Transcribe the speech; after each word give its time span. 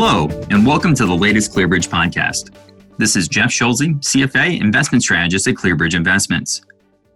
Hello, 0.00 0.28
and 0.48 0.64
welcome 0.64 0.94
to 0.94 1.06
the 1.06 1.12
latest 1.12 1.52
ClearBridge 1.52 1.88
podcast. 1.88 2.54
This 2.98 3.16
is 3.16 3.26
Jeff 3.26 3.50
Schulze, 3.50 3.80
CFA 3.80 4.60
investment 4.60 5.02
strategist 5.02 5.48
at 5.48 5.56
ClearBridge 5.56 5.96
Investments. 5.96 6.62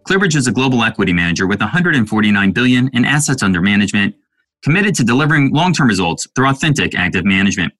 ClearBridge 0.09 0.35
is 0.35 0.49
a 0.49 0.53
global 0.53 0.83
equity 0.83 1.13
manager 1.13 1.47
with 1.47 1.61
149 1.61 2.51
billion 2.51 2.91
in 2.93 3.05
assets 3.05 3.45
under 3.45 3.61
management, 3.61 4.17
committed 4.65 4.97
to 4.97 5.05
delivering 5.05 5.53
long-term 5.53 5.87
results 5.87 6.27
through 6.35 6.49
authentic 6.49 6.97
active 6.97 7.25
management. 7.25 7.73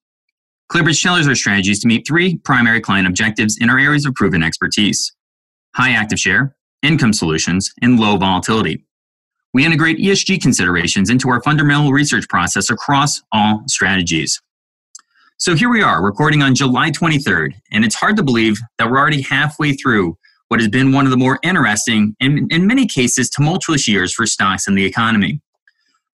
ClearBridge 0.71 1.03
tailors 1.03 1.27
our 1.27 1.35
strategies 1.35 1.81
to 1.81 1.89
meet 1.89 2.07
three 2.07 2.37
primary 2.37 2.81
client 2.81 3.09
objectives 3.09 3.59
in 3.61 3.69
our 3.71 3.81
areas 3.81 4.07
of 4.07 4.15
proven 4.15 4.45
expertise: 4.45 5.13
high 5.75 5.91
active 5.91 6.21
share, 6.21 6.55
income 6.81 7.13
solutions, 7.13 7.73
and 7.83 7.99
low 7.99 8.19
volatility. 8.19 8.85
We 9.53 9.67
integrate 9.67 9.99
ESG 9.99 10.41
considerations 10.41 11.11
into 11.11 11.29
our 11.29 11.43
fundamental 11.43 11.91
research 11.91 12.29
process 12.29 12.71
across 12.71 13.21
all 13.33 13.65
strategies. 13.67 14.41
So 15.39 15.57
here 15.57 15.71
we 15.71 15.83
are, 15.83 16.05
recording 16.05 16.41
on 16.41 16.55
July 16.55 16.91
23rd, 16.91 17.55
and 17.73 17.85
it's 17.85 17.97
hard 17.97 18.17
to 18.17 18.23
believe 18.23 18.59
that 18.79 18.89
we're 18.89 18.99
already 18.99 19.23
halfway 19.23 19.73
through 19.73 20.17
what 20.49 20.61
has 20.61 20.69
been 20.69 20.93
one 20.93 21.05
of 21.05 21.11
the 21.11 21.17
more 21.17 21.41
interesting 21.43 22.15
and, 22.21 22.51
in 22.53 22.67
many 22.67 22.87
cases, 22.87 23.29
tumultuous 23.29 23.89
years 23.89 24.13
for 24.13 24.25
stocks 24.25 24.69
and 24.69 24.79
the 24.79 24.85
economy. 24.85 25.41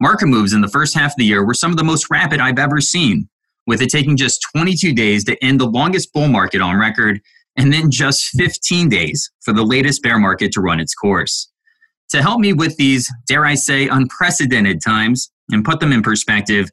Market 0.00 0.28
moves 0.28 0.54
in 0.54 0.62
the 0.62 0.68
first 0.68 0.94
half 0.94 1.10
of 1.10 1.16
the 1.18 1.24
year 1.24 1.44
were 1.44 1.52
some 1.52 1.70
of 1.70 1.77
the 1.77 1.84
most 1.84 2.06
rapid 2.10 2.41
I've 2.41 2.58
ever 2.58 2.80
seen, 2.80 3.28
with 3.66 3.82
it 3.82 3.91
taking 3.91 4.16
just 4.16 4.46
22 4.56 4.94
days 4.94 5.24
to 5.24 5.44
end 5.44 5.60
the 5.60 5.66
longest 5.66 6.12
bull 6.14 6.28
market 6.28 6.62
on 6.62 6.78
record, 6.78 7.20
and 7.56 7.70
then 7.70 7.91
just 7.91 8.28
15 8.38 8.88
days 8.88 9.30
for 9.41 9.52
the 9.52 9.64
latest 9.64 10.02
bear 10.02 10.19
market 10.19 10.52
to 10.52 10.62
run 10.62 10.80
its 10.80 10.94
course. 10.94 11.50
To 12.10 12.22
help 12.22 12.41
me 12.41 12.55
with 12.55 12.77
these, 12.78 13.12
dare 13.27 13.44
I 13.44 13.56
say, 13.56 13.88
unprecedented 13.88 14.80
times 14.82 15.30
and 15.50 15.64
put 15.64 15.80
them 15.80 15.92
in 15.92 16.02
perspective, 16.02 16.70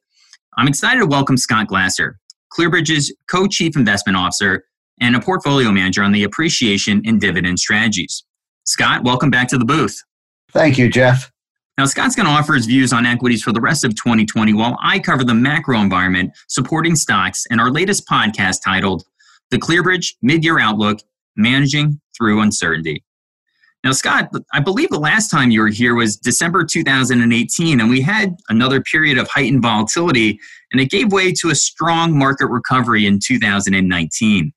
I'm 0.57 0.69
excited 0.69 0.99
to 1.01 1.05
welcome 1.05 1.35
Scott 1.35 1.67
Glasser, 1.67 2.17
ClearBridge's 2.55 3.13
co 3.29 3.47
chief 3.47 3.75
investment 3.75 4.17
officer 4.17 4.63
and 5.01 5.15
a 5.15 5.19
portfolio 5.19 5.71
manager 5.71 6.03
on 6.03 6.11
the 6.11 6.23
appreciation 6.23 7.01
and 7.05 7.19
dividend 7.19 7.59
strategies. 7.59 8.23
Scott, 8.63 9.03
welcome 9.03 9.29
back 9.29 9.47
to 9.49 9.57
the 9.57 9.65
booth. 9.65 10.01
Thank 10.51 10.77
you, 10.77 10.89
Jeff. 10.89 11.31
Now, 11.77 11.85
Scott's 11.85 12.15
going 12.15 12.25
to 12.25 12.31
offer 12.31 12.53
his 12.53 12.65
views 12.65 12.93
on 12.93 13.05
equities 13.05 13.43
for 13.43 13.51
the 13.51 13.59
rest 13.59 13.83
of 13.83 13.93
2020 13.95 14.53
while 14.53 14.77
I 14.81 14.97
cover 14.99 15.25
the 15.25 15.33
macro 15.33 15.79
environment 15.81 16.31
supporting 16.47 16.95
stocks 16.95 17.43
in 17.51 17.59
our 17.59 17.69
latest 17.69 18.07
podcast 18.07 18.59
titled 18.63 19.03
The 19.51 19.57
ClearBridge 19.57 20.15
Mid 20.21 20.45
Year 20.45 20.57
Outlook 20.57 20.99
Managing 21.35 21.99
Through 22.17 22.41
Uncertainty. 22.41 23.03
Now, 23.85 23.91
Scott, 23.91 24.31
I 24.51 24.61
believe 24.61 24.89
the 24.89 24.99
last 24.99 25.29
time 25.29 25.51
you 25.51 25.61
were 25.61 25.67
here 25.67 25.93
was 25.93 26.17
December 26.17 26.65
2018, 26.65 27.79
and 27.79 27.87
we 27.87 28.01
had 28.01 28.35
another 28.49 28.81
period 28.81 29.19
of 29.19 29.27
heightened 29.27 29.61
volatility, 29.61 30.39
and 30.71 30.81
it 30.81 30.89
gave 30.89 31.11
way 31.11 31.31
to 31.33 31.51
a 31.51 31.55
strong 31.55 32.17
market 32.17 32.47
recovery 32.47 33.05
in 33.05 33.19
2019. 33.23 34.51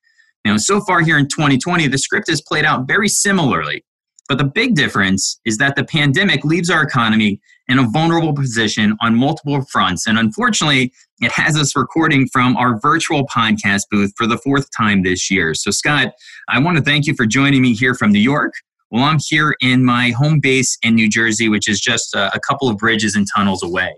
Now, 0.47 0.57
so 0.57 0.81
far 0.81 1.03
here 1.03 1.19
in 1.19 1.29
2020, 1.29 1.89
the 1.89 1.99
script 1.99 2.31
has 2.31 2.41
played 2.41 2.65
out 2.65 2.89
very 2.89 3.07
similarly. 3.07 3.85
But 4.31 4.39
the 4.39 4.45
big 4.45 4.75
difference 4.75 5.39
is 5.45 5.59
that 5.59 5.77
the 5.77 5.85
pandemic 5.85 6.43
leaves 6.43 6.71
our 6.71 6.83
economy 6.83 7.39
in 7.67 7.79
a 7.79 7.87
vulnerable 7.87 8.33
position 8.33 8.97
on 9.03 9.15
multiple 9.15 9.63
fronts. 9.71 10.07
And 10.07 10.19
unfortunately, 10.19 10.91
it 11.21 11.33
has 11.33 11.55
us 11.55 11.77
recording 11.77 12.29
from 12.33 12.57
our 12.57 12.81
virtual 12.81 13.27
podcast 13.27 13.83
booth 13.91 14.13
for 14.17 14.27
the 14.27 14.39
fourth 14.39 14.69
time 14.75 15.03
this 15.03 15.31
year. 15.31 15.53
So, 15.53 15.71
Scott, 15.71 16.13
I 16.49 16.61
want 16.61 16.79
to 16.79 16.83
thank 16.83 17.07
you 17.07 17.15
for 17.15 17.27
joining 17.27 17.61
me 17.61 17.75
here 17.75 17.95
from 17.95 18.11
New 18.11 18.21
York. 18.21 18.55
Well, 18.91 19.05
I'm 19.05 19.19
here 19.23 19.55
in 19.61 19.85
my 19.85 20.11
home 20.11 20.41
base 20.41 20.79
in 20.83 20.95
New 20.95 21.11
Jersey, 21.11 21.49
which 21.49 21.69
is 21.69 21.81
just 21.81 22.15
a, 22.15 22.41
couple 22.47 22.71
of 22.71 22.79
bridges 22.79 23.15
and 23.15 23.27
tunnels 23.35 23.63
away. 23.63 23.95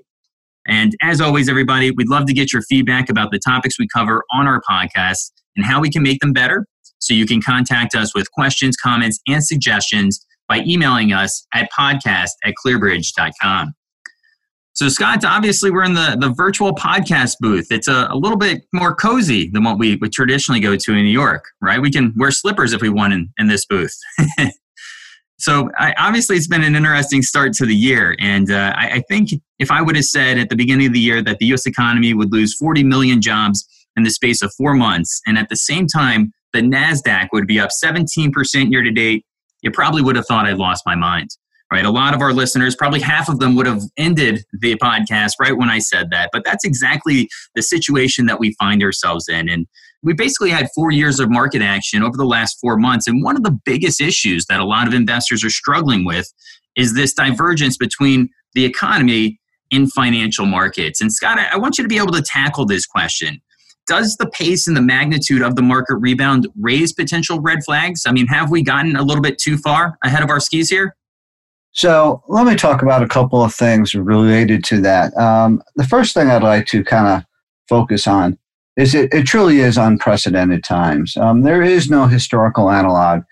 And 0.67 0.97
as 1.01 1.21
always, 1.21 1.49
everybody, 1.49 1.93
we'd 1.93 2.09
love 2.09 2.27
to 2.27 2.33
get 2.33 2.53
your 2.53 2.63
feedback 2.63 3.09
about 3.09 3.31
the 3.31 3.39
topics 3.39 3.79
we 3.79 3.87
cover 3.87 4.25
on 4.33 4.49
our 4.49 4.61
podcast 4.69 5.31
and 5.57 5.65
how 5.65 5.81
we 5.81 5.91
can 5.91 6.03
make 6.03 6.21
them 6.21 6.33
better. 6.33 6.67
So 6.99 7.15
you 7.15 7.25
can 7.25 7.41
contact 7.41 7.95
us 7.95 8.15
with 8.15 8.31
questions, 8.33 8.77
comments, 8.77 9.21
and 9.29 9.45
suggestions 9.45 10.27
by 10.49 10.65
emailing 10.67 11.13
us 11.13 11.47
at 11.55 11.71
podcast 11.71 12.31
at 12.45 12.55
clearbridge.com. 12.65 13.75
So, 14.73 14.89
Scott, 14.89 15.25
obviously, 15.25 15.71
we're 15.71 15.85
in 15.85 15.95
the, 15.95 16.17
the 16.19 16.31
virtual 16.31 16.75
podcast 16.75 17.37
booth. 17.41 17.69
It's 17.71 17.89
a, 17.89 18.09
a 18.11 18.17
little 18.17 18.39
bit 18.39 18.63
more 18.73 18.95
cozy 18.95 19.51
than 19.51 19.63
what 19.63 19.79
we 19.79 19.97
would 19.97 20.13
traditionally 20.13 20.61
go 20.61 20.77
to 20.77 20.93
in 20.93 21.05
New 21.05 21.11
York, 21.11 21.45
right? 21.61 21.81
We 21.81 21.91
can 21.91 22.13
wear 22.17 22.31
slippers 22.31 22.73
if 22.73 22.81
we 22.81 22.89
want 22.89 23.13
in, 23.13 23.33
in 23.39 23.47
this 23.47 23.67
booth. 23.67 23.95
So 25.41 25.71
I, 25.79 25.95
obviously, 25.97 26.37
it's 26.37 26.47
been 26.47 26.63
an 26.63 26.77
interesting 26.77 27.23
start 27.23 27.55
to 27.55 27.67
the 27.67 27.75
year, 27.75 28.15
and 28.21 28.51
uh, 28.51 28.75
I, 28.77 28.91
I, 28.91 29.03
think 29.09 29.31
if 29.59 29.71
I 29.71 29.81
would 29.81 29.97
have 29.97 30.05
said 30.05 30.37
at 30.37 30.51
the 30.51 30.55
beginning 30.55 30.89
of 30.89 30.93
the 30.93 31.01
year 31.01 31.23
that 31.23 31.39
the 31.39 31.47
U.S. 31.47 31.65
economy 31.65 32.13
would 32.13 32.31
lose 32.31 32.55
40 32.55 32.85
million 32.85 33.23
jobs 33.23 33.67
in 33.97 34.03
the 34.03 34.11
space 34.11 34.43
of 34.43 34.53
four 34.53 34.75
months, 34.75 35.23
and 35.27 35.39
at 35.39 35.49
the 35.49 35.57
same 35.57 35.87
time 35.87 36.35
the 36.53 36.61
Nasdaq 36.61 37.29
would 37.33 37.47
be 37.47 37.59
up 37.59 37.71
17% 37.83 38.71
year 38.71 38.83
to 38.83 38.91
date, 38.91 39.25
you 39.63 39.71
probably 39.71 40.03
would 40.03 40.17
have 40.17 40.27
thought 40.27 40.45
I'd 40.45 40.59
lost 40.59 40.83
my 40.85 40.95
mind. 40.95 41.31
Right, 41.73 41.87
a 41.87 41.91
lot 41.91 42.15
of 42.15 42.21
our 42.21 42.33
listeners, 42.35 42.75
probably 42.75 43.01
half 43.01 43.29
of 43.29 43.39
them, 43.39 43.55
would 43.55 43.67
have 43.67 43.83
ended 43.97 44.45
the 44.61 44.75
podcast 44.75 45.35
right 45.41 45.57
when 45.57 45.71
I 45.71 45.79
said 45.79 46.11
that. 46.11 46.31
But 46.33 46.45
that's 46.45 46.65
exactly 46.65 47.31
the 47.55 47.63
situation 47.63 48.27
that 48.27 48.41
we 48.41 48.55
find 48.59 48.83
ourselves 48.83 49.27
in, 49.29 49.49
and 49.49 49.67
we 50.03 50.15
basically 50.15 50.51
had 50.51 50.69
four 50.75 50.91
years 50.91 51.21
of 51.21 51.31
market 51.31 51.63
action 51.63 52.03
over 52.03 52.17
the 52.17 52.25
last 52.25 52.59
four 52.61 52.77
months. 52.77 53.07
And 53.07 53.23
one 53.23 53.37
of 53.37 53.43
the 53.43 53.59
biggest 53.65 54.01
issues 54.01 54.47
that 54.47 54.61
a 54.61 54.65
lot 54.65 54.87
of 54.89 54.95
investors 54.95 55.45
are 55.45 55.51
struggling 55.51 56.05
with 56.05 56.33
is 56.77 56.95
this 56.95 57.13
divergence 57.13 57.77
between 57.77 58.29
the 58.55 58.65
economy 58.65 59.39
and 59.73 59.93
financial 59.93 60.47
markets. 60.47 61.01
And 61.01 61.13
Scott, 61.13 61.39
I 61.39 61.57
want 61.59 61.79
you 61.79 61.85
to 61.85 61.89
be 61.89 61.99
able 61.99 62.13
to 62.13 62.23
tackle 62.23 62.67
this 62.67 62.87
question. 62.87 63.41
Does 63.87 64.17
the 64.17 64.29
pace 64.31 64.67
and 64.67 64.77
the 64.77 64.83
magnitude 64.83 65.43
of 65.43 65.57
the 65.57 65.63
market 65.63 65.97
rebound 65.97 66.49
raise 66.61 66.93
potential 66.93 67.41
red 67.41 67.65
flags? 67.65 68.03
I 68.07 68.13
mean, 68.13 68.27
have 68.29 68.51
we 68.51 68.63
gotten 68.63 68.97
a 68.97 69.03
little 69.03 69.23
bit 69.23 69.39
too 69.39 69.57
far 69.57 69.99
ahead 70.05 70.23
of 70.23 70.31
our 70.31 70.41
skis 70.41 70.71
here? 70.71 70.97
So 71.73 72.23
let 72.29 72.47
me 72.47 72.57
talk 72.57 72.83
about 72.83 73.03
a 73.03 73.09
couple 73.09 73.43
of 73.43 73.55
things 73.55 73.95
related 73.95 74.65
to 74.65 74.81
that. 74.81 75.17
Um, 75.17 75.63
the 75.77 75.87
first 75.87 76.15
thing 76.15 76.29
I'd 76.29 76.43
like 76.43 76.67
to 76.67 76.83
kind 76.83 77.07
of 77.07 77.25
focus 77.69 78.07
on 78.07 78.39
is 78.77 78.95
it, 78.95 79.13
it 79.13 79.27
truly 79.27 79.61
is 79.61 79.77
unprecedented 79.77 80.65
times. 80.65 81.17
Um, 81.17 81.43
there 81.43 81.63
is 81.63 81.91
no 81.91 82.07
historical 82.07 82.71
analog 82.71 83.23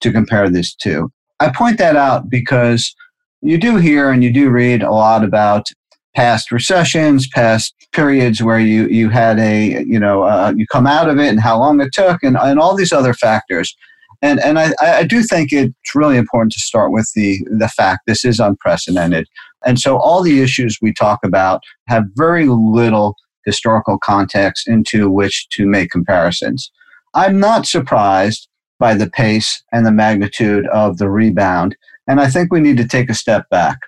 to 0.00 0.12
compare 0.12 0.48
this 0.48 0.74
to. 0.76 1.10
I 1.40 1.50
point 1.50 1.78
that 1.78 1.96
out 1.96 2.28
because 2.28 2.94
you 3.40 3.58
do 3.58 3.76
hear 3.76 4.10
and 4.10 4.22
you 4.24 4.32
do 4.32 4.50
read 4.50 4.82
a 4.82 4.90
lot 4.90 5.24
about 5.24 5.68
past 6.14 6.50
recessions, 6.50 7.28
past 7.28 7.74
periods 7.92 8.42
where 8.42 8.58
you, 8.58 8.88
you 8.88 9.08
had 9.08 9.38
a, 9.38 9.84
you 9.84 10.00
know, 10.00 10.24
uh, 10.24 10.52
you 10.56 10.66
come 10.66 10.86
out 10.86 11.08
of 11.08 11.18
it 11.18 11.28
and 11.28 11.40
how 11.40 11.58
long 11.58 11.80
it 11.80 11.92
took 11.92 12.22
and, 12.22 12.36
and 12.36 12.58
all 12.58 12.74
these 12.74 12.92
other 12.92 13.14
factors. 13.14 13.76
And, 14.20 14.40
and 14.40 14.58
I, 14.58 14.72
I 14.80 15.04
do 15.04 15.22
think 15.22 15.52
it's 15.52 15.94
really 15.94 16.16
important 16.16 16.52
to 16.54 16.60
start 16.60 16.90
with 16.90 17.08
the, 17.14 17.38
the 17.56 17.68
fact 17.68 18.00
this 18.06 18.24
is 18.24 18.40
unprecedented. 18.40 19.28
And 19.64 19.78
so 19.78 19.96
all 19.96 20.22
the 20.22 20.40
issues 20.40 20.78
we 20.82 20.92
talk 20.92 21.20
about 21.24 21.62
have 21.86 22.04
very 22.16 22.46
little 22.48 23.14
historical 23.48 23.98
context 23.98 24.68
into 24.68 25.10
which 25.10 25.48
to 25.50 25.66
make 25.66 25.90
comparisons. 25.90 26.70
I'm 27.14 27.40
not 27.40 27.66
surprised 27.66 28.46
by 28.78 28.94
the 28.94 29.08
pace 29.08 29.62
and 29.72 29.86
the 29.86 29.90
magnitude 29.90 30.66
of 30.68 30.98
the 30.98 31.08
rebound, 31.08 31.74
and 32.06 32.20
I 32.20 32.28
think 32.28 32.52
we 32.52 32.60
need 32.60 32.76
to 32.76 32.86
take 32.86 33.08
a 33.08 33.14
step 33.14 33.48
back. 33.50 33.78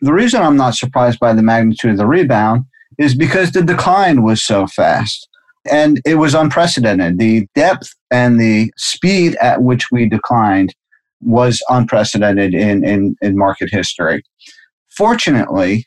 The 0.00 0.12
reason 0.12 0.42
I'm 0.42 0.56
not 0.56 0.74
surprised 0.74 1.20
by 1.20 1.32
the 1.32 1.42
magnitude 1.42 1.92
of 1.92 1.98
the 1.98 2.06
rebound 2.06 2.64
is 2.98 3.14
because 3.14 3.52
the 3.52 3.62
decline 3.62 4.22
was 4.22 4.42
so 4.42 4.66
fast 4.66 5.28
and 5.70 6.00
it 6.04 6.16
was 6.16 6.34
unprecedented. 6.34 7.18
The 7.18 7.46
depth 7.54 7.94
and 8.10 8.40
the 8.40 8.72
speed 8.76 9.36
at 9.36 9.62
which 9.62 9.90
we 9.92 10.08
declined 10.08 10.74
was 11.20 11.62
unprecedented 11.68 12.54
in, 12.54 12.84
in, 12.84 13.14
in 13.22 13.36
market 13.36 13.68
history. 13.70 14.22
Fortunately, 14.88 15.84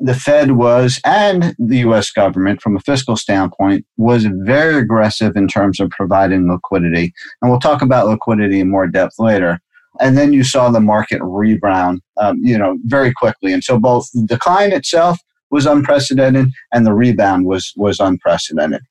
the 0.00 0.14
Fed 0.14 0.52
was, 0.52 1.00
and 1.04 1.54
the 1.58 1.78
US 1.78 2.10
government, 2.10 2.62
from 2.62 2.76
a 2.76 2.80
fiscal 2.80 3.16
standpoint, 3.16 3.84
was 3.96 4.24
very 4.24 4.76
aggressive 4.76 5.36
in 5.36 5.48
terms 5.48 5.80
of 5.80 5.90
providing 5.90 6.50
liquidity. 6.50 7.12
And 7.42 7.50
we'll 7.50 7.60
talk 7.60 7.82
about 7.82 8.06
liquidity 8.06 8.60
in 8.60 8.70
more 8.70 8.86
depth 8.86 9.18
later. 9.18 9.60
And 10.00 10.16
then 10.16 10.32
you 10.32 10.44
saw 10.44 10.70
the 10.70 10.80
market 10.80 11.20
rebound, 11.22 12.00
um, 12.18 12.38
you 12.40 12.56
know, 12.56 12.78
very 12.84 13.12
quickly. 13.12 13.52
And 13.52 13.64
so 13.64 13.78
both 13.78 14.08
the 14.12 14.22
decline 14.22 14.72
itself 14.72 15.18
was 15.50 15.66
unprecedented 15.66 16.50
and 16.72 16.86
the 16.86 16.92
rebound 16.92 17.46
was, 17.46 17.72
was 17.76 17.98
unprecedented. 17.98 18.82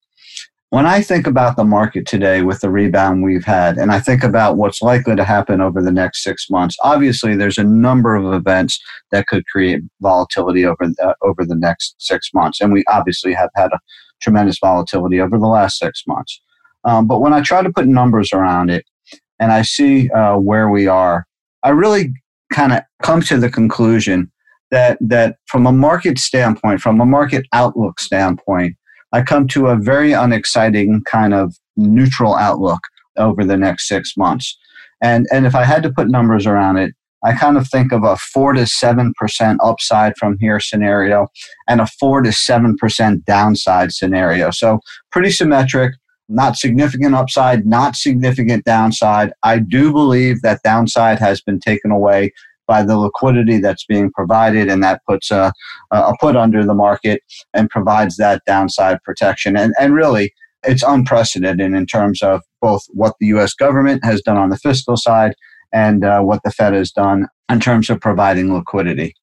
When 0.70 0.86
I 0.86 1.02
think 1.02 1.28
about 1.28 1.56
the 1.56 1.64
market 1.64 2.06
today 2.06 2.42
with 2.42 2.60
the 2.60 2.70
rebound 2.70 3.24
we've 3.24 3.46
had, 3.46 3.78
and 3.78 3.90
I 3.90 4.02
think 4.02 4.22
about 4.22 4.58
what's 4.58 4.82
likely 4.82 5.16
to 5.16 5.24
happen 5.24 5.62
over 5.62 5.82
the 5.82 5.94
next 5.94 6.24
six 6.24 6.50
months, 6.50 6.76
obviously 6.84 7.38
there's 7.38 7.58
a 7.58 7.64
number 7.64 8.18
of 8.18 8.34
events 8.34 8.78
that 9.12 9.28
could 9.28 9.48
create 9.48 9.82
volatility 10.02 10.66
over 10.66 10.92
uh, 11.02 11.14
over 11.22 11.46
the 11.46 11.56
next 11.56 11.96
six 12.00 12.32
months, 12.34 12.60
and 12.60 12.74
we 12.74 12.84
obviously 12.90 13.34
have 13.34 13.50
had 13.56 13.72
a 13.72 13.80
tremendous 14.22 14.60
volatility 14.60 15.22
over 15.22 15.38
the 15.38 15.48
last 15.48 15.80
six 15.80 16.04
months. 16.06 16.42
Um, 16.84 17.08
but 17.08 17.22
when 17.22 17.32
I 17.32 17.42
try 17.42 17.62
to 17.62 17.72
put 17.72 17.88
numbers 17.88 18.34
around 18.34 18.70
it, 18.70 18.84
and 19.40 19.54
I 19.54 19.62
see 19.62 20.10
uh, 20.10 20.36
where 20.36 20.70
we 20.70 20.86
are, 20.86 21.26
I 21.64 21.70
really 21.70 22.14
kind 22.52 22.74
of 22.74 22.82
come 23.02 23.22
to 23.22 23.38
the 23.38 23.50
conclusion 23.50 24.30
that 24.72 24.98
that 25.00 25.38
from 25.46 25.66
a 25.66 25.72
market 25.72 26.20
standpoint, 26.20 26.82
from 26.82 27.00
a 27.00 27.06
market 27.06 27.46
outlook 27.54 28.02
standpoint, 28.02 28.76
I 29.14 29.22
come 29.22 29.48
to 29.50 29.68
a 29.68 29.78
very 29.78 30.14
unexciting 30.14 31.04
kind 31.10 31.34
of 31.34 31.56
neutral 31.76 32.36
outlook 32.36 32.82
over 33.18 33.44
the 33.44 33.58
next 33.58 33.88
six 33.88 34.16
months. 34.18 34.58
And, 35.02 35.28
and 35.32 35.46
if 35.46 35.56
I 35.56 35.64
had 35.64 35.84
to 35.84 35.92
put 35.92 36.10
numbers 36.10 36.46
around 36.46 36.78
it, 36.78 36.94
I 37.24 37.34
kind 37.34 37.58
of 37.58 37.68
think 37.68 37.92
of 37.92 38.04
a 38.04 38.16
4 38.16 38.54
to 38.54 38.62
7% 38.62 39.12
upside 39.64 40.16
from 40.18 40.38
here 40.40 40.60
scenario 40.60 41.28
and 41.68 41.82
a 41.82 41.88
4 42.00 42.22
to 42.22 42.30
7% 42.30 43.26
downside 43.26 43.92
scenario. 43.92 44.52
So 44.52 44.80
pretty 45.12 45.32
symmetric, 45.32 45.94
not 46.30 46.58
significant 46.58 47.16
upside, 47.16 47.66
not 47.66 47.96
significant 47.96 48.66
downside. 48.66 49.34
I 49.44 49.60
do 49.60 49.92
believe 49.92 50.42
that 50.42 50.62
downside 50.64 51.20
has 51.20 51.42
been 51.42 51.60
taken 51.60 51.90
away 51.92 52.34
by 52.68 52.84
the 52.84 52.98
liquidity 52.98 53.60
that's 53.60 53.86
being 53.86 54.12
provided, 54.12 54.70
and 54.70 54.84
that 54.84 55.02
puts 55.08 55.32
a, 55.32 55.54
a 55.92 56.14
put 56.20 56.36
under 56.36 56.66
the 56.66 56.74
market 56.74 57.22
and 57.54 57.70
provides 57.70 58.18
that 58.18 58.42
downside 58.46 59.02
protection. 59.04 59.58
And, 59.58 59.74
and 59.80 59.94
really, 59.94 60.34
it's 60.64 60.84
unprecedented 60.84 61.74
in 61.74 61.86
terms 61.86 62.22
of 62.22 62.42
both 62.62 62.84
what 62.90 63.14
the 63.20 63.28
US 63.28 63.54
government 63.54 64.04
has 64.04 64.22
done 64.22 64.38
on 64.38 64.50
the 64.50 64.58
fiscal 64.58 64.98
side 64.98 65.34
and 65.74 66.04
uh, 66.04 66.22
what 66.22 66.42
the 66.44 66.52
Fed 66.52 66.74
has 66.74 66.92
done 66.92 67.28
in 67.50 67.60
terms 67.60 67.90
of 67.90 68.00
providing 68.02 68.54
liquidity. 68.54 69.14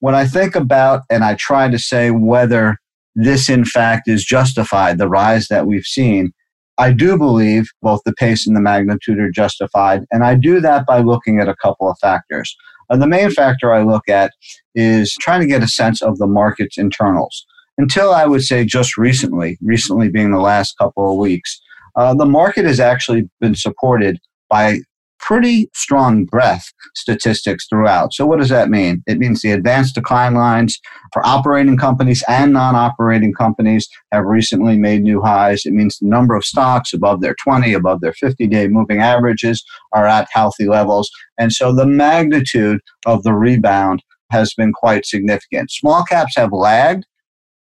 When 0.00 0.14
I 0.14 0.26
think 0.26 0.54
about 0.54 1.02
and 1.10 1.24
I 1.24 1.34
try 1.34 1.68
to 1.68 1.78
say 1.78 2.10
whether 2.10 2.76
this 3.14 3.48
in 3.48 3.64
fact 3.64 4.08
is 4.08 4.24
justified, 4.24 4.98
the 4.98 5.08
rise 5.08 5.48
that 5.48 5.66
we've 5.66 5.84
seen, 5.84 6.32
I 6.78 6.92
do 6.92 7.18
believe 7.18 7.68
both 7.82 8.00
the 8.04 8.14
pace 8.14 8.46
and 8.46 8.56
the 8.56 8.60
magnitude 8.60 9.18
are 9.18 9.30
justified. 9.30 10.04
And 10.10 10.24
I 10.24 10.34
do 10.34 10.60
that 10.60 10.86
by 10.86 11.00
looking 11.00 11.38
at 11.38 11.48
a 11.48 11.56
couple 11.56 11.90
of 11.90 11.98
factors. 12.00 12.56
Uh, 12.90 12.96
the 12.96 13.06
main 13.06 13.30
factor 13.30 13.72
I 13.72 13.82
look 13.82 14.08
at 14.08 14.32
is 14.74 15.14
trying 15.20 15.40
to 15.40 15.46
get 15.46 15.62
a 15.62 15.68
sense 15.68 16.02
of 16.02 16.18
the 16.18 16.26
market's 16.26 16.78
internals. 16.78 17.46
Until 17.78 18.12
I 18.12 18.26
would 18.26 18.42
say 18.42 18.64
just 18.64 18.96
recently, 18.96 19.58
recently 19.62 20.08
being 20.08 20.30
the 20.30 20.40
last 20.40 20.76
couple 20.78 21.10
of 21.10 21.18
weeks, 21.18 21.60
uh, 21.96 22.14
the 22.14 22.26
market 22.26 22.64
has 22.64 22.80
actually 22.80 23.28
been 23.40 23.54
supported 23.54 24.18
by 24.48 24.80
pretty 25.22 25.70
strong 25.72 26.24
breadth 26.24 26.70
statistics 26.94 27.66
throughout. 27.68 28.12
So, 28.12 28.26
what 28.26 28.38
does 28.38 28.50
that 28.50 28.68
mean? 28.68 29.02
It 29.06 29.18
means 29.18 29.40
the 29.40 29.52
advanced 29.52 29.94
decline 29.94 30.34
lines 30.34 30.78
for 31.12 31.24
operating 31.24 31.78
companies 31.78 32.22
and 32.28 32.52
non 32.52 32.74
operating 32.74 33.32
companies 33.32 33.88
have 34.10 34.24
recently 34.24 34.76
made 34.78 35.02
new 35.02 35.22
highs. 35.22 35.64
It 35.64 35.72
means 35.72 35.98
the 35.98 36.08
number 36.08 36.34
of 36.34 36.44
stocks 36.44 36.92
above 36.92 37.22
their 37.22 37.36
20, 37.42 37.72
above 37.72 38.00
their 38.00 38.12
50 38.12 38.46
day 38.48 38.68
moving 38.68 39.00
averages 39.00 39.64
are 39.92 40.06
at 40.06 40.28
healthy 40.32 40.66
levels. 40.66 41.10
And 41.38 41.52
so, 41.52 41.74
the 41.74 41.86
magnitude 41.86 42.80
of 43.06 43.22
the 43.22 43.32
rebound 43.32 44.02
has 44.30 44.52
been 44.54 44.72
quite 44.72 45.06
significant. 45.06 45.70
Small 45.70 46.04
caps 46.04 46.34
have 46.36 46.52
lagged, 46.52 47.06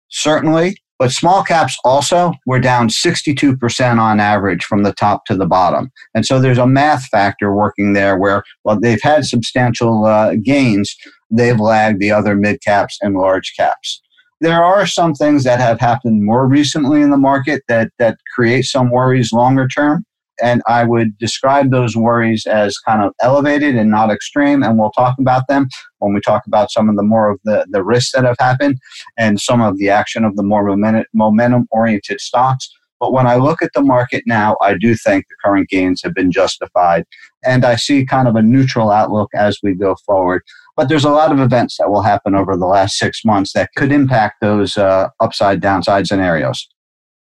certainly, 0.09 0.77
but 0.99 1.13
small 1.13 1.45
caps 1.45 1.79
also 1.85 2.33
were 2.47 2.59
down 2.59 2.89
62% 2.89 3.99
on 3.99 4.21
average 4.21 4.65
from 4.65 4.83
the 4.83 4.93
top 4.93 5.25
to 5.27 5.37
the 5.37 5.47
bottom. 5.47 5.91
And 6.15 6.27
so 6.27 6.41
there's 6.41 6.59
a 6.59 6.67
math 6.67 7.05
factor 7.07 7.55
working 7.55 7.93
there 7.93 8.17
where, 8.19 8.43
while 8.63 8.81
they've 8.81 9.03
had 9.03 9.25
substantial 9.25 10.07
uh, 10.07 10.35
gains, 10.43 10.95
they've 11.31 11.61
lagged 11.61 12.01
the 12.01 12.11
other 12.11 12.35
mid 12.35 12.61
caps 12.63 12.99
and 13.01 13.15
large 13.15 13.55
caps. 13.57 14.03
There 14.41 14.63
are 14.63 14.87
some 14.87 15.15
things 15.15 15.45
that 15.45 15.61
have 15.61 15.81
happened 15.81 16.25
more 16.25 16.47
recently 16.47 17.03
in 17.03 17.11
the 17.11 17.17
market 17.17 17.63
that, 17.69 17.91
that 17.99 18.19
create 18.35 18.63
some 18.63 18.91
worries 18.91 19.33
longer 19.33 19.67
term. 19.67 20.05
And 20.43 20.63
I 20.67 20.85
would 20.85 21.17
describe 21.19 21.71
those 21.71 21.97
worries 21.97 22.47
as 22.47 22.79
kind 22.79 23.03
of 23.03 23.13
elevated 23.23 23.75
and 23.77 23.91
not 23.91 24.11
extreme. 24.11 24.63
And 24.63 24.79
we'll 24.79 24.91
talk 24.93 25.17
about 25.19 25.49
them 25.49 25.69
when 25.99 26.15
we 26.15 26.21
talk 26.21 26.43
about 26.47 26.71
some 26.71 26.89
of 26.89 26.97
the 26.97 27.03
more 27.03 27.31
of 27.31 27.41
the, 27.45 27.67
the 27.71 27.85
risks 27.85 28.13
that 28.13 28.25
have 28.25 28.37
happened 28.39 28.79
and 29.17 29.41
some 29.41 29.61
of 29.61 29.79
the 29.79 29.91
action 29.91 30.25
of 30.25 30.37
the 30.37 30.43
more 30.43 30.77
momentum 31.13 31.67
oriented 31.71 32.21
stocks. 32.21 32.69
But 33.01 33.13
when 33.13 33.27
I 33.27 33.37
look 33.37 33.63
at 33.63 33.71
the 33.75 33.83
market 33.83 34.25
now, 34.27 34.57
I 34.61 34.75
do 34.75 34.95
think 34.97 35.27
the 35.29 35.37
current 35.45 35.69
gains 35.69 36.03
have 36.03 36.15
been 36.15 36.33
justified. 36.33 37.05
And 37.45 37.65
I 37.65 37.77
see 37.77 38.05
kind 38.05 38.27
of 38.27 38.35
a 38.35 38.43
neutral 38.43 38.91
outlook 38.91 39.31
as 39.35 39.59
we 39.63 39.75
go 39.75 39.95
forward. 40.05 40.43
But 40.77 40.89
there's 40.89 41.05
a 41.05 41.11
lot 41.11 41.33
of 41.33 41.39
events 41.39 41.77
that 41.79 41.91
will 41.91 42.03
happen 42.03 42.35
over 42.35 42.57
the 42.57 42.67
last 42.67 42.99
six 42.99 43.25
months 43.25 43.53
that 43.53 43.71
could 43.77 43.93
impact 43.93 44.41
those 44.41 44.77
uh, 44.77 45.09
upside 45.21 45.61
downside 45.61 46.07
scenarios. 46.07 46.69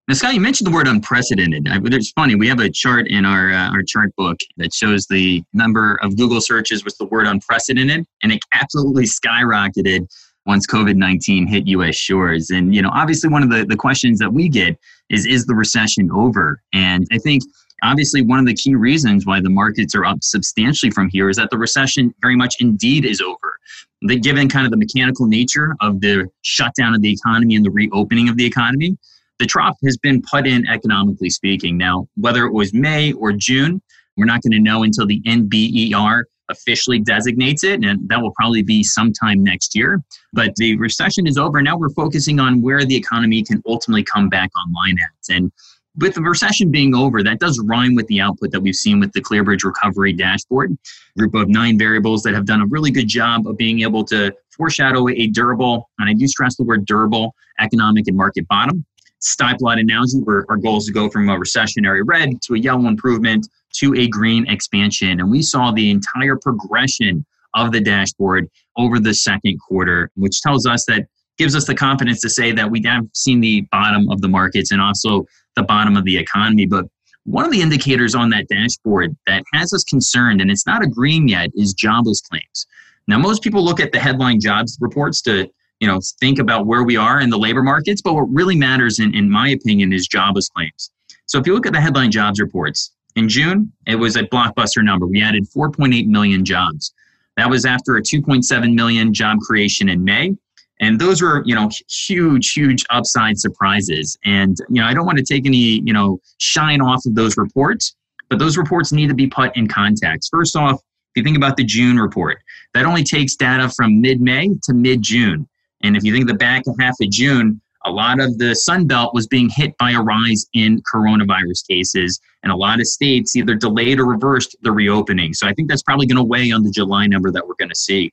Now, 0.09 0.15
Scott, 0.15 0.33
you 0.33 0.41
mentioned 0.41 0.67
the 0.67 0.71
word 0.71 0.89
unprecedented. 0.89 1.69
It's 1.71 2.13
funny. 2.13 2.35
We 2.35 2.49
have 2.49 2.61
a 2.61 2.71
chart 2.71 3.09
in 3.09 3.27
our 3.27 3.53
uh, 3.53 3.71
our 3.71 3.83
chart 3.83 4.17
book 4.17 4.39
that 4.57 4.73
shows 4.73 5.07
the 5.07 5.45
number 5.53 5.97
of 5.97 6.17
Google 6.17 6.41
searches 6.41 6.83
with 6.83 6.97
the 6.97 7.05
word 7.05 7.27
unprecedented, 7.27 8.07
and 8.23 8.33
it 8.33 8.41
absolutely 8.55 9.05
skyrocketed 9.05 10.07
once 10.47 10.67
COVID 10.67 10.97
nineteen 10.97 11.47
hit 11.47 11.67
U.S. 11.67 11.95
shores. 11.95 12.49
And 12.49 12.75
you 12.75 12.81
know, 12.81 12.89
obviously, 12.95 13.29
one 13.29 13.43
of 13.43 13.51
the 13.51 13.67
the 13.67 13.77
questions 13.77 14.19
that 14.21 14.33
we 14.33 14.49
get 14.49 14.79
is, 15.11 15.27
is 15.27 15.45
the 15.45 15.55
recession 15.55 16.11
over? 16.11 16.63
And 16.73 17.07
I 17.13 17.19
think 17.19 17.43
obviously 17.83 18.23
one 18.23 18.39
of 18.39 18.47
the 18.47 18.55
key 18.55 18.77
reasons 18.77 19.27
why 19.27 19.43
the 19.43 19.51
markets 19.51 19.95
are 19.95 20.07
up 20.07 20.21
substantially 20.23 20.91
from 20.91 21.11
here 21.13 21.29
is 21.29 21.37
that 21.37 21.51
the 21.51 21.59
recession 21.59 22.15
very 22.23 22.35
much 22.35 22.55
indeed 22.61 23.05
is 23.05 23.21
over. 23.21 23.59
The, 24.01 24.19
given 24.19 24.49
kind 24.49 24.65
of 24.65 24.71
the 24.71 24.79
mechanical 24.79 25.27
nature 25.27 25.77
of 25.83 26.01
the 26.01 26.31
shutdown 26.41 26.95
of 26.95 27.03
the 27.03 27.13
economy 27.13 27.57
and 27.57 27.65
the 27.65 27.71
reopening 27.71 28.31
of 28.31 28.39
the 28.39 28.47
economy 28.47 28.97
the 29.39 29.47
trough 29.47 29.77
has 29.85 29.97
been 29.97 30.23
put 30.23 30.47
in 30.47 30.67
economically 30.67 31.31
speaking. 31.31 31.77
Now, 31.77 32.09
whether 32.17 32.45
it 32.45 32.53
was 32.53 32.75
May 32.75 33.13
or 33.13 33.33
June, 33.33 33.81
we're 34.17 34.27
not 34.27 34.43
going 34.43 34.53
to 34.53 34.61
know 34.61 34.83
until 34.83 35.07
the 35.07 35.21
NBER 35.23 36.25
officially 36.49 36.99
designates 36.99 37.63
it, 37.63 37.85
and 37.85 38.09
that 38.09 38.21
will 38.21 38.33
probably 38.33 38.63
be 38.63 38.83
sometime 38.83 39.43
next 39.45 39.77
year. 39.77 40.03
But 40.33 40.57
the 40.57 40.77
recession 40.79 41.27
is 41.27 41.39
over. 41.39 41.63
Now 41.63 41.77
we're 41.77 41.91
focusing 41.91 42.41
on 42.41 42.63
where 42.63 42.85
the 42.85 42.97
economy 42.97 43.43
can 43.43 43.63
ultimately 43.67 44.03
come 44.03 44.29
back 44.29 44.51
online 44.57 44.97
at. 44.99 45.35
And 45.35 45.53
with 45.99 46.15
the 46.15 46.23
recession 46.23 46.71
being 46.71 46.95
over, 46.95 47.23
that 47.23 47.41
does 47.41 47.61
rhyme 47.65 47.95
with 47.95 48.07
the 48.07 48.21
output 48.21 48.51
that 48.53 48.61
we've 48.61 48.75
seen 48.75 49.01
with 49.01 49.13
the 49.13 49.21
ClearBridge 49.21 49.65
Recovery 49.65 50.13
Dashboard, 50.13 50.77
group 51.17 51.35
of 51.35 51.49
nine 51.49 51.79
variables 51.79 52.23
that 52.23 52.35
have 52.35 52.47
done 52.47 52.61
a 52.61 52.67
really 52.67 52.91
good 52.91 53.09
job 53.09 53.47
of 53.47 53.57
being 53.57 53.81
able 53.81 54.05
to 54.07 54.33
foreshadow 54.51 55.09
a 55.09 55.27
durable, 55.29 55.91
and 55.99 56.09
I 56.09 56.15
do 56.15 56.27
stress 56.27 56.57
the 56.57 56.65
word 56.65 56.87
durable, 56.87 57.35
economic 57.61 58.07
and 58.07 58.17
market 58.17 58.47
bottom 58.49 58.85
Stipe 59.21 59.59
analogy, 59.61 60.19
where 60.19 60.45
our 60.49 60.57
goal 60.57 60.79
is 60.79 60.87
to 60.87 60.93
go 60.93 61.09
from 61.09 61.29
a 61.29 61.37
recessionary 61.37 62.03
red 62.05 62.41
to 62.43 62.55
a 62.55 62.59
yellow 62.59 62.87
improvement 62.87 63.49
to 63.75 63.95
a 63.95 64.09
green 64.09 64.49
expansion. 64.49 65.21
And 65.21 65.31
we 65.31 65.43
saw 65.43 65.73
the 65.73 65.91
entire 65.91 66.37
progression 66.37 67.27
of 67.55 67.73
the 67.73 67.81
dashboard 67.81 68.49
over 68.77 69.01
the 69.01 69.15
second 69.15 69.59
quarter, 69.59 70.11
which 70.15 70.41
tells 70.41 70.67
us 70.67 70.85
that 70.87 71.07
gives 71.39 71.57
us 71.57 71.67
the 71.67 71.75
confidence 71.75 72.21
to 72.21 72.31
say 72.31 72.53
that 72.53 72.71
we 72.71 72.83
have 72.85 73.05
seen 73.15 73.41
the 73.41 73.63
bottom 73.73 74.09
of 74.11 74.21
the 74.21 74.29
markets 74.29 74.71
and 74.71 74.81
also 74.81 75.25
the 75.57 75.63
bottom 75.63 75.97
of 75.97 76.05
the 76.05 76.17
economy. 76.17 76.67
But 76.67 76.87
one 77.25 77.45
of 77.45 77.51
the 77.51 77.61
indicators 77.61 78.15
on 78.15 78.31
that 78.31 78.49
dashboard 78.49 79.17
that 79.27 79.45
has 79.53 79.73
us 79.73 79.85
concerned, 79.85 80.41
and 80.41 80.51
it's 80.51 80.67
not 80.67 80.83
a 80.83 80.87
green 80.87 81.29
yet, 81.29 81.51
is 81.55 81.75
jobless 81.75 82.21
claims. 82.21 82.67
Now, 83.07 83.19
most 83.19 83.43
people 83.43 83.65
look 83.65 83.81
at 83.81 83.93
the 83.93 83.99
headline 83.99 84.41
jobs 84.41 84.79
reports 84.81 85.23
to 85.23 85.49
you 85.81 85.87
know 85.87 86.01
think 86.21 86.39
about 86.39 86.67
where 86.67 86.83
we 86.83 86.97
are 86.97 87.21
in 87.21 87.31
the 87.31 87.39
labor 87.39 87.63
markets 87.63 88.03
but 88.03 88.15
what 88.15 88.33
really 88.33 88.57
matters 88.57 88.99
in, 88.99 89.15
in 89.15 89.31
my 89.31 89.51
opinion 89.51 89.93
is 89.93 90.07
jobless 90.07 90.49
claims. 90.49 90.91
So 91.27 91.39
if 91.39 91.47
you 91.47 91.55
look 91.55 91.67
at 91.67 91.73
the 91.73 91.81
headline 91.81 92.11
jobs 92.11 92.41
reports 92.41 92.93
in 93.17 93.29
june 93.29 93.73
it 93.87 93.97
was 93.97 94.17
a 94.17 94.23
blockbuster 94.25 94.83
number. 94.83 95.07
We 95.07 95.23
added 95.23 95.49
4.8 95.49 96.07
million 96.07 96.45
jobs. 96.45 96.93
That 97.37 97.49
was 97.49 97.65
after 97.65 97.97
a 97.97 98.03
2.7 98.03 98.75
million 98.75 99.15
job 99.15 99.39
creation 99.41 99.89
in 99.89 100.03
may. 100.03 100.35
And 100.81 101.01
those 101.01 101.23
were 101.23 101.43
you 101.47 101.55
know 101.55 101.71
huge 101.89 102.53
huge 102.53 102.85
upside 102.91 103.39
surprises. 103.39 104.17
And 104.25 104.57
you 104.69 104.81
know 104.81 104.87
i 104.87 104.95
don't 104.95 105.07
want 105.07 105.19
to 105.19 105.25
take 105.25 105.47
any 105.47 105.83
you 105.85 105.93
know 105.93 106.21
shine 106.39 106.81
off 106.81 107.05
of 107.07 107.15
those 107.15 107.37
reports 107.37 107.95
but 108.29 108.39
those 108.39 108.59
reports 108.59 108.93
need 108.93 109.09
to 109.09 109.15
be 109.15 109.27
put 109.27 109.57
in 109.57 109.67
context. 109.67 110.31
First 110.31 110.55
off 110.57 110.75
if 110.75 111.17
you 111.17 111.23
think 111.23 111.37
about 111.37 111.57
the 111.57 111.65
june 111.65 111.99
report 111.99 112.39
that 112.75 112.85
only 112.85 113.05
takes 113.05 113.35
data 113.35 113.69
from 113.71 114.01
mid-may 114.01 114.51
to 114.65 114.75
mid-june 114.75 115.49
and 115.83 115.97
if 115.97 116.05
you 116.05 116.13
think 116.13 116.27
the 116.27 116.35
back 116.35 116.65
half 116.81 116.95
of 117.01 117.11
June, 117.11 117.61
a 117.85 117.91
lot 117.91 118.21
of 118.21 118.39
the 118.39 118.55
Sun 118.55 118.87
Belt 118.87 119.15
was 119.15 119.27
being 119.27 119.49
hit 119.49 119.77
by 119.79 119.93
a 119.93 120.01
rise 120.01 120.47
in 120.53 120.83
coronavirus 120.83 121.67
cases, 121.69 122.21
and 122.43 122.53
a 122.53 122.57
lot 122.57 122.81
of 122.81 122.87
states 122.87 123.37
either 123.37 123.55
delayed 123.55 124.01
or 124.01 124.07
reversed 124.07 124.57
the 124.63 124.73
reopening. 124.73 125.33
So 125.33 125.47
I 125.47 125.53
think 125.53 125.69
that's 125.69 125.83
probably 125.83 126.07
going 126.07 126.17
to 126.17 126.25
weigh 126.25 126.51
on 126.51 126.63
the 126.63 126.71
July 126.71 127.07
number 127.07 127.31
that 127.31 127.47
we're 127.47 127.55
going 127.59 127.71
to 127.71 127.77
see. 127.77 128.13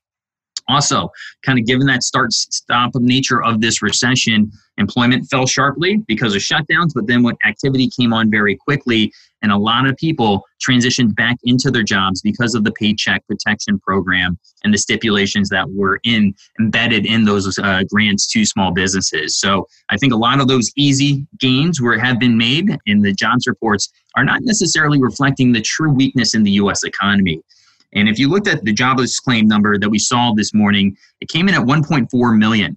Also, 0.67 1.10
kind 1.45 1.60
of 1.60 1.65
given 1.65 1.86
that 1.86 2.01
start 2.01 2.34
stop 2.34 2.95
of 2.95 3.01
nature 3.01 3.43
of 3.43 3.62
this 3.62 3.81
recession, 3.84 4.51
employment 4.77 5.27
fell 5.29 5.45
sharply 5.45 5.98
because 6.07 6.34
of 6.36 6.41
shutdowns, 6.41 6.91
but 6.93 7.05
then 7.05 7.22
when 7.22 7.36
activity 7.45 7.89
came 8.00 8.13
on 8.13 8.31
very 8.31 8.55
quickly, 8.55 9.12
and 9.45 9.51
a 9.51 9.57
lot 9.57 9.85
of 9.85 9.95
people 9.97 10.43
transitioned 10.59 11.13
back 11.13 11.37
into 11.43 11.69
their 11.69 11.83
jobs 11.83 12.19
because 12.19 12.55
of 12.55 12.63
the 12.63 12.71
Paycheck 12.71 13.23
Protection 13.27 13.77
Program 13.77 14.39
and 14.63 14.73
the 14.73 14.77
stipulations 14.79 15.49
that 15.49 15.69
were 15.69 15.99
in 16.03 16.33
embedded 16.59 17.05
in 17.05 17.25
those 17.25 17.55
uh, 17.59 17.83
grants 17.87 18.25
to 18.31 18.43
small 18.43 18.71
businesses. 18.71 19.39
So 19.39 19.67
I 19.91 19.97
think 19.97 20.13
a 20.13 20.17
lot 20.17 20.41
of 20.41 20.47
those 20.47 20.71
easy 20.75 21.27
gains 21.39 21.79
were 21.79 21.95
have 21.99 22.19
been 22.19 22.35
made 22.35 22.75
in 22.87 23.01
the 23.03 23.13
jobs 23.13 23.45
reports 23.45 23.87
are 24.15 24.25
not 24.25 24.41
necessarily 24.41 24.99
reflecting 24.99 25.51
the 25.51 25.61
true 25.61 25.91
weakness 25.91 26.33
in 26.33 26.41
the 26.41 26.51
U.S. 26.51 26.83
economy. 26.83 27.39
And 27.93 28.09
if 28.09 28.17
you 28.17 28.29
looked 28.29 28.47
at 28.47 28.65
the 28.65 28.73
jobless 28.73 29.19
claim 29.19 29.47
number 29.47 29.77
that 29.77 29.89
we 29.89 29.99
saw 29.99 30.33
this 30.33 30.55
morning, 30.55 30.97
it 31.21 31.29
came 31.29 31.47
in 31.49 31.53
at 31.53 31.61
1.4 31.61 32.35
million. 32.35 32.75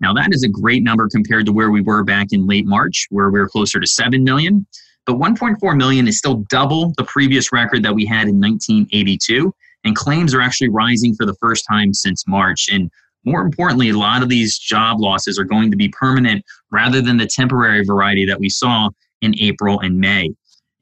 Now, 0.00 0.12
that 0.12 0.34
is 0.34 0.42
a 0.42 0.48
great 0.48 0.82
number 0.82 1.08
compared 1.08 1.46
to 1.46 1.52
where 1.52 1.70
we 1.70 1.80
were 1.80 2.04
back 2.04 2.28
in 2.32 2.46
late 2.46 2.66
March, 2.66 3.06
where 3.08 3.30
we 3.30 3.38
were 3.38 3.48
closer 3.48 3.80
to 3.80 3.86
7 3.86 4.22
million. 4.22 4.66
But 5.06 5.16
1.4 5.16 5.76
million 5.76 6.06
is 6.06 6.18
still 6.18 6.44
double 6.48 6.92
the 6.96 7.04
previous 7.04 7.52
record 7.52 7.82
that 7.84 7.94
we 7.94 8.04
had 8.04 8.28
in 8.28 8.40
1982. 8.40 9.52
And 9.84 9.96
claims 9.96 10.34
are 10.34 10.42
actually 10.42 10.68
rising 10.68 11.14
for 11.14 11.24
the 11.24 11.34
first 11.40 11.64
time 11.68 11.94
since 11.94 12.24
March. 12.28 12.68
And 12.70 12.90
more 13.24 13.42
importantly, 13.42 13.90
a 13.90 13.98
lot 13.98 14.22
of 14.22 14.28
these 14.28 14.58
job 14.58 15.00
losses 15.00 15.38
are 15.38 15.44
going 15.44 15.70
to 15.70 15.76
be 15.76 15.88
permanent 15.88 16.44
rather 16.70 17.00
than 17.00 17.16
the 17.16 17.26
temporary 17.26 17.84
variety 17.84 18.24
that 18.26 18.38
we 18.38 18.48
saw 18.48 18.90
in 19.22 19.34
April 19.40 19.80
and 19.80 19.98
May. 19.98 20.30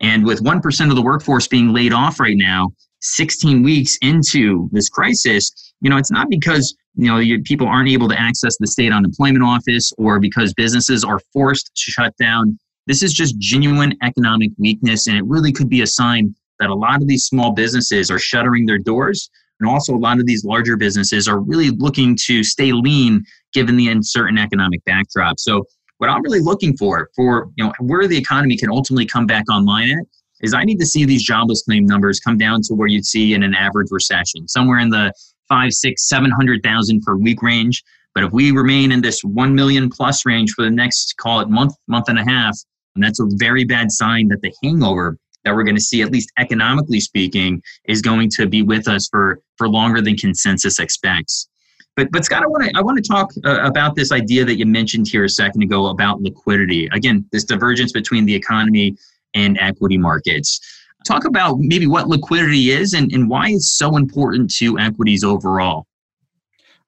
And 0.01 0.25
with 0.25 0.43
1% 0.43 0.91
of 0.91 0.97
the 0.97 1.03
workforce 1.03 1.49
being 1.49 1.73
laid 1.73 1.93
off 1.93 2.21
right 2.21 2.37
now, 2.37 2.71
16 3.01 3.63
weeks 3.63 3.97
into 4.03 4.69
this 4.73 4.89
crisis, 4.89 5.73
you 5.81 5.91
know, 5.91 5.97
it's 5.97 6.11
not 6.11 6.29
because, 6.31 6.75
you 6.95 7.07
know, 7.07 7.19
you, 7.19 7.43
people 7.43 7.67
aren't 7.67 7.89
able 7.89 8.09
to 8.09 8.21
access 8.21 8.57
the 8.59 8.67
state 8.67 8.93
unemployment 8.93 9.45
office 9.45 9.93
or 9.99 10.19
because 10.21 10.53
businesses 10.55 11.05
are 11.05 11.21
forced 11.33 11.67
to 11.75 11.91
shut 11.91 12.17
down. 12.17 12.59
This 12.89 13.03
is 13.03 13.13
just 13.13 13.39
genuine 13.39 13.95
economic 14.03 14.51
weakness, 14.57 15.09
and 15.09 15.17
it 15.17 15.25
really 15.27 15.53
could 15.53 15.69
be 15.69 15.83
a 15.83 15.87
sign 15.87 16.35
that 16.59 16.71
a 16.71 16.75
lot 16.75 17.03
of 17.03 17.07
these 17.07 17.27
small 17.27 17.53
businesses 17.53 18.11
are 18.11 18.19
shuttering 18.19 18.65
their 18.65 18.79
doors. 18.79 19.29
And 19.61 19.69
also, 19.69 19.95
a 19.95 19.99
lot 19.99 20.19
of 20.19 20.27
these 20.27 20.43
larger 20.43 20.75
businesses 20.75 21.29
are 21.29 21.39
really 21.39 21.69
looking 21.69 22.17
to 22.25 22.43
stay 22.43 22.73
lean 22.73 23.25
given 23.53 23.77
the 23.77 23.89
uncertain 23.89 24.39
economic 24.39 24.83
backdrop. 24.87 25.39
So, 25.39 25.65
what 25.99 26.09
I'm 26.09 26.23
really 26.23 26.41
looking 26.41 26.79
for, 26.79 27.11
for 27.15 27.51
you 27.57 27.65
know, 27.65 27.75
where 27.81 28.09
the 28.09 28.17
economy 28.17 28.57
can 28.57 28.71
ultimately 28.71 29.05
come 29.05 29.27
back 29.27 29.45
online 29.51 29.91
at, 29.91 30.07
is 30.41 30.55
I 30.55 30.65
need 30.65 30.79
to 30.79 30.87
see 30.87 31.05
these 31.05 31.23
jobless 31.23 31.65
claim 31.65 31.85
numbers 31.85 32.21
come 32.21 32.39
down 32.39 32.63
to 32.63 32.75
where 32.75 32.89
you'd 32.89 33.05
see 33.05 33.35
in 33.35 33.43
an 33.43 33.55
average 33.55 33.89
recession, 33.91 34.49
somewhere 34.49 34.79
in 34.79 34.89
the 34.89 35.13
five, 35.47 35.73
six, 35.73 36.09
seven 36.09 36.31
hundred 36.31 36.63
thousand 36.63 37.03
per 37.03 37.17
week 37.17 37.43
range. 37.43 37.85
But 38.15 38.25
if 38.25 38.33
we 38.33 38.51
remain 38.51 38.93
in 38.93 39.03
this 39.03 39.23
one 39.23 39.55
million 39.55 39.91
plus 39.91 40.25
range 40.25 40.53
for 40.53 40.63
the 40.63 40.71
next, 40.71 41.17
call 41.19 41.41
it 41.41 41.51
month, 41.51 41.75
month 41.87 42.09
and 42.09 42.19
a 42.19 42.25
half, 42.25 42.57
and 42.99 43.05
that's 43.05 43.21
a 43.21 43.27
very 43.37 43.65
bad 43.65 43.93
sign 43.93 44.27
that 44.29 44.43
the 44.43 44.53
hangover 44.63 45.17
that 45.45 45.55
we're 45.55 45.63
going 45.63 45.77
to 45.77 45.81
see, 45.81 46.03
at 46.03 46.11
least 46.11 46.33
economically 46.37 46.99
speaking, 46.99 47.63
is 47.85 48.03
going 48.03 48.29
to 48.31 48.47
be 48.47 48.63
with 48.63 48.89
us 48.89 49.09
for 49.09 49.41
for 49.57 49.69
longer 49.69 50.03
than 50.03 50.17
consensus 50.17 50.81
expects. 50.81 51.49
But 51.95 52.11
but 52.11 52.25
Scott, 52.25 52.43
I 52.43 52.47
want 52.49 52.65
to 52.65 52.73
I 52.77 52.83
want 52.83 53.03
to 53.03 53.09
talk 53.09 53.31
uh, 53.45 53.63
about 53.63 53.95
this 53.95 54.11
idea 54.11 54.45
that 54.45 54.59
you 54.59 54.67
mentioned 54.67 55.07
here 55.07 55.25
a 55.25 55.29
second 55.29 55.63
ago 55.63 55.87
about 55.87 56.21
liquidity. 56.21 56.89
Again, 56.93 57.25
this 57.31 57.45
divergence 57.45 57.93
between 57.93 58.27
the 58.27 58.35
economy 58.35 58.97
and 59.35 59.57
equity 59.61 59.97
markets. 59.97 60.61
Talk 61.07 61.25
about 61.25 61.61
maybe 61.61 61.87
what 61.87 62.09
liquidity 62.09 62.73
is 62.73 62.93
and, 62.93 63.13
and 63.13 63.31
why 63.31 63.51
it's 63.51 63.79
so 63.79 63.97
important 63.97 64.53
to 64.57 64.77
equities 64.81 65.23
overall. 65.23 65.87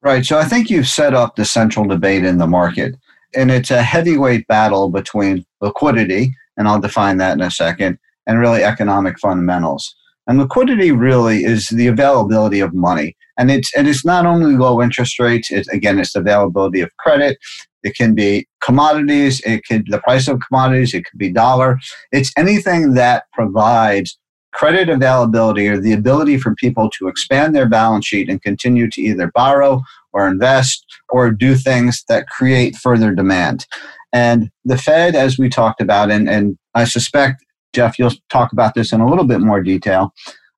Right. 0.02 0.25
So 0.25 0.38
I 0.38 0.45
think 0.45 0.71
you've 0.71 0.88
set 0.88 1.14
up 1.14 1.37
the 1.37 1.45
central 1.45 1.87
debate 1.87 2.25
in 2.25 2.37
the 2.38 2.47
market. 2.47 2.97
And 3.35 3.51
it's 3.51 3.71
a 3.71 3.83
heavyweight 3.83 4.47
battle 4.47 4.91
between 4.91 5.45
liquidity, 5.61 6.35
and 6.57 6.67
I'll 6.67 6.81
define 6.81 7.19
that 7.19 7.35
in 7.35 7.41
a 7.41 7.51
second, 7.51 7.99
and 8.27 8.39
really 8.39 8.65
economic 8.65 9.19
fundamentals. 9.19 9.95
And 10.27 10.39
liquidity 10.39 10.93
really 10.93 11.45
is 11.45 11.69
the 11.69 11.87
availability 11.87 12.61
of 12.61 12.75
money. 12.75 13.17
And 13.39 13.51
it's 13.51 13.75
and 13.75 13.89
it's 13.89 14.05
not 14.05 14.27
only 14.27 14.57
low 14.57 14.83
interest 14.83 15.19
rates, 15.19 15.51
it's 15.51 15.69
again 15.69 15.99
it's 15.99 16.13
the 16.13 16.21
availability 16.21 16.81
of 16.81 16.95
credit, 16.99 17.39
it 17.83 17.97
can 17.97 18.15
be 18.15 18.47
commodities. 18.61 19.41
It 19.45 19.65
could 19.67 19.87
the 19.89 20.01
price 20.01 20.29
of 20.29 20.41
commodities. 20.47 20.95
It 20.95 21.05
could 21.05 21.19
be 21.19 21.33
dollar. 21.33 21.79
It's 22.13 22.33
anything 22.37 22.95
that 22.95 23.25
provides 23.33 24.19
credit 24.53 24.89
availability 24.89 25.69
or 25.69 25.79
the 25.79 25.93
ability 25.93 26.37
for 26.39 26.55
people 26.57 26.91
to 26.91 27.09
expand 27.09 27.55
their 27.55 27.69
balance 27.69 28.07
sheet 28.07 28.29
and 28.29 28.43
continue 28.43 28.91
to 28.91 29.01
either 29.01 29.31
borrow 29.35 29.83
or 30.12 30.29
invest 30.29 30.85
or 31.09 31.31
do 31.31 31.55
things 31.55 32.05
that 32.09 32.29
create 32.29 32.76
further 32.76 33.14
demand. 33.14 33.67
And 34.12 34.50
the 34.64 34.79
Fed, 34.79 35.14
as 35.14 35.38
we 35.38 35.49
talked 35.49 35.81
about, 35.81 36.11
and, 36.11 36.29
and 36.29 36.59
I 36.75 36.85
suspect, 36.85 37.45
Jeff, 37.73 37.99
you'll 37.99 38.12
talk 38.29 38.52
about 38.52 38.75
this 38.75 38.93
in 38.93 39.00
a 39.00 39.09
little 39.09 39.25
bit 39.25 39.40
more 39.40 39.62
detail, 39.62 40.12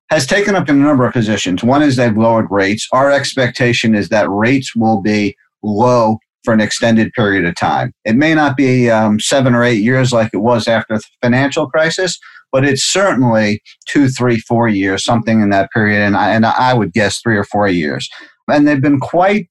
has 0.09 0.25
taken 0.25 0.55
up 0.55 0.67
a 0.69 0.73
number 0.73 1.05
of 1.05 1.13
positions. 1.13 1.63
One 1.63 1.81
is 1.81 1.95
they've 1.95 2.17
lowered 2.17 2.47
rates. 2.49 2.87
Our 2.91 3.11
expectation 3.11 3.95
is 3.95 4.09
that 4.09 4.29
rates 4.29 4.75
will 4.75 5.01
be 5.01 5.35
low 5.61 6.17
for 6.43 6.53
an 6.53 6.59
extended 6.59 7.11
period 7.13 7.45
of 7.45 7.55
time. 7.55 7.93
It 8.05 8.15
may 8.15 8.33
not 8.33 8.57
be 8.57 8.89
um, 8.89 9.19
seven 9.19 9.55
or 9.55 9.63
eight 9.63 9.81
years 9.81 10.11
like 10.11 10.29
it 10.33 10.37
was 10.37 10.67
after 10.67 10.97
the 10.97 11.03
financial 11.21 11.67
crisis, 11.69 12.19
but 12.51 12.65
it's 12.65 12.83
certainly 12.83 13.61
two, 13.87 14.09
three, 14.09 14.39
four 14.39 14.67
years, 14.67 15.03
something 15.03 15.41
in 15.41 15.49
that 15.51 15.71
period. 15.71 16.01
And 16.01 16.17
I, 16.17 16.33
and 16.33 16.45
I 16.45 16.73
would 16.73 16.93
guess 16.93 17.19
three 17.19 17.37
or 17.37 17.45
four 17.45 17.67
years. 17.67 18.09
And 18.47 18.67
they've 18.67 18.81
been 18.81 18.99
quite 18.99 19.49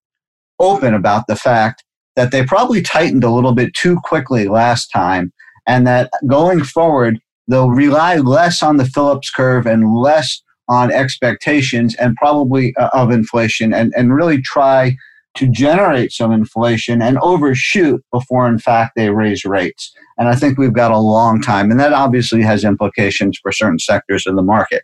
open 0.59 0.95
about 0.95 1.27
the 1.27 1.37
fact 1.37 1.85
that 2.17 2.31
they 2.31 2.45
probably 2.45 2.83
tightened 2.83 3.25
a 3.25 3.31
little 3.31 3.55
bit 3.55 3.73
too 3.75 3.99
quickly 4.05 4.49
last 4.49 4.89
time, 4.89 5.33
and 5.67 5.87
that 5.87 6.11
going 6.27 6.63
forward, 6.63 7.19
they'll 7.49 7.71
rely 7.71 8.17
less 8.17 8.63
on 8.63 8.77
the 8.77 8.85
Phillips 8.85 9.31
curve 9.31 9.67
and 9.67 9.95
less 9.95 10.43
on 10.69 10.93
expectations 10.93 11.95
and 11.97 12.17
probably 12.17 12.75
uh, 12.77 12.89
of 12.93 13.11
inflation 13.11 13.75
and, 13.75 13.93
and 13.97 14.15
really 14.15 14.41
try 14.41 14.97
to 15.35 15.49
generate 15.49 16.13
some 16.13 16.31
inflation 16.31 17.01
and 17.01 17.19
overshoot 17.19 18.05
before, 18.13 18.47
in 18.47 18.59
fact, 18.59 18.93
they 18.97 19.11
raise 19.11 19.45
rates. 19.45 19.93
And 20.19 20.29
I 20.29 20.35
think 20.35 20.59
we've 20.59 20.75
got 20.75 20.91
a 20.91 20.99
long 20.99 21.41
time. 21.41 21.71
And 21.71 21.81
that 21.81 21.95
obviously 21.95 22.43
has 22.43 22.65
implications 22.65 23.39
for 23.43 23.51
certain 23.51 23.79
sectors 23.79 24.27
of 24.27 24.37
the 24.37 24.43
market. 24.43 24.83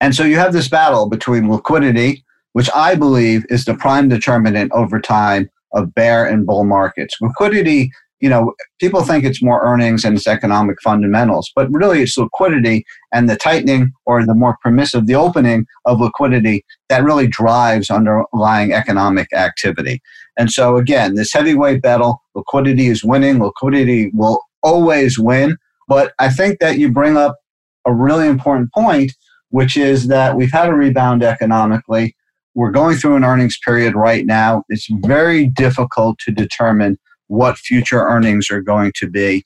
And 0.00 0.14
so 0.14 0.24
you 0.24 0.36
have 0.36 0.52
this 0.52 0.68
battle 0.68 1.08
between 1.08 1.50
liquidity, 1.50 2.24
which 2.52 2.70
I 2.74 2.94
believe 2.94 3.44
is 3.48 3.64
the 3.64 3.74
prime 3.74 4.08
determinant 4.08 4.72
over 4.72 5.00
time 5.00 5.50
of 5.72 5.94
bear 5.94 6.26
and 6.26 6.46
bull 6.46 6.64
markets. 6.64 7.16
Liquidity 7.20 7.90
you 8.22 8.28
know, 8.28 8.54
people 8.78 9.02
think 9.02 9.24
it's 9.24 9.42
more 9.42 9.60
earnings 9.64 10.04
and 10.04 10.16
it's 10.16 10.28
economic 10.28 10.80
fundamentals, 10.80 11.50
but 11.56 11.68
really 11.72 12.02
it's 12.02 12.16
liquidity 12.16 12.84
and 13.12 13.28
the 13.28 13.34
tightening 13.34 13.92
or 14.06 14.24
the 14.24 14.34
more 14.34 14.56
permissive, 14.62 15.08
the 15.08 15.16
opening 15.16 15.66
of 15.86 16.00
liquidity 16.00 16.64
that 16.88 17.02
really 17.02 17.26
drives 17.26 17.90
underlying 17.90 18.72
economic 18.72 19.26
activity. 19.32 20.00
And 20.38 20.52
so 20.52 20.76
again, 20.76 21.16
this 21.16 21.32
heavyweight 21.32 21.82
battle, 21.82 22.22
liquidity 22.36 22.86
is 22.86 23.02
winning, 23.02 23.40
liquidity 23.40 24.12
will 24.14 24.40
always 24.62 25.18
win. 25.18 25.56
But 25.88 26.14
I 26.20 26.30
think 26.30 26.60
that 26.60 26.78
you 26.78 26.92
bring 26.92 27.16
up 27.16 27.36
a 27.84 27.92
really 27.92 28.28
important 28.28 28.72
point, 28.72 29.12
which 29.50 29.76
is 29.76 30.06
that 30.06 30.36
we've 30.36 30.52
had 30.52 30.68
a 30.68 30.74
rebound 30.74 31.24
economically. 31.24 32.14
We're 32.54 32.70
going 32.70 32.96
through 32.96 33.16
an 33.16 33.24
earnings 33.24 33.58
period 33.64 33.94
right 33.94 34.26
now. 34.26 34.62
It's 34.68 34.86
very 35.04 35.46
difficult 35.48 36.18
to 36.20 36.32
determine 36.32 36.98
what 37.28 37.56
future 37.56 38.02
earnings 38.02 38.50
are 38.50 38.60
going 38.60 38.92
to 38.96 39.08
be. 39.08 39.44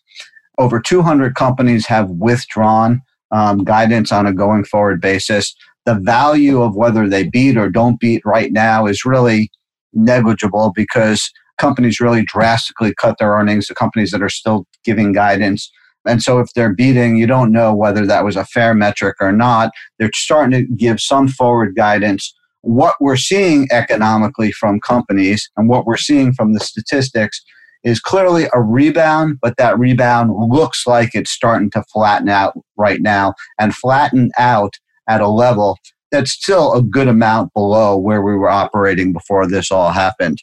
Over 0.58 0.80
200 0.80 1.34
companies 1.34 1.86
have 1.86 2.10
withdrawn 2.10 3.02
um, 3.30 3.64
guidance 3.64 4.10
on 4.10 4.26
a 4.26 4.32
going 4.32 4.64
forward 4.64 5.00
basis. 5.00 5.54
The 5.84 5.94
value 5.94 6.62
of 6.62 6.74
whether 6.74 7.08
they 7.08 7.28
beat 7.28 7.56
or 7.56 7.70
don't 7.70 8.00
beat 8.00 8.22
right 8.24 8.52
now 8.52 8.86
is 8.86 9.04
really 9.04 9.50
negligible 9.92 10.72
because 10.74 11.30
companies 11.58 12.00
really 12.00 12.24
drastically 12.24 12.94
cut 12.94 13.16
their 13.18 13.32
earnings, 13.32 13.66
the 13.66 13.74
companies 13.74 14.10
that 14.10 14.22
are 14.22 14.28
still 14.28 14.66
giving 14.84 15.12
guidance. 15.12 15.70
And 16.06 16.22
so 16.22 16.38
if 16.38 16.52
they're 16.54 16.74
beating, 16.74 17.16
you 17.16 17.26
don't 17.26 17.52
know 17.52 17.74
whether 17.74 18.06
that 18.06 18.24
was 18.24 18.36
a 18.36 18.44
fair 18.44 18.74
metric 18.74 19.16
or 19.20 19.32
not. 19.32 19.70
They're 19.98 20.10
starting 20.14 20.52
to 20.52 20.74
give 20.74 21.00
some 21.00 21.28
forward 21.28 21.74
guidance. 21.74 22.32
What 22.66 22.96
we're 22.98 23.16
seeing 23.16 23.68
economically 23.70 24.50
from 24.50 24.80
companies 24.80 25.48
and 25.56 25.68
what 25.68 25.86
we're 25.86 25.96
seeing 25.96 26.32
from 26.32 26.52
the 26.52 26.58
statistics 26.58 27.40
is 27.84 28.00
clearly 28.00 28.48
a 28.52 28.60
rebound, 28.60 29.38
but 29.40 29.56
that 29.56 29.78
rebound 29.78 30.32
looks 30.34 30.84
like 30.84 31.14
it's 31.14 31.30
starting 31.30 31.70
to 31.70 31.84
flatten 31.92 32.28
out 32.28 32.58
right 32.76 33.00
now 33.00 33.34
and 33.60 33.72
flatten 33.72 34.32
out 34.36 34.74
at 35.08 35.20
a 35.20 35.28
level 35.28 35.78
that's 36.10 36.32
still 36.32 36.74
a 36.74 36.82
good 36.82 37.06
amount 37.06 37.54
below 37.54 37.96
where 37.96 38.20
we 38.20 38.34
were 38.34 38.50
operating 38.50 39.12
before 39.12 39.46
this 39.46 39.70
all 39.70 39.92
happened. 39.92 40.42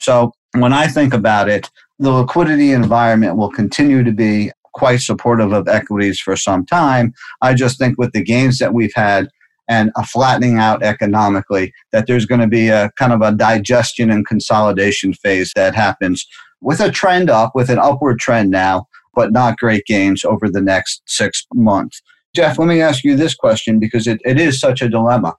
So 0.00 0.30
when 0.52 0.72
I 0.72 0.86
think 0.86 1.12
about 1.12 1.48
it, 1.48 1.68
the 1.98 2.12
liquidity 2.12 2.70
environment 2.70 3.36
will 3.36 3.50
continue 3.50 4.04
to 4.04 4.12
be 4.12 4.52
quite 4.72 5.00
supportive 5.00 5.52
of 5.52 5.66
equities 5.66 6.20
for 6.20 6.36
some 6.36 6.64
time. 6.64 7.12
I 7.42 7.54
just 7.54 7.76
think 7.76 7.98
with 7.98 8.12
the 8.12 8.22
gains 8.22 8.58
that 8.58 8.72
we've 8.72 8.94
had 8.94 9.26
and 9.68 9.90
a 9.96 10.04
flattening 10.04 10.58
out 10.58 10.82
economically, 10.82 11.72
that 11.92 12.06
there's 12.06 12.26
going 12.26 12.40
to 12.40 12.46
be 12.46 12.68
a 12.68 12.90
kind 12.98 13.12
of 13.12 13.20
a 13.22 13.32
digestion 13.32 14.10
and 14.10 14.26
consolidation 14.26 15.12
phase 15.14 15.52
that 15.56 15.74
happens 15.74 16.24
with 16.60 16.80
a 16.80 16.90
trend 16.90 17.30
up, 17.30 17.52
with 17.54 17.68
an 17.70 17.78
upward 17.78 18.18
trend 18.18 18.50
now, 18.50 18.86
but 19.14 19.32
not 19.32 19.58
great 19.58 19.84
gains 19.86 20.24
over 20.24 20.48
the 20.48 20.60
next 20.60 21.02
six 21.06 21.46
months. 21.54 22.02
Jeff, 22.34 22.58
let 22.58 22.68
me 22.68 22.80
ask 22.80 23.02
you 23.02 23.16
this 23.16 23.34
question 23.34 23.78
because 23.78 24.06
it, 24.06 24.20
it 24.24 24.38
is 24.38 24.60
such 24.60 24.82
a 24.82 24.88
dilemma, 24.88 25.34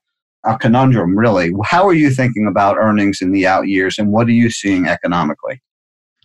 a 0.45 0.57
conundrum, 0.57 1.17
really. 1.17 1.51
How 1.65 1.87
are 1.87 1.93
you 1.93 2.09
thinking 2.09 2.47
about 2.47 2.77
earnings 2.77 3.19
in 3.21 3.31
the 3.31 3.45
out 3.45 3.67
years 3.67 3.97
and 3.99 4.11
what 4.11 4.27
are 4.27 4.31
you 4.31 4.49
seeing 4.49 4.87
economically? 4.87 5.61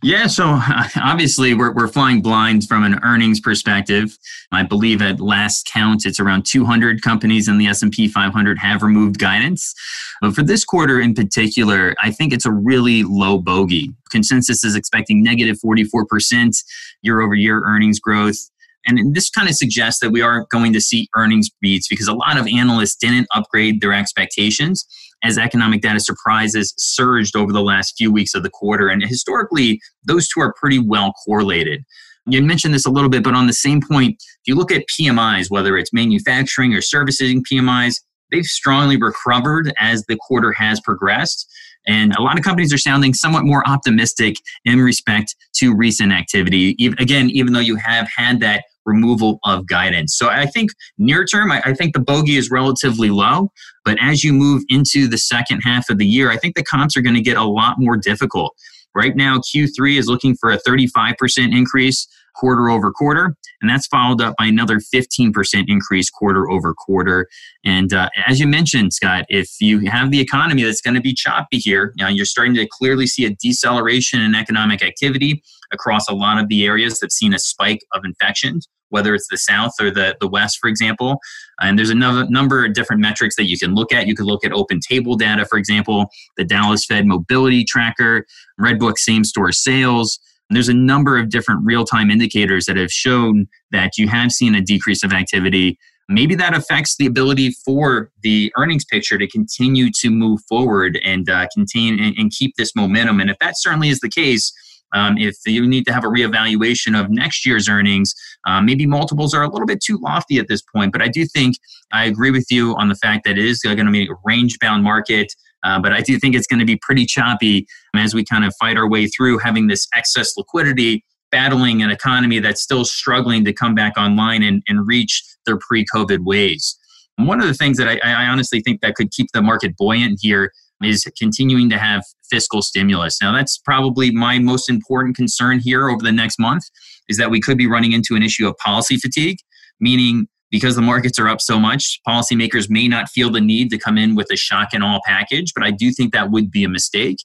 Yeah, 0.02 0.26
so 0.26 0.59
obviously 0.97 1.54
we're, 1.54 1.73
we're 1.73 1.88
flying 1.88 2.23
blind 2.23 2.66
from 2.66 2.82
an 2.82 2.99
earnings 3.04 3.40
perspective. 3.40 4.18
I 4.50 4.64
believe 4.64 5.00
at 5.00 5.21
last 5.21 5.71
count, 5.73 6.04
it's 6.04 6.18
around 6.18 6.44
200 6.44 7.02
companies 7.02 7.47
in 7.47 7.59
the 7.59 7.68
S&P 7.68 8.09
500 8.09 8.59
have 8.59 8.82
removed 8.82 9.18
guidance. 9.18 9.75
But 10.21 10.35
for 10.35 10.42
this 10.42 10.64
quarter 10.64 11.00
in 11.00 11.14
particular, 11.14 11.94
I 12.02 12.11
think 12.11 12.32
it's 12.32 12.44
a 12.44 12.50
really 12.50 13.04
low 13.04 13.38
bogey. 13.38 13.94
Consensus 14.11 14.64
is 14.64 14.75
expecting 14.75 15.23
negative 15.23 15.56
44% 15.64 16.62
year 17.02 17.21
over 17.21 17.35
year 17.35 17.62
earnings 17.64 18.00
growth. 18.00 18.50
And 18.85 19.14
this 19.14 19.30
kind 19.30 19.49
of 19.49 19.54
suggests 19.54 20.00
that 20.00 20.11
we 20.11 20.23
are 20.23 20.44
going 20.50 20.73
to 20.73 20.80
see 20.80 21.09
earnings 21.14 21.49
beats 21.61 21.87
because 21.87 22.09
a 22.09 22.12
lot 22.12 22.37
of 22.37 22.49
analysts 22.49 22.97
didn't 22.97 23.28
upgrade 23.32 23.80
their 23.80 23.92
expectations 23.92 24.85
as 25.23 25.38
economic 25.38 25.81
data 25.81 26.00
surprises 26.00 26.75
surged 26.76 27.37
over 27.37 27.52
the 27.52 27.62
last 27.62 27.95
few 27.97 28.12
weeks 28.12 28.35
of 28.35 28.43
the 28.43 28.50
quarter. 28.50 28.88
And 28.88 29.02
historically, 29.02 29.81
those 30.05 30.29
two 30.29 30.41
are 30.41 30.55
pretty 30.55 30.79
well 30.79 31.12
correlated. 31.25 31.85
You 32.26 32.43
mentioned 32.43 32.75
this 32.75 32.87
a 32.87 32.91
little 32.91 33.11
bit, 33.11 33.25
but 33.25 33.35
on 33.35 33.47
the 33.47 33.52
same 33.52 33.81
point, 33.81 34.17
if 34.21 34.47
you 34.47 34.55
look 34.55 34.71
at 34.71 34.85
PMIs, 34.87 35.50
whether 35.50 35.76
it's 35.76 35.93
manufacturing 35.93 36.73
or 36.73 36.81
servicing 36.81 37.43
PMIs, 37.45 37.97
they've 38.31 38.45
strongly 38.45 38.97
recovered 38.97 39.73
as 39.79 40.05
the 40.07 40.17
quarter 40.17 40.52
has 40.52 40.81
progressed. 40.81 41.50
And 41.87 42.15
a 42.15 42.23
lot 42.23 42.39
of 42.39 42.45
companies 42.45 42.73
are 42.73 42.79
sounding 42.79 43.15
somewhat 43.15 43.45
more 43.45 43.67
optimistic 43.69 44.37
in 44.65 44.81
respect 44.81 45.35
to 45.57 45.75
recent 45.75 46.12
activity. 46.12 46.77
Again, 46.99 47.31
even 47.31 47.53
though 47.53 47.61
you 47.61 47.77
have 47.77 48.09
had 48.15 48.41
that 48.41 48.65
removal 48.85 49.39
of 49.45 49.67
guidance. 49.67 50.17
So 50.17 50.29
I 50.29 50.47
think 50.47 50.71
near 50.99 51.25
term, 51.25 51.53
I, 51.53 51.62
I, 51.65 51.73
think 51.73 51.95
the 51.95 52.01
bogey 52.01 52.37
is 52.37 52.51
relatively 52.51 53.11
low. 53.11 53.53
But 53.85 53.97
as 54.01 54.25
you 54.25 54.33
move 54.33 54.65
into 54.69 55.07
the 55.07 55.19
second 55.19 55.61
half 55.61 55.89
of 55.89 55.99
the 55.99 56.07
year, 56.07 56.31
I 56.31 56.37
think 56.37 56.57
the 56.57 56.65
comps 56.65 56.97
are 56.97 57.01
going 57.01 57.15
to 57.15 57.23
get 57.23 57.37
a 57.37 57.45
lot 57.45 57.77
more 57.79 57.97
difficult. 57.97 58.57
Right 58.95 59.17
now, 59.17 59.39
Q3 59.39 59.99
is 59.99 60.07
looking 60.07 60.37
for 60.37 60.51
a 60.51 60.59
35% 60.59 61.15
increase 61.57 62.07
quarter 62.35 62.71
over 62.71 62.91
quarter, 62.93 63.37
and 63.61 63.71
that's 63.71 63.87
followed 63.87 64.21
up 64.21 64.35
by 64.39 64.47
another 64.47 64.79
15% 64.79 65.33
increase 65.69 66.11
quarter 66.11 66.51
over 66.51 66.75
quarter. 66.75 67.29
And 67.65 67.93
uh, 67.93 68.09
as 68.27 68.41
you 68.41 68.47
mentioned, 68.47 68.93
Scott, 68.93 69.25
if 69.29 69.51
you 69.61 69.81
have 69.91 70.11
the 70.11 70.21
economy 70.21 70.62
that's 70.62 70.81
going 70.81 70.95
to 70.95 71.01
be 71.01 71.15
choppy 71.15 71.59
here, 71.59 71.93
you 71.97 72.05
know, 72.05 72.11
you're 72.11 72.27
starting 72.27 72.55
to 72.55 72.67
clearly 72.67 73.07
see 73.07 73.25
a 73.25 73.31
deceleration 73.31 74.21
in 74.21 74.35
economic 74.35 74.83
activity 74.83 75.43
across 75.73 76.09
a 76.09 76.15
lot 76.15 76.39
of 76.39 76.49
the 76.49 76.65
areas 76.65 76.99
that've 76.99 77.12
seen 77.12 77.35
a 77.35 77.39
spike 77.39 77.81
of 77.93 78.05
infections 78.05 78.69
whether 78.93 79.15
it's 79.15 79.27
the 79.31 79.39
South 79.39 79.73
or 79.81 79.91
the, 79.91 80.15
the 80.21 80.29
West, 80.29 80.59
for 80.61 80.69
example. 80.69 81.19
And 81.61 81.79
there's 81.79 81.91
a 81.91 81.95
no- 81.95 82.25
number 82.25 82.65
of 82.65 82.75
different 82.75 83.01
metrics 83.01 83.37
that 83.37 83.47
you 83.47 83.59
can 83.59 83.75
look 83.75 83.91
at. 83.91 84.07
You 84.07 84.15
could 84.15 84.27
look 84.27 84.45
at 84.45 84.53
OpenTable 84.53 85.19
data, 85.19 85.47
for 85.47 85.59
example, 85.59 86.11
the 86.37 86.45
Dallas 86.45 86.85
Fed 86.85 87.07
Mobility 87.07 87.65
Tracker, 87.65 88.27
Redbook 88.61 88.99
Same 88.99 89.25
Store 89.25 89.51
Sales. 89.51 90.21
And 90.52 90.56
there's 90.59 90.68
a 90.68 90.75
number 90.75 91.16
of 91.16 91.30
different 91.30 91.64
real 91.64 91.87
time 91.87 92.11
indicators 92.11 92.66
that 92.66 92.76
have 92.76 92.92
shown 92.92 93.47
that 93.71 93.97
you 93.97 94.06
have 94.09 94.30
seen 94.32 94.54
a 94.54 94.61
decrease 94.61 95.02
of 95.02 95.11
activity. 95.11 95.78
Maybe 96.11 96.35
that 96.35 96.54
affects 96.54 96.94
the 96.99 97.06
ability 97.06 97.52
for 97.64 98.11
the 98.23 98.52
earnings 98.59 98.85
picture 98.85 99.16
to 99.16 99.26
continue 99.26 99.88
to 100.00 100.11
move 100.11 100.40
forward 100.47 101.00
and 101.02 101.30
uh, 101.30 101.47
contain 101.54 101.99
and, 101.99 102.14
and 102.18 102.30
keep 102.30 102.56
this 102.56 102.76
momentum. 102.76 103.18
And 103.18 103.30
if 103.30 103.38
that 103.38 103.54
certainly 103.56 103.88
is 103.88 104.00
the 104.00 104.11
case, 104.11 104.52
um, 104.92 105.16
if 105.16 105.37
you 105.47 105.66
need 105.66 105.87
to 105.87 105.92
have 105.94 106.04
a 106.04 106.09
reevaluation 106.09 107.00
of 107.00 107.09
next 107.09 107.47
year's 107.47 107.66
earnings, 107.66 108.14
uh, 108.47 108.61
maybe 108.61 108.85
multiples 108.85 109.32
are 109.32 109.42
a 109.42 109.49
little 109.49 109.66
bit 109.66 109.82
too 109.82 109.97
lofty 110.02 110.37
at 110.37 110.49
this 110.49 110.61
point. 110.61 110.92
But 110.92 111.00
I 111.00 111.09
do 111.09 111.25
think 111.25 111.56
I 111.92 112.04
agree 112.04 112.30
with 112.30 112.49
you 112.50 112.76
on 112.76 112.90
the 112.90 112.94
fact 112.97 113.25
that 113.25 113.38
it 113.38 113.47
is 113.47 113.61
going 113.61 113.78
to 113.78 113.90
be 113.90 114.04
a 114.06 114.14
range 114.23 114.59
bound 114.59 114.85
market. 114.85 115.32
Uh, 115.64 115.81
but 115.81 115.92
I 115.92 116.00
do 116.00 116.19
think 116.19 116.35
it's 116.35 116.47
going 116.47 116.61
to 116.61 116.66
be 116.66 116.76
pretty 116.76 117.07
choppy 117.07 117.66
as 117.95 118.14
we 118.14 118.25
kind 118.25 118.45
of 118.45 118.52
fight 118.59 118.76
our 118.76 118.88
way 118.88 119.07
through 119.07 119.38
having 119.38 119.69
this 119.69 119.87
excess 119.95 120.37
liquidity, 120.37 121.04
battling 121.31 121.83
an 121.83 121.90
economy 121.90 122.40
that's 122.40 122.62
still 122.62 122.85
struggling 122.85 123.45
to 123.45 123.52
come 123.52 123.75
back 123.75 123.97
online 123.97 124.42
and, 124.42 124.62
and 124.69 124.87
reach 124.87 125.23
their 125.47 125.59
pre 125.59 125.85
COVID 125.95 126.21
ways. 126.25 126.78
And 127.19 127.28
one 127.28 127.40
of 127.40 127.47
the 127.47 127.54
things 127.54 127.76
that 127.78 127.88
I, 127.88 127.99
I 128.04 128.26
honestly 128.26 128.61
think 128.61 128.81
that 128.81 128.95
could 128.95 129.11
keep 129.12 129.28
the 129.33 129.42
market 129.42 129.76
buoyant 129.76 130.19
here 130.21 130.50
is 130.83 131.09
continuing 131.19 131.71
to 131.71 131.78
have 131.78 132.02
fiscal 132.31 132.62
stimulus. 132.62 133.19
Now, 133.23 133.33
that's 133.33 133.59
probably 133.59 134.11
my 134.11 134.38
most 134.38 134.69
important 134.69 135.16
concern 135.16 135.61
here 135.61 135.88
over 135.88 136.02
the 136.02 136.12
next 136.12 136.38
month 136.38 136.64
is 137.09 137.19
that 137.19 137.31
we 137.31 137.40
could 137.40 137.59
be 137.59 137.66
running 137.66 137.93
into 137.93 138.17
an 138.17 138.23
issue 138.23 138.49
of 138.49 138.56
policy 138.56 138.97
fatigue, 138.97 139.37
meaning 139.80 140.26
because 140.52 140.76
the 140.76 140.82
markets 140.82 141.19
are 141.19 141.28
up 141.28 141.41
so 141.41 141.58
much, 141.58 142.00
policymakers 142.06 142.71
may 142.71 142.86
not 142.86 143.08
feel 143.08 143.30
the 143.30 143.41
need 143.41 143.71
to 143.71 143.78
come 143.78 143.99
in 143.99 144.15
with 144.15 144.30
a 144.30 144.36
shock 144.36 144.69
and 144.73 144.84
all 144.84 145.00
package, 145.04 145.52
but 145.52 145.65
I 145.65 145.73
do 145.73 145.91
think 145.91 146.12
that 146.12 146.30
would 146.30 146.52
be 146.52 146.62
a 146.62 146.69
mistake. 146.69 147.17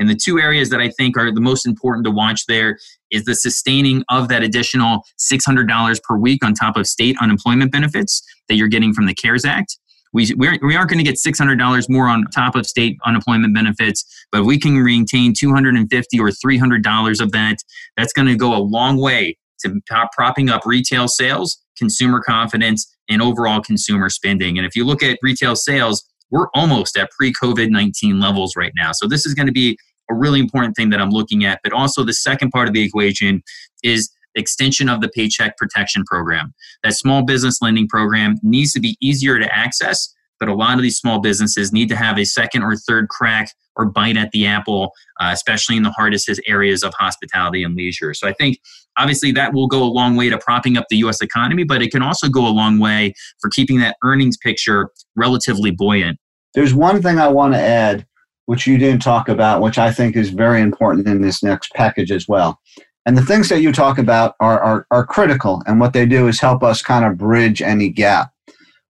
And 0.00 0.08
the 0.08 0.16
two 0.16 0.40
areas 0.40 0.70
that 0.70 0.80
I 0.80 0.88
think 0.88 1.16
are 1.16 1.30
the 1.30 1.40
most 1.40 1.64
important 1.64 2.04
to 2.06 2.10
watch 2.10 2.46
there 2.46 2.78
is 3.12 3.24
the 3.24 3.36
sustaining 3.36 4.02
of 4.08 4.28
that 4.28 4.42
additional 4.42 5.04
$600 5.20 6.02
per 6.02 6.16
week 6.16 6.44
on 6.44 6.54
top 6.54 6.76
of 6.76 6.88
state 6.88 7.16
unemployment 7.20 7.70
benefits 7.70 8.22
that 8.48 8.56
you're 8.56 8.66
getting 8.66 8.92
from 8.92 9.06
the 9.06 9.14
CARES 9.14 9.44
Act 9.44 9.76
we, 10.12 10.32
we 10.36 10.48
aren't, 10.48 10.62
we 10.62 10.76
aren't 10.76 10.90
going 10.90 11.02
to 11.02 11.04
get 11.04 11.16
$600 11.16 11.88
more 11.88 12.08
on 12.08 12.24
top 12.34 12.56
of 12.56 12.66
state 12.66 12.98
unemployment 13.04 13.54
benefits, 13.54 14.04
but 14.32 14.44
we 14.44 14.58
can 14.58 14.82
maintain 14.82 15.32
250 15.36 16.20
or 16.20 16.30
$300 16.30 17.20
of 17.20 17.32
that. 17.32 17.56
That's 17.96 18.12
going 18.12 18.28
to 18.28 18.36
go 18.36 18.54
a 18.54 18.58
long 18.58 18.96
way 18.98 19.38
to 19.60 19.80
propping 20.12 20.48
up 20.48 20.62
retail 20.64 21.06
sales, 21.06 21.58
consumer 21.80 22.20
confidence, 22.20 22.86
and 23.08 23.20
overall 23.20 23.60
consumer 23.60 24.08
spending. 24.08 24.56
And 24.56 24.66
if 24.66 24.76
you 24.76 24.84
look 24.84 25.02
at 25.02 25.18
retail 25.22 25.56
sales, 25.56 26.08
we're 26.30 26.48
almost 26.54 26.96
at 26.96 27.10
pre 27.10 27.32
COVID 27.32 27.70
19 27.70 28.20
levels 28.20 28.54
right 28.56 28.72
now. 28.76 28.92
So 28.92 29.08
this 29.08 29.26
is 29.26 29.34
going 29.34 29.46
to 29.46 29.52
be 29.52 29.76
a 30.08 30.14
really 30.14 30.40
important 30.40 30.76
thing 30.76 30.90
that 30.90 31.00
I'm 31.00 31.10
looking 31.10 31.44
at. 31.44 31.60
But 31.64 31.72
also, 31.72 32.04
the 32.04 32.12
second 32.12 32.50
part 32.50 32.68
of 32.68 32.74
the 32.74 32.82
equation 32.82 33.42
is 33.82 34.10
extension 34.36 34.88
of 34.88 35.00
the 35.00 35.08
Paycheck 35.08 35.56
Protection 35.56 36.04
Program. 36.04 36.54
That 36.84 36.94
small 36.94 37.24
business 37.24 37.60
lending 37.60 37.88
program 37.88 38.36
needs 38.42 38.72
to 38.74 38.80
be 38.80 38.96
easier 39.00 39.38
to 39.38 39.54
access, 39.54 40.14
but 40.40 40.48
a 40.48 40.54
lot 40.54 40.76
of 40.76 40.82
these 40.82 40.98
small 40.98 41.20
businesses 41.20 41.72
need 41.72 41.88
to 41.90 41.96
have 41.96 42.18
a 42.18 42.24
second 42.24 42.62
or 42.62 42.74
third 42.74 43.08
crack 43.08 43.52
or 43.76 43.84
bite 43.84 44.16
at 44.16 44.30
the 44.32 44.46
apple, 44.46 44.92
uh, 45.20 45.30
especially 45.32 45.76
in 45.76 45.82
the 45.82 45.90
hardest 45.90 46.28
areas 46.46 46.82
of 46.82 46.92
hospitality 46.98 47.62
and 47.62 47.76
leisure. 47.76 48.12
So 48.14 48.26
I 48.26 48.32
think 48.32 48.58
obviously 48.96 49.30
that 49.32 49.54
will 49.54 49.68
go 49.68 49.82
a 49.82 49.84
long 49.84 50.16
way 50.16 50.28
to 50.30 50.38
propping 50.38 50.76
up 50.76 50.86
the 50.90 50.96
US 50.98 51.20
economy, 51.20 51.64
but 51.64 51.82
it 51.82 51.92
can 51.92 52.02
also 52.02 52.28
go 52.28 52.46
a 52.46 52.50
long 52.50 52.78
way 52.78 53.14
for 53.40 53.50
keeping 53.50 53.78
that 53.80 53.96
earnings 54.02 54.36
picture 54.36 54.90
relatively 55.14 55.70
buoyant. 55.70 56.18
There's 56.54 56.74
one 56.74 57.00
thing 57.00 57.18
I 57.18 57.28
want 57.28 57.54
to 57.54 57.60
add, 57.60 58.06
which 58.46 58.66
you 58.66 58.76
didn't 58.76 59.02
talk 59.02 59.28
about, 59.28 59.62
which 59.62 59.78
I 59.78 59.92
think 59.92 60.16
is 60.16 60.30
very 60.30 60.60
important 60.60 61.06
in 61.06 61.22
this 61.22 61.42
next 61.42 61.72
package 61.74 62.10
as 62.10 62.26
well. 62.26 62.58
And 63.06 63.16
the 63.16 63.22
things 63.22 63.48
that 63.48 63.62
you 63.62 63.72
talk 63.72 63.98
about 63.98 64.34
are, 64.40 64.60
are, 64.60 64.86
are 64.90 65.06
critical, 65.06 65.62
and 65.66 65.80
what 65.80 65.94
they 65.94 66.04
do 66.04 66.28
is 66.28 66.38
help 66.38 66.62
us 66.62 66.82
kind 66.82 67.04
of 67.04 67.16
bridge 67.16 67.62
any 67.62 67.88
gap. 67.88 68.30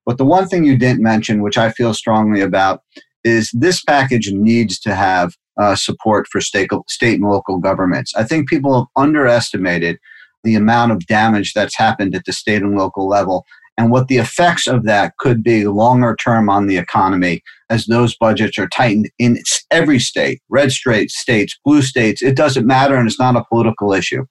But 0.06 0.18
the 0.18 0.24
one 0.24 0.48
thing 0.48 0.64
you 0.64 0.76
didn't 0.76 1.02
mention, 1.02 1.42
which 1.42 1.58
I 1.58 1.70
feel 1.70 1.94
strongly 1.94 2.40
about, 2.40 2.82
is 3.24 3.50
this 3.52 3.82
package 3.82 4.32
needs 4.32 4.78
to 4.80 4.94
have 4.94 5.34
uh, 5.60 5.74
support 5.74 6.26
for 6.30 6.40
state, 6.40 6.70
state 6.88 7.20
and 7.20 7.28
local 7.28 7.58
governments. 7.58 8.14
I 8.16 8.24
think 8.24 8.48
people 8.48 8.74
have 8.74 8.86
underestimated 8.96 9.98
the 10.42 10.54
amount 10.54 10.92
of 10.92 11.06
damage 11.06 11.52
that's 11.52 11.76
happened 11.76 12.14
at 12.14 12.24
the 12.24 12.32
state 12.32 12.62
and 12.62 12.78
local 12.78 13.06
level 13.06 13.44
and 13.80 13.90
what 13.90 14.08
the 14.08 14.18
effects 14.18 14.66
of 14.66 14.84
that 14.84 15.16
could 15.18 15.42
be 15.42 15.66
longer 15.66 16.14
term 16.14 16.50
on 16.50 16.66
the 16.66 16.76
economy 16.76 17.42
as 17.70 17.86
those 17.86 18.14
budgets 18.14 18.58
are 18.58 18.68
tightened 18.68 19.10
in 19.18 19.38
every 19.70 19.98
state, 19.98 20.42
red 20.50 20.70
states, 20.70 21.18
states, 21.18 21.58
blue 21.64 21.80
states. 21.80 22.20
It 22.20 22.36
doesn't 22.36 22.66
matter, 22.66 22.96
and 22.96 23.08
it's 23.08 23.18
not 23.18 23.36
a 23.36 23.44
political 23.48 23.94
issue. 23.94 24.26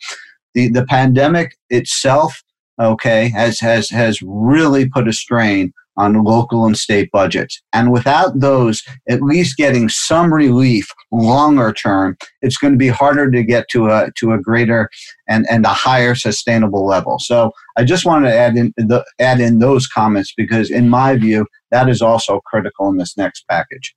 The 0.53 0.69
the 0.69 0.85
pandemic 0.85 1.55
itself, 1.69 2.43
okay, 2.79 3.29
has 3.29 3.59
has 3.59 3.89
has 3.89 4.21
really 4.21 4.87
put 4.89 5.07
a 5.07 5.13
strain 5.13 5.73
on 5.99 6.23
local 6.23 6.65
and 6.65 6.77
state 6.77 7.11
budgets. 7.11 7.61
And 7.73 7.91
without 7.91 8.39
those 8.39 8.81
at 9.09 9.21
least 9.21 9.57
getting 9.57 9.89
some 9.89 10.33
relief 10.33 10.89
longer 11.11 11.73
term, 11.73 12.17
it's 12.41 12.57
going 12.57 12.73
to 12.73 12.77
be 12.77 12.87
harder 12.87 13.29
to 13.29 13.43
get 13.43 13.67
to 13.71 13.87
a 13.87 14.09
to 14.17 14.31
a 14.31 14.39
greater 14.39 14.89
and, 15.27 15.45
and 15.49 15.65
a 15.65 15.69
higher 15.69 16.15
sustainable 16.15 16.85
level. 16.85 17.19
So 17.19 17.51
I 17.77 17.83
just 17.83 18.05
wanted 18.05 18.29
to 18.29 18.35
add 18.35 18.55
in 18.55 18.73
the 18.77 19.05
add 19.19 19.41
in 19.41 19.59
those 19.59 19.87
comments 19.87 20.33
because 20.35 20.71
in 20.71 20.89
my 20.89 21.17
view, 21.17 21.45
that 21.71 21.89
is 21.89 22.01
also 22.01 22.39
critical 22.45 22.87
in 22.87 22.97
this 22.97 23.17
next 23.17 23.43
package. 23.49 23.93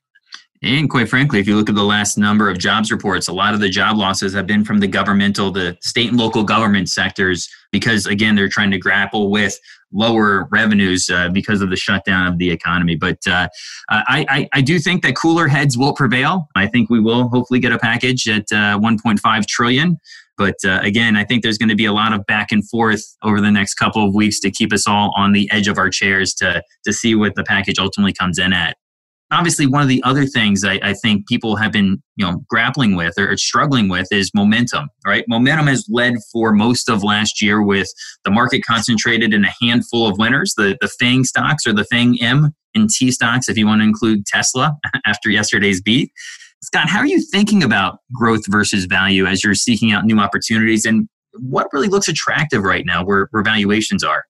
And 0.63 0.89
quite 0.89 1.09
frankly, 1.09 1.41
if 1.41 1.49
you 1.49 1.57
look 1.57 1.69
at 1.69 1.75
the 1.75 1.83
last 1.83 2.17
number 2.17 2.49
of 2.49 2.57
jobs 2.57 2.93
reports, 2.93 3.27
a 3.27 3.33
lot 3.33 3.53
of 3.53 3.59
the 3.59 3.69
job 3.69 3.97
losses 3.97 4.33
have 4.35 4.47
been 4.47 4.65
from 4.65 4.79
the 4.79 4.87
governmental, 4.87 5.51
the 5.51 5.77
state 5.81 6.11
and 6.11 6.19
local 6.19 6.45
government 6.45 6.89
sectors, 6.89 7.49
because 7.73 8.07
again, 8.07 8.37
they're 8.37 8.49
trying 8.49 8.71
to 8.71 8.79
grapple 8.79 9.29
with 9.29 9.59
lower 9.93 10.49
revenues 10.53 11.11
uh, 11.11 11.29
because 11.31 11.63
of 11.63 11.71
the 11.71 11.77
shutdown 11.77 12.29
of 12.29 12.39
the 12.39 12.51
economy. 12.51 12.95
But 12.95 13.19
uh, 13.27 13.49
I, 13.91 14.25
I, 14.29 14.49
I, 14.55 14.61
do 14.63 14.79
think 14.79 15.03
that 15.03 15.17
cooler 15.17 15.49
heads 15.49 15.77
will 15.77 15.93
prevail. 15.93 16.49
I 16.55 16.67
think 16.67 16.89
we 16.89 16.99
will 16.99 17.29
hopefully 17.29 17.61
get 17.61 17.73
a 17.73 17.79
package 17.79 18.27
at 18.27 18.45
uh, 18.53 18.79
1.5 18.79 19.47
trillion. 19.47 19.99
But 20.39 20.57
uh, 20.65 20.81
again, 20.83 21.17
I 21.17 21.25
think 21.25 21.43
there's 21.43 21.59
going 21.59 21.69
to 21.69 21.75
be 21.75 21.85
a 21.85 21.93
lot 21.93 22.15
of 22.15 22.25
back 22.25 22.53
and 22.53 22.67
forth 22.69 23.05
over 23.23 23.41
the 23.41 23.51
next 23.51 23.75
couple 23.75 24.07
of 24.07 24.15
weeks 24.15 24.41
to 24.41 24.51
keep 24.51 24.73
us 24.73 24.87
all 24.87 25.13
on 25.15 25.33
the 25.33 25.51
edge 25.53 25.69
of 25.69 25.77
our 25.77 25.91
chairs 25.91 26.33
to 26.35 26.63
to 26.85 26.93
see 26.93 27.15
what 27.15 27.35
the 27.35 27.45
package 27.45 27.79
ultimately 27.79 28.15
comes 28.15 28.39
in 28.39 28.53
at. 28.53 28.77
Obviously 29.33 29.67
one 29.67 29.83
of 29.83 29.89
the 29.89 30.03
other 30.05 30.27
things 30.27 30.65
I, 30.65 30.79
I, 30.83 30.93
think 30.95 31.27
people 31.27 31.57
have 31.57 31.73
been 31.73 32.03
you 32.17 32.25
know 32.27 32.45
grappling 32.49 32.95
with 32.95 33.15
or, 33.19 33.37
struggling 33.37 33.89
with 33.89 34.07
is 34.13 34.31
momentum 34.35 34.89
right? 35.05 35.25
Momentum 35.29 35.67
has 35.67 35.87
led 35.91 36.15
for 36.31 36.53
most 36.53 36.89
of 36.89 37.03
last 37.03 37.43
year 37.43 37.63
with 37.63 37.89
the 38.25 38.31
market 38.31 38.63
concentrated 38.65 39.35
in 39.35 39.45
a 39.45 39.53
handful 39.61 40.07
of 40.07 40.19
winners 40.19 40.55
the 40.57 40.77
the 40.81 40.89
fang 40.89 41.25
stocks 41.25 41.67
or 41.67 41.73
the 41.73 41.85
fang 41.85 42.17
m 42.23 42.53
and 42.75 42.91
t 42.91 43.11
stocks 43.11 43.49
if 43.49 43.57
you 43.57 43.67
want 43.67 43.81
to 43.81 43.85
include 43.85 44.27
tesla 44.27 44.77
after 45.07 45.31
yesterday's 45.31 45.81
beat. 45.81 46.13
Scott 46.63 46.89
how 46.89 47.01
are 47.01 47.07
you 47.07 47.21
thinking 47.21 47.63
about 47.63 47.99
growth 48.13 48.43
versus 48.49 48.85
value 48.85 49.27
as 49.27 49.43
you're 49.43 49.55
seeking 49.55 49.93
out 49.93 50.05
new 50.05 50.19
opportunities? 50.19 50.85
And 50.85 51.09
what 51.39 51.69
really 51.73 51.89
looks 51.89 52.09
attractive 52.09 52.63
right 52.63 52.85
now 52.85 53.05
where, 53.05 53.29
where 53.31 53.43
valuations 53.43 54.05
are? 54.05 54.25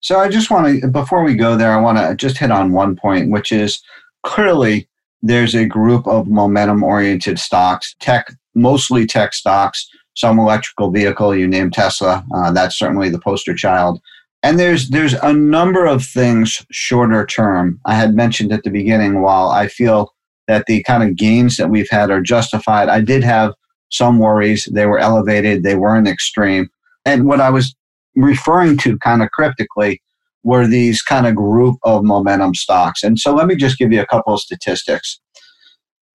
So 0.00 0.20
I 0.20 0.28
just 0.28 0.50
want 0.50 0.82
to, 0.82 0.88
before 0.88 1.24
we 1.24 1.34
go 1.34 1.56
there, 1.56 1.72
I 1.72 1.80
want 1.80 1.98
to 1.98 2.14
just 2.14 2.38
hit 2.38 2.50
on 2.50 2.72
one 2.72 2.94
point, 2.94 3.30
which 3.30 3.50
is 3.50 3.82
clearly 4.26 4.88
there's 5.22 5.54
a 5.54 5.64
group 5.64 6.06
of 6.06 6.28
momentum 6.28 6.82
oriented 6.82 7.38
stocks, 7.38 7.94
tech, 8.00 8.26
mostly 8.54 9.06
tech 9.06 9.32
stocks, 9.32 9.88
some 10.14 10.38
electrical 10.38 10.90
vehicle. 10.90 11.34
You 11.34 11.46
name 11.46 11.70
Tesla, 11.70 12.24
uh, 12.34 12.50
that's 12.52 12.78
certainly 12.78 13.08
the 13.08 13.20
poster 13.20 13.54
child. 13.54 14.00
And 14.42 14.58
there's 14.58 14.90
there's 14.90 15.14
a 15.14 15.32
number 15.32 15.86
of 15.86 16.04
things 16.04 16.64
shorter 16.70 17.24
term. 17.24 17.80
I 17.86 17.94
had 17.94 18.14
mentioned 18.14 18.52
at 18.52 18.62
the 18.64 18.70
beginning. 18.70 19.22
While 19.22 19.48
I 19.48 19.68
feel 19.68 20.12
that 20.48 20.66
the 20.66 20.82
kind 20.82 21.02
of 21.02 21.16
gains 21.16 21.56
that 21.56 21.70
we've 21.70 21.90
had 21.90 22.10
are 22.10 22.20
justified, 22.20 22.88
I 22.88 23.00
did 23.00 23.24
have 23.24 23.54
some 23.90 24.18
worries. 24.18 24.68
They 24.72 24.86
were 24.86 24.98
elevated. 24.98 25.62
They 25.62 25.76
weren't 25.76 26.08
extreme. 26.08 26.68
And 27.04 27.26
what 27.26 27.40
I 27.40 27.50
was 27.50 27.74
referring 28.14 28.76
to 28.78 28.98
kind 28.98 29.22
of 29.22 29.30
cryptically 29.30 30.00
were 30.46 30.64
these 30.64 31.02
kind 31.02 31.26
of 31.26 31.34
group 31.34 31.76
of 31.82 32.04
momentum 32.04 32.54
stocks. 32.54 33.02
And 33.02 33.18
so 33.18 33.34
let 33.34 33.48
me 33.48 33.56
just 33.56 33.78
give 33.78 33.92
you 33.92 34.00
a 34.00 34.06
couple 34.06 34.32
of 34.32 34.40
statistics. 34.40 35.20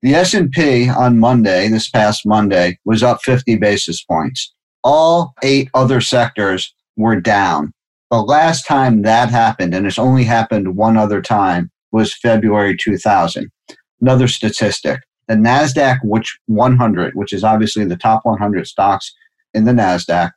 The 0.01 0.15
S&P 0.15 0.89
on 0.89 1.19
Monday, 1.19 1.67
this 1.67 1.89
past 1.89 2.25
Monday, 2.25 2.79
was 2.85 3.03
up 3.03 3.21
50 3.23 3.57
basis 3.57 4.01
points. 4.05 4.53
All 4.85 5.33
eight 5.43 5.69
other 5.73 5.99
sectors 5.99 6.73
were 6.95 7.19
down. 7.19 7.73
The 8.09 8.21
last 8.21 8.65
time 8.65 9.01
that 9.01 9.29
happened, 9.29 9.75
and 9.75 9.85
it's 9.85 9.99
only 9.99 10.23
happened 10.23 10.77
one 10.77 10.95
other 10.95 11.21
time, 11.21 11.69
was 11.91 12.15
February 12.15 12.77
2000. 12.81 13.51
Another 13.99 14.29
statistic. 14.29 15.01
The 15.27 15.35
NASDAQ 15.35 15.99
which 16.03 16.39
100, 16.45 17.15
which 17.15 17.33
is 17.33 17.43
obviously 17.43 17.83
the 17.83 17.97
top 17.97 18.21
100 18.23 18.65
stocks 18.65 19.13
in 19.53 19.65
the 19.65 19.73
NASDAQ, 19.73 20.31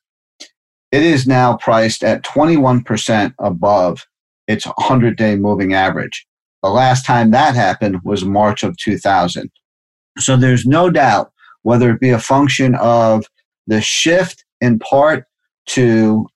it 0.94 1.02
is 1.02 1.26
now 1.26 1.57
priced 1.57 2.04
at 2.04 2.22
21% 2.22 3.35
above 3.40 4.07
its 4.46 4.64
100 4.64 5.16
day 5.16 5.35
moving 5.35 5.74
average. 5.74 6.24
The 6.62 6.68
last 6.68 7.04
time 7.04 7.33
that 7.33 7.57
happened 7.57 7.98
was 8.04 8.24
March 8.24 8.62
of 8.62 8.76
2000. 8.76 9.50
So 10.18 10.37
there's 10.37 10.64
no 10.64 10.90
doubt, 10.90 11.33
whether 11.62 11.90
it 11.90 11.98
be 11.98 12.11
a 12.11 12.20
function 12.20 12.76
of 12.76 13.24
the 13.66 13.80
shift 13.80 14.44
in 14.61 14.78
part 14.78 15.24
to 15.66 16.28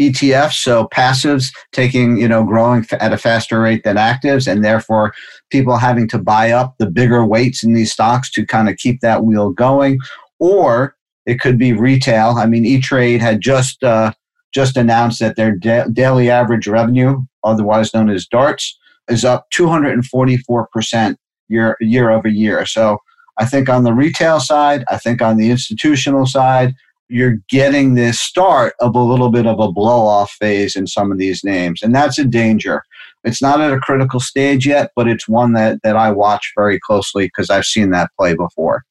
ETFs, 0.00 0.54
so 0.54 0.88
passives 0.88 1.52
taking, 1.72 2.16
you 2.16 2.28
know, 2.28 2.44
growing 2.44 2.86
at 3.00 3.12
a 3.12 3.18
faster 3.18 3.60
rate 3.60 3.84
than 3.84 3.96
actives, 3.96 4.50
and 4.50 4.64
therefore 4.64 5.12
people 5.50 5.76
having 5.76 6.08
to 6.08 6.18
buy 6.18 6.50
up 6.50 6.76
the 6.78 6.88
bigger 6.88 7.26
weights 7.26 7.62
in 7.62 7.74
these 7.74 7.92
stocks 7.92 8.30
to 8.30 8.46
kind 8.46 8.70
of 8.70 8.76
keep 8.76 9.02
that 9.02 9.22
wheel 9.22 9.50
going, 9.50 9.98
or 10.38 10.94
it 11.28 11.40
could 11.40 11.58
be 11.58 11.74
retail. 11.74 12.30
I 12.38 12.46
mean, 12.46 12.64
E 12.64 12.80
Trade 12.80 13.20
had 13.20 13.42
just 13.42 13.84
uh, 13.84 14.12
just 14.52 14.78
announced 14.78 15.20
that 15.20 15.36
their 15.36 15.54
da- 15.54 15.86
daily 15.92 16.30
average 16.30 16.66
revenue, 16.66 17.20
otherwise 17.44 17.92
known 17.92 18.08
as 18.08 18.26
DARTs, 18.26 18.76
is 19.10 19.26
up 19.26 19.46
244 19.50 20.68
percent 20.72 21.18
year 21.48 21.76
year 21.80 22.10
over 22.10 22.28
year. 22.28 22.64
So 22.64 22.98
I 23.38 23.44
think 23.44 23.68
on 23.68 23.84
the 23.84 23.92
retail 23.92 24.40
side, 24.40 24.84
I 24.90 24.96
think 24.96 25.20
on 25.20 25.36
the 25.36 25.50
institutional 25.50 26.24
side, 26.24 26.74
you're 27.08 27.36
getting 27.50 27.94
this 27.94 28.18
start 28.18 28.74
of 28.80 28.96
a 28.96 29.02
little 29.02 29.30
bit 29.30 29.46
of 29.46 29.60
a 29.60 29.70
blow 29.70 30.06
off 30.06 30.30
phase 30.32 30.76
in 30.76 30.86
some 30.86 31.12
of 31.12 31.18
these 31.18 31.44
names, 31.44 31.82
and 31.82 31.94
that's 31.94 32.18
a 32.18 32.24
danger. 32.24 32.82
It's 33.22 33.42
not 33.42 33.60
at 33.60 33.74
a 33.74 33.80
critical 33.80 34.20
stage 34.20 34.66
yet, 34.66 34.92
but 34.96 35.06
it's 35.06 35.28
one 35.28 35.52
that 35.52 35.82
that 35.82 35.96
I 35.96 36.10
watch 36.10 36.52
very 36.56 36.80
closely 36.80 37.26
because 37.26 37.50
I've 37.50 37.66
seen 37.66 37.90
that 37.90 38.10
play 38.18 38.34
before. 38.34 38.84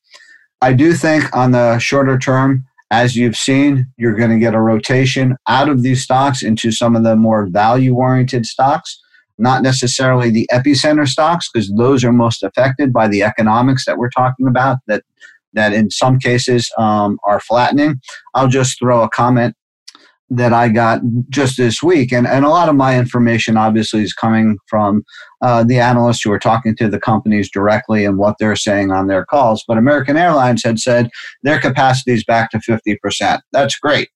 I 0.61 0.73
do 0.73 0.93
think 0.93 1.35
on 1.35 1.51
the 1.51 1.77
shorter 1.79 2.17
term, 2.17 2.65
as 2.89 3.15
you've 3.15 3.35
seen, 3.35 3.85
you're 3.97 4.15
going 4.15 4.31
to 4.31 4.39
get 4.39 4.55
a 4.55 4.61
rotation 4.61 5.35
out 5.47 5.69
of 5.69 5.83
these 5.83 6.03
stocks 6.03 6.41
into 6.41 6.71
some 6.71 6.95
of 6.95 7.03
the 7.03 7.15
more 7.15 7.47
value 7.47 7.95
oriented 7.95 8.45
stocks, 8.45 8.99
not 9.37 9.61
necessarily 9.61 10.31
the 10.31 10.47
epicenter 10.51 11.07
stocks, 11.07 11.49
because 11.53 11.71
those 11.75 12.03
are 12.03 12.13
most 12.13 12.43
affected 12.43 12.93
by 12.93 13.07
the 13.07 13.23
economics 13.23 13.85
that 13.85 13.97
we're 13.97 14.09
talking 14.09 14.47
about 14.47 14.77
that, 14.87 15.03
that 15.53 15.73
in 15.73 15.91
some 15.91 16.17
cases 16.17 16.71
um, 16.77 17.19
are 17.25 17.41
flattening. 17.41 17.99
I'll 18.33 18.47
just 18.47 18.79
throw 18.79 19.03
a 19.03 19.09
comment 19.09 19.55
that 20.29 20.51
I 20.51 20.69
got 20.69 21.01
just 21.29 21.57
this 21.57 21.81
week. 21.81 22.11
And, 22.11 22.27
and 22.27 22.43
a 22.43 22.49
lot 22.49 22.69
of 22.69 22.75
my 22.75 22.97
information 22.99 23.55
obviously 23.55 24.03
is 24.03 24.13
coming 24.13 24.57
from 24.67 25.03
uh, 25.41 25.63
the 25.63 25.79
analysts 25.79 26.21
who 26.21 26.31
are 26.31 26.39
talking 26.39 26.75
to 26.77 26.89
the 26.89 26.99
companies 26.99 27.49
directly 27.49 28.03
and 28.03 28.17
what 28.17 28.35
they're 28.39 28.55
saying 28.55 28.91
on 28.91 29.07
their 29.07 29.25
calls. 29.25 29.63
But 29.67 29.77
American 29.77 30.17
Airlines 30.17 30.63
had 30.63 30.79
said 30.79 31.09
their 31.43 31.59
capacity 31.59 32.11
is 32.11 32.25
back 32.25 32.51
to 32.51 32.57
50%. 32.59 33.39
That's 33.53 33.77
great. 33.77 34.09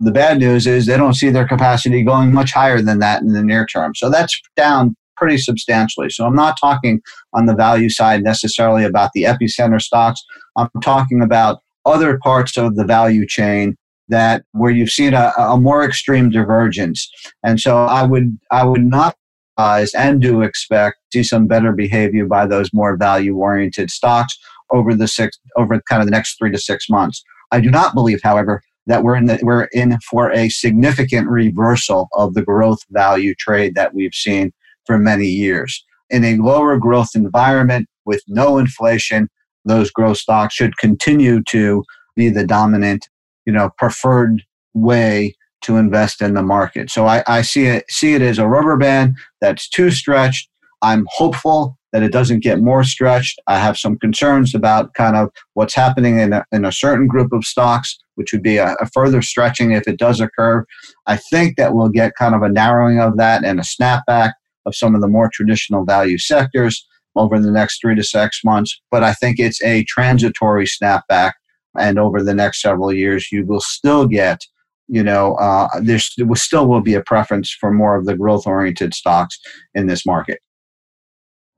The 0.00 0.12
bad 0.12 0.38
news 0.38 0.66
is 0.66 0.86
they 0.86 0.96
don't 0.96 1.14
see 1.14 1.28
their 1.28 1.46
capacity 1.46 2.02
going 2.02 2.32
much 2.32 2.52
higher 2.52 2.80
than 2.80 3.00
that 3.00 3.20
in 3.20 3.32
the 3.32 3.42
near 3.42 3.66
term. 3.66 3.94
So 3.94 4.08
that's 4.08 4.40
down 4.56 4.96
pretty 5.16 5.38
substantially. 5.38 6.08
So 6.08 6.24
I'm 6.24 6.36
not 6.36 6.56
talking 6.60 7.02
on 7.34 7.46
the 7.46 7.54
value 7.54 7.90
side 7.90 8.22
necessarily 8.22 8.84
about 8.84 9.10
the 9.12 9.24
epicenter 9.24 9.82
stocks. 9.82 10.24
I'm 10.56 10.70
talking 10.82 11.20
about 11.20 11.58
other 11.84 12.18
parts 12.22 12.56
of 12.56 12.76
the 12.76 12.84
value 12.84 13.26
chain 13.26 13.76
that 14.08 14.42
where 14.52 14.70
you've 14.70 14.90
seen 14.90 15.14
a, 15.14 15.32
a 15.36 15.58
more 15.58 15.84
extreme 15.84 16.30
divergence. 16.30 17.10
And 17.44 17.60
so 17.60 17.84
I 17.84 18.02
would 18.04 18.38
I 18.50 18.64
would 18.64 18.84
not 18.84 19.16
and 19.58 20.20
do 20.20 20.42
expect 20.42 20.98
see 21.12 21.22
some 21.22 21.46
better 21.46 21.72
behavior 21.72 22.26
by 22.26 22.46
those 22.46 22.70
more 22.72 22.96
value 22.96 23.36
oriented 23.36 23.90
stocks 23.90 24.38
over 24.70 24.94
the 24.94 25.08
six 25.08 25.38
over 25.56 25.80
kind 25.88 26.00
of 26.00 26.06
the 26.06 26.12
next 26.12 26.38
three 26.38 26.52
to 26.52 26.58
six 26.58 26.88
months. 26.88 27.22
I 27.50 27.60
do 27.60 27.70
not 27.70 27.94
believe, 27.94 28.20
however, 28.22 28.62
that 28.86 29.02
we're 29.02 29.16
in 29.16 29.26
the, 29.26 29.38
we're 29.42 29.64
in 29.72 29.98
for 30.10 30.30
a 30.32 30.48
significant 30.48 31.28
reversal 31.28 32.08
of 32.14 32.34
the 32.34 32.42
growth 32.42 32.80
value 32.90 33.34
trade 33.34 33.74
that 33.74 33.94
we've 33.94 34.14
seen 34.14 34.52
for 34.86 34.98
many 34.98 35.26
years. 35.26 35.84
In 36.10 36.24
a 36.24 36.36
lower 36.36 36.78
growth 36.78 37.10
environment 37.14 37.88
with 38.04 38.22
no 38.28 38.58
inflation, 38.58 39.28
those 39.64 39.90
growth 39.90 40.18
stocks 40.18 40.54
should 40.54 40.78
continue 40.78 41.42
to 41.44 41.84
be 42.16 42.30
the 42.30 42.46
dominant 42.46 43.08
you 43.48 43.54
know 43.54 43.70
preferred 43.78 44.42
way 44.74 45.34
to 45.62 45.78
invest 45.78 46.20
in 46.20 46.34
the 46.34 46.42
market. 46.42 46.90
So 46.90 47.06
I, 47.06 47.24
I 47.26 47.40
see 47.40 47.64
it 47.64 47.90
see 47.90 48.14
it 48.14 48.20
as 48.20 48.38
a 48.38 48.46
rubber 48.46 48.76
band 48.76 49.16
that's 49.40 49.68
too 49.70 49.90
stretched. 49.90 50.50
I'm 50.82 51.06
hopeful 51.08 51.78
that 51.92 52.02
it 52.02 52.12
doesn't 52.12 52.42
get 52.42 52.60
more 52.60 52.84
stretched. 52.84 53.40
I 53.46 53.58
have 53.58 53.78
some 53.78 53.98
concerns 53.98 54.54
about 54.54 54.92
kind 54.92 55.16
of 55.16 55.30
what's 55.54 55.74
happening 55.74 56.18
in 56.18 56.34
a, 56.34 56.44
in 56.52 56.66
a 56.66 56.70
certain 56.70 57.06
group 57.08 57.32
of 57.32 57.46
stocks, 57.46 57.98
which 58.16 58.32
would 58.32 58.42
be 58.42 58.58
a, 58.58 58.74
a 58.80 58.86
further 58.92 59.22
stretching 59.22 59.72
if 59.72 59.88
it 59.88 59.98
does 59.98 60.20
occur. 60.20 60.66
I 61.06 61.16
think 61.16 61.56
that 61.56 61.74
we'll 61.74 61.88
get 61.88 62.12
kind 62.18 62.34
of 62.34 62.42
a 62.42 62.50
narrowing 62.50 63.00
of 63.00 63.16
that 63.16 63.44
and 63.44 63.58
a 63.58 63.62
snapback 63.62 64.32
of 64.66 64.76
some 64.76 64.94
of 64.94 65.00
the 65.00 65.08
more 65.08 65.30
traditional 65.32 65.86
value 65.86 66.18
sectors 66.18 66.86
over 67.16 67.40
the 67.40 67.50
next 67.50 67.80
three 67.80 67.96
to 67.96 68.04
six 68.04 68.42
months. 68.44 68.78
But 68.90 69.02
I 69.02 69.14
think 69.14 69.38
it's 69.38 69.62
a 69.62 69.84
transitory 69.84 70.66
snapback 70.66 71.32
and 71.78 71.98
over 71.98 72.22
the 72.22 72.34
next 72.34 72.62
several 72.62 72.92
years, 72.92 73.30
you 73.32 73.44
will 73.44 73.60
still 73.60 74.06
get, 74.06 74.40
you 74.88 75.02
know, 75.02 75.34
uh, 75.36 75.68
there 75.80 75.98
still 75.98 76.66
will 76.66 76.80
be 76.80 76.94
a 76.94 77.02
preference 77.02 77.52
for 77.52 77.72
more 77.72 77.96
of 77.96 78.06
the 78.06 78.16
growth 78.16 78.46
oriented 78.46 78.94
stocks 78.94 79.38
in 79.74 79.86
this 79.86 80.06
market. 80.06 80.40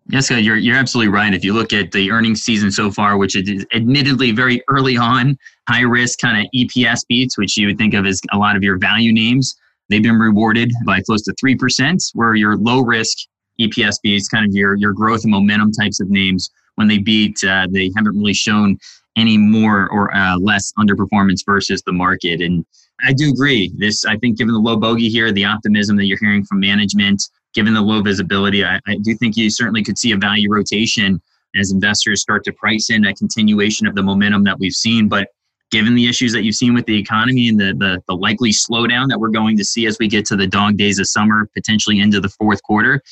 Yes, 0.09 0.29
you're, 0.29 0.57
you're 0.57 0.77
absolutely 0.77 1.13
right. 1.13 1.33
If 1.33 1.45
you 1.45 1.53
look 1.53 1.73
at 1.73 1.93
the 1.93 2.11
earnings 2.11 2.43
season 2.43 2.73
so 2.73 2.91
far, 2.91 3.17
which 3.17 3.37
is 3.37 3.65
admittedly 3.73 4.33
very 4.33 4.61
early 4.69 4.97
on, 4.97 5.39
high 5.69 5.83
risk 5.83 6.19
kind 6.19 6.45
of 6.45 6.51
EPS 6.53 7.07
beats, 7.09 7.39
which 7.39 7.57
you 7.57 7.69
would 7.69 7.79
think 7.79 7.95
of 7.95 8.07
as 8.07 8.21
a 8.33 8.39
lot 8.39 8.57
of 8.57 8.63
your 8.63 8.77
value 8.77 9.13
names, 9.13 9.55
they've 9.89 10.03
been 10.03 10.19
rewarded 10.19 10.73
by 10.85 11.01
close 11.03 11.23
to 11.23 11.35
3%, 11.35 12.11
where 12.15 12.35
your 12.35 12.57
low 12.57 12.81
risk 12.81 13.19
EPS 13.61 13.97
beats, 14.03 14.29
kind 14.29 14.45
of 14.45 14.53
your, 14.53 14.75
your 14.77 14.93
growth 14.93 15.23
and 15.23 15.31
momentum 15.31 15.71
types 15.71 16.01
of 16.01 16.11
names, 16.11 16.51
when 16.75 16.89
they 16.89 16.99
beat, 16.99 17.37
uh, 17.45 17.69
they 17.71 17.93
haven't 17.95 18.17
really 18.17 18.35
shown 18.35 18.79
any 19.17 19.37
more 19.37 19.89
or 19.91 20.15
uh, 20.15 20.37
less 20.39 20.73
underperformance 20.79 21.45
versus 21.45 21.83
the 21.83 21.93
market. 21.93 22.41
And 22.41 22.65
I 23.03 23.13
do 23.13 23.31
agree. 23.31 23.73
This, 23.77 24.05
I 24.05 24.17
think, 24.17 24.39
given 24.39 24.55
the 24.55 24.61
low 24.61 24.77
bogey 24.77 25.09
here, 25.09 25.33
the 25.33 25.45
optimism 25.45 25.97
that 25.97 26.07
you're 26.07 26.19
hearing 26.21 26.45
from 26.45 26.61
management, 26.61 27.23
given 27.55 27.75
the 27.75 27.81
low 27.81 28.03
visibility, 28.03 28.65
I, 28.65 28.79
I 28.87 28.97
do 29.03 29.15
think 29.15 29.37
you 29.37 29.51
certainly 29.51 29.83
could 29.83 29.99
see 29.99 30.13
a 30.13 30.17
value 30.17 30.51
rotation 30.51 31.21
as 31.57 31.73
investors 31.73 32.23
start 32.23 32.45
to 32.45 32.53
price 32.53 32.91
in 32.91 33.05
a 33.07 33.15
continuation 33.15 33.87
of 33.87 33.95
the 33.95 34.03
momentum 34.03 34.45
that 34.45 34.59
we've 34.59 34.73
seen. 34.73 35.09
But 35.09 35.29
given 35.71 35.95
the 35.95 36.09
issues 36.09 36.33
that 36.33 36.45
you've 36.45 36.55
seen 36.55 36.75
with 36.75 36.87
the 36.87 36.99
economy 36.99 37.49
and 37.49 37.59
the, 37.59 37.75
the, 37.79 38.03
the 38.07 38.15
likely 38.15 38.51
slowdown 38.51 39.09
that 39.09 39.19
we're 39.19 39.29
going 39.29 39.57
to 39.57 39.65
see 39.65 39.87
as 39.87 39.99
we 39.99 40.09
get 40.09 40.25
to 40.27 40.37
the 40.37 40.47
dog 40.47 40.77
days 40.77 40.99
of 40.99 41.07
summer, 41.07 41.49
potentially 41.55 42.01
into 42.01 42.21
the 42.21 42.29
fourth 42.29 42.63
quarter, 42.63 43.03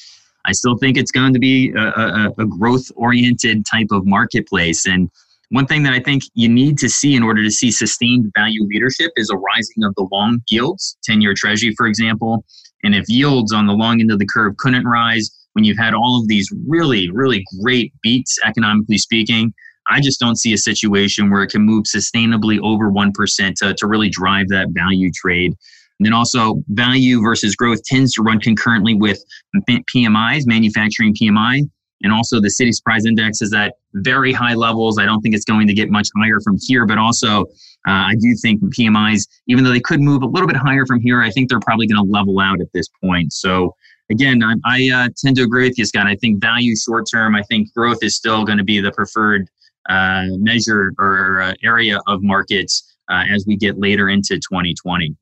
I 0.44 0.52
still 0.52 0.76
think 0.76 0.96
it's 0.96 1.10
going 1.10 1.32
to 1.32 1.38
be 1.38 1.72
a, 1.72 1.80
a, 1.80 2.34
a 2.38 2.46
growth 2.46 2.90
oriented 2.96 3.66
type 3.66 3.88
of 3.90 4.06
marketplace. 4.06 4.86
And 4.86 5.10
one 5.50 5.66
thing 5.66 5.82
that 5.84 5.94
I 5.94 6.00
think 6.00 6.24
you 6.34 6.48
need 6.48 6.78
to 6.78 6.88
see 6.88 7.14
in 7.14 7.22
order 7.22 7.42
to 7.42 7.50
see 7.50 7.70
sustained 7.70 8.30
value 8.36 8.64
leadership 8.64 9.12
is 9.16 9.30
a 9.30 9.36
rising 9.36 9.84
of 9.84 9.94
the 9.96 10.06
long 10.12 10.40
yields, 10.50 10.98
10 11.04 11.20
year 11.20 11.34
treasury, 11.36 11.74
for 11.76 11.86
example. 11.86 12.44
And 12.84 12.94
if 12.94 13.06
yields 13.08 13.52
on 13.52 13.66
the 13.66 13.72
long 13.72 14.00
end 14.00 14.10
of 14.10 14.18
the 14.18 14.26
curve 14.26 14.56
couldn't 14.58 14.86
rise, 14.86 15.30
when 15.54 15.64
you've 15.64 15.78
had 15.78 15.94
all 15.94 16.20
of 16.20 16.28
these 16.28 16.52
really, 16.66 17.10
really 17.10 17.44
great 17.60 17.92
beats, 18.02 18.38
economically 18.44 18.98
speaking, 18.98 19.52
I 19.90 20.00
just 20.00 20.20
don't 20.20 20.36
see 20.36 20.52
a 20.52 20.58
situation 20.58 21.30
where 21.30 21.42
it 21.42 21.50
can 21.50 21.62
move 21.62 21.84
sustainably 21.84 22.60
over 22.62 22.90
1% 22.90 23.54
to, 23.56 23.74
to 23.74 23.86
really 23.86 24.10
drive 24.10 24.48
that 24.48 24.68
value 24.70 25.10
trade. 25.14 25.54
And 25.98 26.06
then 26.06 26.12
also, 26.12 26.62
value 26.68 27.20
versus 27.22 27.56
growth 27.56 27.82
tends 27.84 28.12
to 28.14 28.22
run 28.22 28.38
concurrently 28.38 28.94
with 28.94 29.20
PMIs, 29.66 30.46
manufacturing 30.46 31.14
PMI, 31.14 31.62
and 32.02 32.12
also 32.12 32.40
the 32.40 32.48
Citi 32.48 32.72
surprise 32.72 33.04
index 33.04 33.42
is 33.42 33.52
at 33.52 33.74
very 33.94 34.32
high 34.32 34.54
levels. 34.54 34.98
I 34.98 35.04
don't 35.04 35.20
think 35.20 35.34
it's 35.34 35.44
going 35.44 35.66
to 35.66 35.74
get 35.74 35.90
much 35.90 36.08
higher 36.16 36.40
from 36.40 36.56
here, 36.60 36.86
but 36.86 36.98
also 36.98 37.42
uh, 37.86 38.06
I 38.06 38.14
do 38.20 38.34
think 38.40 38.62
PMIs, 38.62 39.26
even 39.46 39.64
though 39.64 39.72
they 39.72 39.80
could 39.80 40.00
move 40.00 40.22
a 40.22 40.26
little 40.26 40.46
bit 40.46 40.56
higher 40.56 40.86
from 40.86 41.00
here, 41.00 41.22
I 41.22 41.30
think 41.30 41.48
they're 41.48 41.60
probably 41.60 41.86
going 41.86 42.04
to 42.04 42.10
level 42.10 42.40
out 42.40 42.60
at 42.60 42.68
this 42.72 42.88
point. 43.02 43.32
So 43.32 43.74
again, 44.10 44.42
I, 44.42 44.54
I 44.64 44.90
uh, 44.92 45.08
tend 45.16 45.36
to 45.36 45.42
agree 45.42 45.68
with 45.68 45.78
you, 45.78 45.86
Scott. 45.86 46.06
I 46.06 46.16
think 46.16 46.40
value 46.40 46.76
short 46.76 47.06
term. 47.10 47.34
I 47.34 47.42
think 47.42 47.72
growth 47.74 47.98
is 48.02 48.16
still 48.16 48.44
going 48.44 48.58
to 48.58 48.64
be 48.64 48.80
the 48.80 48.92
preferred 48.92 49.48
uh, 49.88 50.26
measure 50.38 50.92
or 50.98 51.40
uh, 51.42 51.54
area 51.64 52.00
of 52.06 52.22
markets 52.22 52.96
uh, 53.10 53.24
as 53.32 53.44
we 53.46 53.56
get 53.56 53.78
later 53.78 54.08
into 54.08 54.34
2020. 54.34 55.16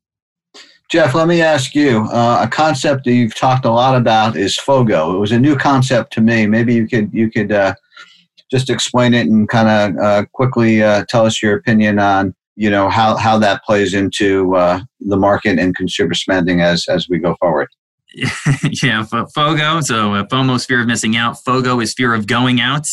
Jeff, 0.90 1.14
let 1.14 1.26
me 1.26 1.42
ask 1.42 1.74
you 1.74 2.06
uh, 2.12 2.40
a 2.42 2.48
concept 2.48 3.04
that 3.04 3.12
you've 3.12 3.34
talked 3.34 3.64
a 3.64 3.70
lot 3.70 3.96
about 3.96 4.36
is 4.36 4.56
FOGO. 4.56 5.14
It 5.14 5.18
was 5.18 5.32
a 5.32 5.38
new 5.38 5.56
concept 5.56 6.12
to 6.14 6.20
me. 6.20 6.46
Maybe 6.46 6.74
you 6.74 6.86
could 6.86 7.12
you 7.12 7.30
could 7.30 7.50
uh, 7.50 7.74
just 8.50 8.70
explain 8.70 9.12
it 9.12 9.26
and 9.26 9.48
kind 9.48 9.68
of 9.96 10.04
uh, 10.04 10.24
quickly 10.32 10.78
tell 11.08 11.26
us 11.26 11.42
your 11.42 11.56
opinion 11.56 11.98
on 11.98 12.34
you 12.54 12.70
know 12.70 12.88
how, 12.88 13.16
how 13.16 13.36
that 13.38 13.64
plays 13.64 13.94
into 13.94 14.52
the 15.00 15.16
market 15.16 15.58
and 15.58 15.74
consumer 15.74 16.14
spending 16.14 16.60
as 16.60 16.86
as 16.88 17.08
we 17.08 17.18
go 17.18 17.36
forward. 17.40 17.68
yeah, 18.14 19.04
FOGO. 19.04 19.82
So 19.82 20.24
FOMO, 20.24 20.64
fear 20.64 20.80
of 20.80 20.86
missing 20.86 21.16
out. 21.16 21.36
FOGO 21.44 21.82
is 21.82 21.92
fear 21.94 22.14
of 22.14 22.26
going 22.26 22.60
out. 22.60 22.86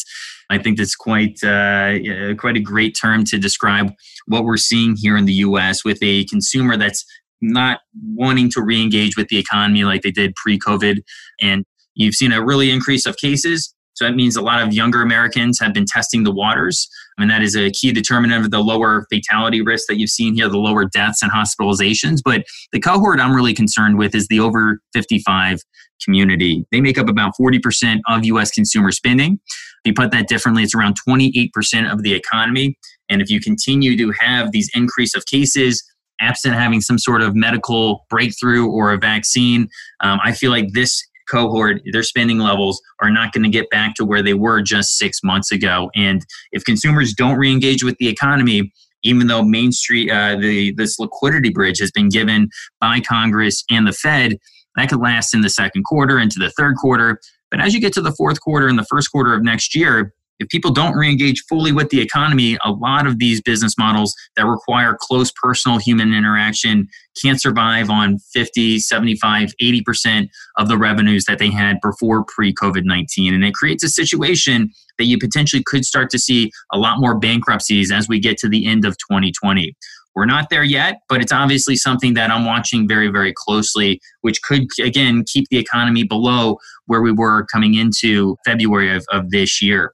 I 0.49 0.57
think 0.57 0.77
that's 0.77 0.95
quite 0.95 1.43
uh, 1.43 2.35
quite 2.37 2.57
a 2.57 2.61
great 2.61 2.97
term 2.99 3.23
to 3.25 3.37
describe 3.37 3.93
what 4.27 4.43
we're 4.43 4.57
seeing 4.57 4.95
here 4.97 5.15
in 5.15 5.25
the 5.25 5.33
U.S. 5.33 5.83
with 5.83 5.99
a 6.01 6.25
consumer 6.25 6.77
that's 6.77 7.05
not 7.43 7.81
wanting 8.15 8.49
to 8.51 8.61
re-engage 8.61 9.17
with 9.17 9.27
the 9.27 9.37
economy 9.37 9.83
like 9.83 10.01
they 10.01 10.11
did 10.11 10.33
pre-COVID, 10.35 11.01
and 11.41 11.65
you've 11.95 12.15
seen 12.15 12.31
a 12.31 12.43
really 12.43 12.71
increase 12.71 13.05
of 13.05 13.17
cases. 13.17 13.73
So 13.95 14.05
that 14.05 14.15
means 14.15 14.35
a 14.35 14.41
lot 14.41 14.65
of 14.65 14.73
younger 14.73 15.01
Americans 15.01 15.59
have 15.59 15.73
been 15.73 15.85
testing 15.85 16.23
the 16.23 16.31
waters. 16.31 16.89
and 17.19 17.29
that 17.29 17.43
is 17.43 17.55
a 17.55 17.69
key 17.69 17.91
determinant 17.91 18.43
of 18.43 18.49
the 18.49 18.59
lower 18.59 19.05
fatality 19.11 19.61
risk 19.61 19.85
that 19.87 19.99
you've 19.99 20.09
seen 20.09 20.33
here, 20.33 20.49
the 20.49 20.57
lower 20.57 20.85
deaths 20.85 21.21
and 21.21 21.31
hospitalizations. 21.31 22.21
But 22.25 22.43
the 22.71 22.79
cohort 22.79 23.19
I'm 23.19 23.35
really 23.35 23.53
concerned 23.53 23.99
with 23.99 24.15
is 24.15 24.27
the 24.29 24.39
over 24.39 24.79
55 24.93 25.59
community. 26.03 26.65
They 26.71 26.81
make 26.81 26.97
up 26.97 27.07
about 27.07 27.33
40% 27.39 27.99
of 28.07 28.25
US 28.25 28.49
consumer 28.49 28.91
spending. 28.91 29.39
If 29.85 29.89
you 29.89 29.93
put 29.93 30.11
that 30.11 30.27
differently, 30.27 30.63
it's 30.63 30.73
around 30.73 30.97
28% 31.07 31.91
of 31.91 32.01
the 32.01 32.13
economy. 32.13 32.77
And 33.09 33.21
if 33.21 33.29
you 33.29 33.39
continue 33.39 33.95
to 33.97 34.11
have 34.19 34.51
these 34.51 34.69
increase 34.73 35.15
of 35.15 35.25
cases, 35.27 35.83
absent 36.21 36.55
having 36.55 36.81
some 36.81 36.97
sort 36.97 37.21
of 37.21 37.35
medical 37.35 38.05
breakthrough 38.09 38.69
or 38.69 38.91
a 38.91 38.97
vaccine, 38.97 39.67
um, 40.01 40.19
I 40.23 40.31
feel 40.31 40.51
like 40.51 40.73
this 40.73 41.01
cohort, 41.29 41.81
their 41.91 42.03
spending 42.03 42.39
levels 42.39 42.81
are 43.01 43.09
not 43.09 43.33
going 43.33 43.43
to 43.43 43.49
get 43.49 43.69
back 43.69 43.95
to 43.95 44.05
where 44.05 44.21
they 44.21 44.33
were 44.33 44.61
just 44.61 44.97
six 44.97 45.19
months 45.23 45.51
ago. 45.51 45.89
And 45.95 46.25
if 46.51 46.63
consumers 46.65 47.13
don't 47.13 47.37
re-engage 47.37 47.83
with 47.83 47.95
the 47.97 48.07
economy, 48.07 48.71
even 49.03 49.27
though 49.27 49.43
Main 49.43 49.71
Street, 49.71 50.09
uh, 50.09 50.35
the 50.35 50.73
this 50.75 50.97
liquidity 50.99 51.49
bridge 51.49 51.79
has 51.79 51.91
been 51.91 52.09
given 52.09 52.49
by 52.79 52.99
Congress 52.99 53.63
and 53.69 53.85
the 53.85 53.93
Fed, 53.93 54.37
that 54.75 54.89
could 54.89 55.01
last 55.01 55.33
in 55.33 55.41
the 55.41 55.49
second 55.49 55.83
quarter 55.83 56.19
into 56.19 56.39
the 56.39 56.51
third 56.57 56.75
quarter. 56.77 57.19
But 57.51 57.59
as 57.59 57.73
you 57.73 57.81
get 57.81 57.93
to 57.93 58.01
the 58.01 58.13
fourth 58.13 58.41
quarter 58.41 58.67
and 58.67 58.79
the 58.79 58.85
first 58.89 59.11
quarter 59.11 59.33
of 59.33 59.43
next 59.43 59.75
year, 59.75 60.13
if 60.43 60.49
people 60.49 60.71
don't 60.71 60.93
re-engage 60.93 61.43
fully 61.47 61.71
with 61.71 61.89
the 61.89 62.01
economy 62.01 62.57
a 62.63 62.71
lot 62.71 63.07
of 63.07 63.17
these 63.17 63.41
business 63.41 63.77
models 63.77 64.13
that 64.35 64.45
require 64.45 64.97
close 64.99 65.31
personal 65.41 65.79
human 65.79 66.13
interaction 66.13 66.87
can't 67.21 67.41
survive 67.41 67.89
on 67.89 68.19
50 68.33 68.79
75 68.79 69.53
80% 69.61 70.29
of 70.57 70.67
the 70.67 70.77
revenues 70.77 71.25
that 71.25 71.39
they 71.39 71.49
had 71.49 71.77
before 71.81 72.25
pre-covid-19 72.25 73.33
and 73.33 73.43
it 73.43 73.53
creates 73.53 73.83
a 73.83 73.89
situation 73.89 74.69
that 74.99 75.05
you 75.05 75.17
potentially 75.17 75.63
could 75.65 75.85
start 75.85 76.09
to 76.11 76.19
see 76.19 76.51
a 76.71 76.77
lot 76.77 76.99
more 76.99 77.17
bankruptcies 77.17 77.91
as 77.91 78.07
we 78.07 78.19
get 78.19 78.37
to 78.37 78.49
the 78.49 78.67
end 78.67 78.85
of 78.85 78.97
2020 78.97 79.75
we're 80.15 80.25
not 80.25 80.49
there 80.49 80.63
yet, 80.63 80.99
but 81.09 81.21
it's 81.21 81.31
obviously 81.31 81.75
something 81.75 82.13
that 82.13 82.29
I'm 82.29 82.45
watching 82.45 82.87
very, 82.87 83.07
very 83.07 83.33
closely, 83.35 83.99
which 84.21 84.41
could, 84.43 84.67
again, 84.79 85.23
keep 85.25 85.47
the 85.49 85.57
economy 85.57 86.03
below 86.03 86.57
where 86.85 87.01
we 87.01 87.11
were 87.11 87.45
coming 87.51 87.73
into 87.73 88.37
February 88.45 88.95
of, 88.95 89.05
of 89.11 89.31
this 89.31 89.61
year. 89.61 89.93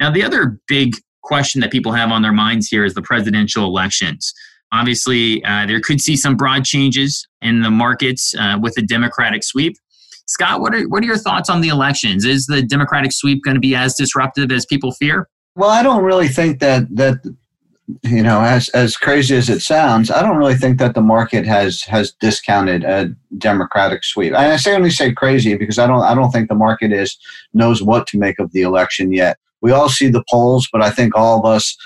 Now, 0.00 0.10
the 0.10 0.22
other 0.22 0.60
big 0.68 0.96
question 1.22 1.60
that 1.60 1.70
people 1.70 1.92
have 1.92 2.10
on 2.10 2.22
their 2.22 2.32
minds 2.32 2.68
here 2.68 2.84
is 2.84 2.94
the 2.94 3.02
presidential 3.02 3.64
elections. 3.64 4.32
Obviously, 4.72 5.44
uh, 5.44 5.66
there 5.66 5.80
could 5.80 6.00
see 6.00 6.16
some 6.16 6.36
broad 6.36 6.64
changes 6.64 7.26
in 7.42 7.62
the 7.62 7.70
markets 7.70 8.34
uh, 8.38 8.58
with 8.60 8.76
a 8.78 8.82
Democratic 8.82 9.42
sweep. 9.42 9.76
Scott, 10.26 10.60
what 10.60 10.74
are, 10.74 10.82
what 10.88 11.02
are 11.02 11.06
your 11.06 11.16
thoughts 11.16 11.48
on 11.48 11.62
the 11.62 11.68
elections? 11.68 12.24
Is 12.24 12.46
the 12.46 12.62
Democratic 12.62 13.12
sweep 13.12 13.42
going 13.42 13.54
to 13.54 13.60
be 13.60 13.74
as 13.74 13.94
disruptive 13.94 14.52
as 14.52 14.66
people 14.66 14.92
fear? 14.92 15.28
Well, 15.56 15.70
I 15.70 15.82
don't 15.82 16.04
really 16.04 16.28
think 16.28 16.60
that 16.60 16.84
that 16.96 17.20
you 18.02 18.22
know, 18.22 18.42
as 18.42 18.68
as 18.70 18.98
crazy 18.98 19.34
as 19.34 19.48
it 19.48 19.60
sounds, 19.60 20.10
I 20.10 20.20
don't 20.20 20.36
really 20.36 20.54
think 20.54 20.78
that 20.78 20.94
the 20.94 21.00
market 21.00 21.46
has 21.46 21.82
has 21.84 22.12
discounted 22.20 22.84
a 22.84 23.10
Democratic 23.38 24.04
sweep. 24.04 24.34
And 24.34 24.52
I 24.52 24.56
say 24.56 24.74
only 24.74 24.90
say 24.90 25.12
crazy 25.12 25.56
because 25.56 25.78
I 25.78 25.86
don't 25.86 26.02
I 26.02 26.14
don't 26.14 26.30
think 26.30 26.48
the 26.48 26.54
market 26.54 26.92
is 26.92 27.16
knows 27.54 27.82
what 27.82 28.06
to 28.08 28.18
make 28.18 28.38
of 28.38 28.52
the 28.52 28.60
election 28.60 29.12
yet 29.12 29.38
we 29.62 29.72
all 29.72 29.88
see 29.88 30.08
the 30.08 30.24
polls, 30.30 30.68
but 30.72 30.82
I 30.82 30.90
think 30.90 31.16
all 31.16 31.38
of 31.38 31.44
us 31.44 31.76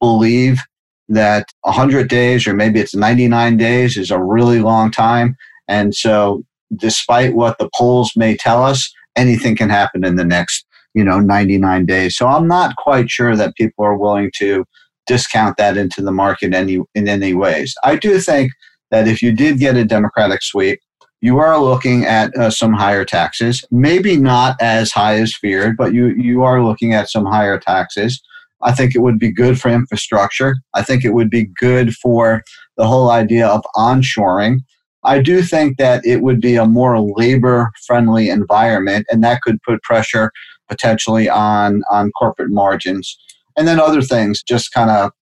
believe 0.00 0.60
that 1.08 1.46
100 1.62 2.08
days 2.08 2.46
or 2.46 2.54
maybe 2.54 2.80
it's 2.80 2.94
99 2.94 3.56
days 3.56 3.96
is 3.96 4.10
a 4.10 4.22
really 4.22 4.60
long 4.60 4.90
time. 4.90 5.36
And 5.66 5.94
so, 5.94 6.42
despite 6.76 7.34
what 7.34 7.58
the 7.58 7.70
polls 7.76 8.12
may 8.14 8.36
tell 8.36 8.62
us, 8.62 8.92
anything 9.16 9.56
can 9.56 9.70
happen 9.70 10.04
in 10.04 10.16
the 10.16 10.24
next, 10.24 10.66
you 10.94 11.02
know, 11.02 11.18
99 11.18 11.86
days. 11.86 12.16
So, 12.16 12.28
I'm 12.28 12.46
not 12.46 12.76
quite 12.76 13.10
sure 13.10 13.36
that 13.36 13.56
people 13.56 13.84
are 13.84 13.96
willing 13.96 14.30
to 14.36 14.64
discount 15.06 15.56
that 15.56 15.76
into 15.76 16.02
the 16.02 16.12
market 16.12 16.54
any 16.54 16.78
in 16.94 17.08
any 17.08 17.34
ways. 17.34 17.74
I 17.82 17.96
do 17.96 18.20
think 18.20 18.52
that 18.90 19.08
if 19.08 19.22
you 19.22 19.32
did 19.32 19.58
get 19.58 19.76
a 19.76 19.84
Democratic 19.84 20.42
sweep, 20.42 20.80
you 21.20 21.38
are 21.38 21.60
looking 21.60 22.04
at 22.04 22.34
uh, 22.36 22.50
some 22.50 22.72
higher 22.72 23.04
taxes. 23.04 23.64
Maybe 23.70 24.16
not 24.16 24.56
as 24.60 24.92
high 24.92 25.18
as 25.18 25.34
feared, 25.34 25.76
but 25.76 25.92
you, 25.92 26.08
you 26.08 26.42
are 26.42 26.64
looking 26.64 26.94
at 26.94 27.10
some 27.10 27.26
higher 27.26 27.58
taxes. 27.58 28.20
I 28.62 28.72
think 28.72 28.94
it 28.94 29.00
would 29.00 29.18
be 29.18 29.32
good 29.32 29.60
for 29.60 29.68
infrastructure. 29.68 30.56
I 30.74 30.82
think 30.82 31.04
it 31.04 31.14
would 31.14 31.30
be 31.30 31.46
good 31.58 31.94
for 31.94 32.42
the 32.76 32.86
whole 32.86 33.10
idea 33.10 33.46
of 33.46 33.64
onshoring. 33.76 34.58
I 35.04 35.20
do 35.20 35.42
think 35.42 35.78
that 35.78 36.04
it 36.04 36.22
would 36.22 36.40
be 36.40 36.56
a 36.56 36.66
more 36.66 37.00
labor 37.00 37.70
friendly 37.86 38.28
environment, 38.30 39.06
and 39.10 39.22
that 39.22 39.42
could 39.42 39.62
put 39.62 39.82
pressure 39.82 40.32
potentially 40.68 41.28
on, 41.28 41.82
on 41.90 42.10
corporate 42.12 42.50
margins. 42.50 43.16
And 43.56 43.66
then 43.66 43.80
other 43.80 44.02
things, 44.02 44.42
just 44.42 44.72
kind 44.72 44.90
of 44.90 45.12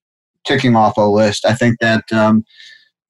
ticking 0.47 0.77
off 0.77 0.97
a 0.97 1.03
list. 1.03 1.45
I 1.45 1.55
think 1.55 1.79
that 1.81 2.05
um, 2.13 2.45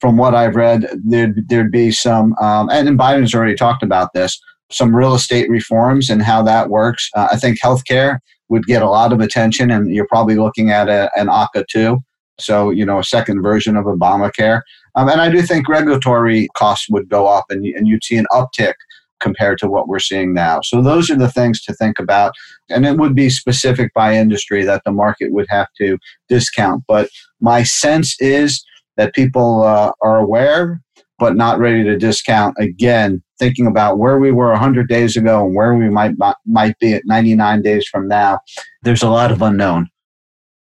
from 0.01 0.17
what 0.17 0.35
I've 0.35 0.57
read, 0.57 0.87
there'd, 1.05 1.49
there'd 1.49 1.73
be 1.73 1.91
some, 1.91 2.35
um, 2.41 2.69
and 2.71 2.99
Biden's 2.99 3.35
already 3.35 3.55
talked 3.55 3.83
about 3.83 4.13
this, 4.13 4.39
some 4.71 4.95
real 4.95 5.15
estate 5.15 5.49
reforms 5.49 6.11
and 6.11 6.23
how 6.23 6.43
that 6.43 6.69
works. 6.69 7.09
Uh, 7.15 7.29
I 7.33 7.37
think 7.37 7.59
healthcare 7.61 8.19
would 8.49 8.67
get 8.67 8.83
a 8.83 8.91
lot 8.91 9.13
of 9.13 9.21
attention, 9.21 9.71
and 9.71 9.93
you're 9.93 10.07
probably 10.09 10.37
looking 10.37 10.71
at 10.71 10.89
a, 10.89 11.11
an 11.17 11.29
ACA 11.29 11.65
too. 11.71 11.99
So, 12.39 12.71
you 12.71 12.85
know, 12.85 12.99
a 12.99 13.05
second 13.05 13.43
version 13.43 13.77
of 13.77 13.87
Obamacare. 13.87 14.61
Um, 14.95 15.09
and 15.09 15.21
I 15.21 15.31
do 15.31 15.43
think 15.43 15.69
regulatory 15.69 16.49
costs 16.57 16.89
would 16.91 17.09
go 17.09 17.27
up, 17.27 17.47
and, 17.49 17.65
and 17.65 17.89
you'd 17.89 18.05
see 18.05 18.17
an 18.17 18.27
uptick 18.31 18.75
compared 19.19 19.57
to 19.59 19.69
what 19.69 19.89
we're 19.89 19.99
seeing 19.99 20.35
now. 20.35 20.61
So, 20.61 20.83
those 20.83 21.11
are 21.11 21.17
the 21.17 21.31
things 21.31 21.63
to 21.63 21.73
think 21.75 21.99
about. 21.99 22.33
And 22.69 22.85
it 22.85 22.99
would 22.99 23.15
be 23.15 23.31
specific 23.31 23.93
by 23.95 24.15
industry 24.15 24.65
that 24.65 24.83
the 24.85 24.93
market 24.93 25.33
would 25.33 25.47
have 25.49 25.69
to 25.79 25.99
discount. 26.29 26.85
But 26.87 27.09
my 27.41 27.63
sense 27.63 28.17
is 28.21 28.63
that 28.97 29.15
people 29.15 29.63
uh, 29.63 29.93
are 30.03 30.19
aware 30.19 30.81
but 31.19 31.35
not 31.35 31.59
ready 31.59 31.83
to 31.83 31.97
discount 31.97 32.55
again 32.59 33.23
thinking 33.39 33.67
about 33.67 33.99
where 33.99 34.19
we 34.19 34.33
were 34.33 34.51
100 34.51 34.89
days 34.89 35.17
ago 35.17 35.45
and 35.45 35.55
where 35.55 35.75
we 35.75 35.89
might 35.89 36.15
might 36.47 36.79
be 36.79 36.95
at 36.95 37.03
99 37.07 37.63
days 37.63 37.87
from 37.89 38.09
now. 38.09 38.39
There's 38.83 39.03
a 39.03 39.11
lot 39.11 39.31
of 39.31 39.43
unknown. 39.43 39.89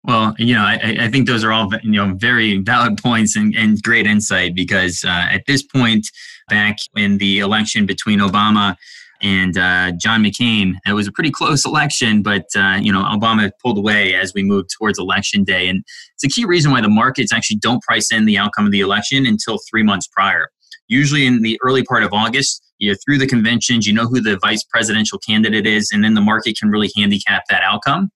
Well 0.04 0.36
you 0.38 0.54
know 0.54 0.62
i, 0.62 0.96
I 1.00 1.08
think 1.08 1.26
those 1.26 1.42
are 1.42 1.52
all 1.52 1.68
you 1.82 1.90
know 1.90 2.14
very 2.14 2.58
valid 2.58 3.02
points 3.02 3.34
and, 3.34 3.54
and 3.56 3.82
great 3.82 4.06
insight 4.06 4.54
because 4.54 5.04
uh, 5.04 5.26
at 5.30 5.42
this 5.48 5.64
point 5.64 6.06
back 6.48 6.76
in 6.94 7.18
the 7.18 7.40
election 7.40 7.86
between 7.86 8.20
obama 8.20 8.76
and 9.22 9.56
uh, 9.56 9.92
John 9.92 10.22
McCain. 10.22 10.74
It 10.86 10.92
was 10.92 11.06
a 11.06 11.12
pretty 11.12 11.30
close 11.30 11.64
election, 11.64 12.22
but 12.22 12.46
uh, 12.56 12.78
you 12.80 12.92
know 12.92 13.02
Obama 13.02 13.50
pulled 13.62 13.78
away 13.78 14.14
as 14.14 14.32
we 14.34 14.42
moved 14.42 14.70
towards 14.76 14.98
election 14.98 15.44
day, 15.44 15.68
and 15.68 15.84
it's 16.14 16.24
a 16.24 16.28
key 16.28 16.44
reason 16.44 16.70
why 16.70 16.80
the 16.80 16.88
markets 16.88 17.32
actually 17.32 17.58
don't 17.58 17.82
price 17.82 18.12
in 18.12 18.24
the 18.24 18.38
outcome 18.38 18.66
of 18.66 18.72
the 18.72 18.80
election 18.80 19.26
until 19.26 19.58
three 19.70 19.82
months 19.82 20.06
prior. 20.06 20.50
Usually 20.88 21.26
in 21.26 21.42
the 21.42 21.58
early 21.62 21.82
part 21.82 22.02
of 22.02 22.12
August, 22.12 22.62
you're 22.78 22.96
through 22.96 23.18
the 23.18 23.26
conventions, 23.26 23.86
you 23.86 23.92
know 23.92 24.06
who 24.06 24.20
the 24.20 24.38
vice 24.40 24.62
presidential 24.62 25.18
candidate 25.18 25.66
is, 25.66 25.90
and 25.92 26.04
then 26.04 26.14
the 26.14 26.20
market 26.20 26.58
can 26.58 26.70
really 26.70 26.90
handicap 26.96 27.44
that 27.48 27.62
outcome. 27.62 28.10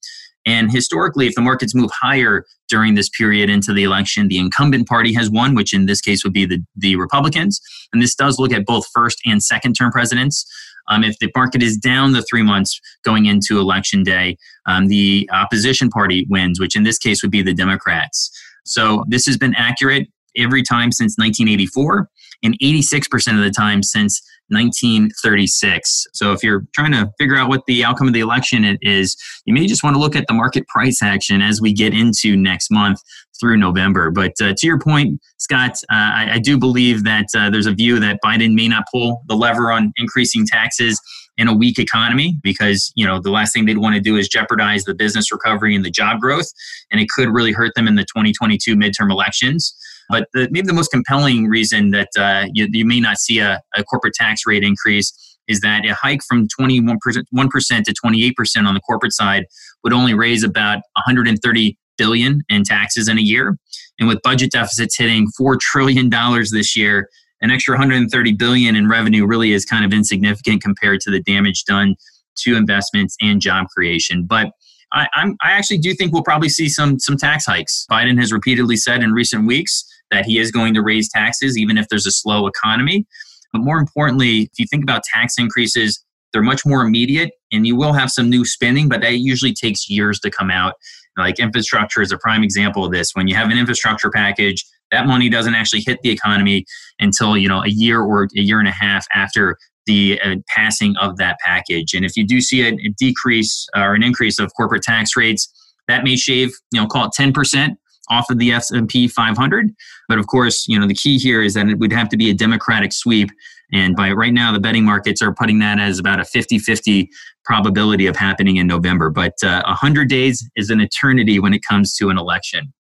And 0.47 0.73
historically, 0.73 1.27
if 1.27 1.35
the 1.35 1.43
markets 1.43 1.75
move 1.75 1.91
higher 2.01 2.45
during 2.69 2.95
this 2.95 3.09
period 3.11 3.51
into 3.51 3.73
the 3.73 3.85
election, 3.85 4.29
the 4.29 4.39
incumbent 4.39 4.89
party 4.89 5.13
has 5.15 5.31
won, 5.31 5.55
which 5.55 5.75
in 5.75 5.87
this 5.87 6.01
case 6.01 6.25
would 6.25 6.33
be 6.33 6.47
the, 6.47 6.65
the 6.77 6.97
Republicans. 6.97 7.61
And 7.93 8.01
this 8.01 8.15
does 8.15 8.39
look 8.39 8.53
at 8.53 8.65
both 8.65 8.87
first 8.95 9.21
and 9.27 9.43
second 9.43 9.75
term 9.75 9.91
presidents. 9.91 10.47
Um, 10.89 11.05
if 11.05 11.19
the 11.19 11.31
market 11.37 11.63
is 11.63 11.77
down 11.77 12.13
the 12.13 12.23
three 12.23 12.43
months 12.43 12.81
going 13.05 13.27
into 13.27 13.59
election 13.59 14.03
day, 14.03 14.37
um, 14.67 14.89
the 14.89 15.29
opposition 15.33 15.89
party 15.89 16.27
wins, 16.29 16.61
which 16.61 16.77
in 16.77 16.83
this 16.83 16.99
case 16.99 17.23
would 17.23 17.31
be 17.31 17.43
the 17.43 17.55
Democrats. 17.55 18.31
So 18.65 19.05
this 19.09 19.27
has 19.27 19.37
been 19.37 19.55
accurate 19.55 20.09
every 20.37 20.63
time 20.63 20.93
since 20.93 21.17
1984 21.19 22.09
and 22.43 22.59
86% 22.61 23.37
of 23.37 23.45
the 23.45 23.51
time 23.51 23.83
since 23.83 24.23
1936. 24.51 26.07
So 26.13 26.33
if 26.33 26.43
you're 26.43 26.65
trying 26.75 26.93
to 26.93 27.11
figure 27.19 27.37
out 27.37 27.49
what 27.49 27.65
the 27.67 27.85
outcome 27.85 28.09
of 28.09 28.15
the 28.15 28.21
election 28.21 28.79
is, 28.83 29.17
you 29.45 29.55
may 29.55 29.67
just 29.67 29.83
want 29.83 29.95
to 29.95 30.01
look 30.01 30.17
at 30.17 30.27
the 30.27 30.35
market 30.35 30.67
price 30.69 31.03
action 31.03 31.43
as 31.43 31.61
we 31.61 31.73
get 31.73 31.95
into 31.95 32.37
next 32.37 32.71
month 32.71 33.01
through 33.41 33.57
November. 33.57 34.11
But 34.11 34.33
uh, 34.41 34.55
to 34.57 34.67
your 34.67 34.79
point, 34.79 35.21
Scott, 35.39 35.73
uh, 35.91 35.95
I, 35.95 36.29
I, 36.35 36.39
do 36.39 36.59
believe 36.59 37.05
that 37.05 37.27
uh, 37.35 37.49
there's 37.49 37.67
a 37.67 37.73
view 37.73 37.99
that 37.99 38.19
Biden 38.23 38.55
may 38.55 38.69
not 38.69 38.85
pull 38.93 39.23
the 39.27 39.35
lever 39.35 39.73
on 39.73 39.93
increasing 39.97 40.47
taxes 40.47 41.01
in 41.39 41.49
a 41.49 41.55
weak 41.55 41.79
economy 41.79 42.37
because 42.43 42.93
you 42.95 43.07
know 43.07 43.19
the 43.19 43.31
last 43.31 43.55
thing 43.55 43.65
they'd 43.65 43.79
want 43.79 43.95
to 43.95 44.01
do 44.01 44.17
is 44.17 44.29
jeopardize 44.29 44.85
the 44.85 44.95
business 44.95 45.33
recovery 45.33 45.75
and 45.75 45.85
the 45.85 45.91
job 45.91 46.21
growth, 46.21 46.53
and 46.91 47.01
it 47.01 47.09
could 47.09 47.31
really 47.31 47.53
hurt 47.53 47.73
them 47.75 47.89
in 47.89 47.95
the 47.95 48.03
2022 48.03 48.77
midterm 48.77 49.11
elections. 49.11 49.75
But 50.09 50.29
the, 50.33 50.49
maybe 50.51 50.67
the 50.67 50.73
most 50.73 50.91
compelling 50.91 51.47
reason 51.47 51.91
that 51.91 52.09
uh, 52.19 52.47
you, 52.53 52.69
you, 52.73 52.85
may 52.85 53.01
not 53.01 53.19
see 53.19 53.39
a, 53.39 53.61
a, 53.77 53.85
corporate 53.85 54.15
tax 54.15 54.43
rate 54.47 54.65
increase 54.65 55.13
is 55.47 55.61
that 55.61 55.85
a 55.87 55.95
hike 55.95 56.21
from 56.29 56.49
21% 56.49 56.97
1% 57.35 57.85
to 57.85 57.93
28% 57.93 58.67
on 58.67 58.75
the 58.75 58.81
corporate 58.81 59.13
side 59.13 59.45
would 59.85 59.93
only 59.93 60.15
raise 60.15 60.43
about 60.43 60.79
130 60.95 61.79
billion 61.97 62.43
in 62.49 62.65
taxes 62.65 63.09
in 63.09 63.19
a 63.19 63.23
year. 63.23 63.57
And 63.99 64.09
with 64.09 64.23
budget 64.23 64.53
deficits 64.53 64.97
hitting 64.97 65.29
$4 65.39 65.59
trillion 65.61 66.11
this 66.11 66.77
year, 66.77 67.09
an 67.43 67.51
extra 67.51 67.75
130 67.75 68.33
billion 68.33 68.77
in 68.77 68.89
revenue 68.89 69.27
really 69.27 69.53
is 69.53 69.65
kind 69.65 69.85
of 69.85 69.93
insignificant 69.93 70.63
compared 70.63 71.01
to 71.01 71.11
the 71.11 71.21
damage 71.21 71.65
done 71.65 71.95
to 72.39 72.57
investments 72.57 73.17
and 73.21 73.41
job 73.41 73.67
creation. 73.75 74.25
But 74.27 74.51
I, 74.93 75.09
I'm, 75.15 75.37
I 75.43 75.53
actually 75.53 75.79
do 75.79 75.95
think 75.95 76.13
we'll 76.13 76.23
probably 76.23 76.49
see 76.49 76.69
some 76.69 76.99
some 76.99 77.17
tax 77.17 77.47
hikes. 77.47 77.87
Biden 77.91 78.19
has 78.19 78.33
repeatedly 78.33 78.77
said 78.77 79.03
in 79.03 79.13
recent 79.13 79.47
weeks 79.47 79.85
that 80.11 80.25
he 80.25 80.39
is 80.39 80.51
going 80.51 80.75
to 80.75 80.83
raise 80.83 81.09
taxes 81.09 81.57
even 81.57 81.79
if 81.79 81.89
there's 81.89 82.07
a 82.07 82.11
slow 82.11 82.47
economy. 82.47 83.07
But 83.53 83.61
more 83.61 83.79
importantly, 83.79 84.43
if 84.43 84.59
you 84.59 84.67
think 84.71 84.83
about 84.83 85.03
tax 85.05 85.35
increases, 85.39 86.05
they're 86.33 86.43
much 86.43 86.65
more 86.65 86.83
immediate 86.83 87.33
and 87.53 87.67
you 87.67 87.77
will 87.77 87.93
have 87.93 88.11
some 88.11 88.31
new 88.31 88.45
spending, 88.45 88.89
but 88.89 89.01
that 89.01 89.19
usually 89.19 89.53
takes 89.53 89.91
years 89.91 90.21
to 90.21 90.31
come 90.31 90.51
out. 90.51 90.75
Like 91.17 91.41
infrastructure 91.41 92.01
is 92.03 92.13
a 92.13 92.19
prime 92.19 92.43
example 92.43 92.85
of 92.85 92.93
this. 92.93 93.11
When 93.15 93.29
you 93.29 93.35
have 93.35 93.51
an 93.51 93.59
infrastructure 93.59 94.11
package, 94.11 94.65
that 94.91 95.07
money 95.07 95.29
doesn't 95.29 95.55
actually 95.55 95.83
hit 95.85 96.01
the 96.03 96.11
economy 96.11 96.65
until 96.99 97.37
you 97.37 97.49
know 97.49 97.63
a 97.63 97.69
year 97.69 98.01
or 98.01 98.25
a 98.25 98.41
year 98.41 98.59
and 98.59 98.69
a 98.69 98.73
half 98.73 99.07
after 99.15 99.57
the 99.87 100.21
uh, 100.25 100.37
passing 100.49 100.97
of 100.99 101.17
that 101.17 101.39
package. 101.45 101.95
And 101.95 102.05
if 102.05 102.17
you 102.17 102.27
do 102.27 102.41
see 102.41 102.63
a, 102.63 102.73
a 102.73 102.89
decrease 102.97 103.67
or 103.75 103.95
an 103.95 104.03
increase 104.03 104.39
of 104.39 104.53
corporate 104.55 104.83
tax 104.83 105.17
rates, 105.17 105.53
that 105.89 106.05
may 106.05 106.17
shave, 106.17 106.51
you 106.73 106.81
know, 106.81 106.87
call 106.87 107.07
it 107.07 107.13
10% 107.19 107.77
off 108.11 108.29
of 108.31 108.39
the 108.39 108.53
S&P 108.53 109.09
500. 109.09 109.71
But 110.09 110.19
of 110.19 110.27
course, 110.27 110.67
you 110.69 110.79
know, 110.79 110.87
the 110.87 110.95
key 110.95 111.19
here 111.19 111.43
is 111.43 111.55
that 111.55 111.69
it 111.69 111.79
would 111.79 111.93
have 111.93 112.09
to 112.11 112.17
be 112.17 112.31
a 112.31 112.35
democratic 112.35 112.93
sweep. 112.93 113.31
And 113.73 113.95
by 113.95 114.11
right 114.11 114.33
now, 114.33 114.53
the 114.53 114.59
betting 114.59 114.85
markets 114.85 115.23
are 115.23 115.33
putting 115.33 115.61
that 115.61 115.79
as 115.79 115.99
about 115.99 116.19
a 116.21 116.25
50 116.25 116.59
50 116.59 117.09
probability 117.45 118.07
of 118.07 118.17
happening 118.17 118.57
in 118.57 118.67
November. 118.67 119.11
But 119.11 119.35
uh, 119.45 119.63
100 119.67 120.09
days 120.09 120.49
is 120.57 120.71
an 120.71 120.81
eternity 120.81 121.39
when 121.39 121.55
it 121.55 121.63
comes 121.69 121.95
to 121.97 122.11
an 122.11 122.19
election. 122.19 122.73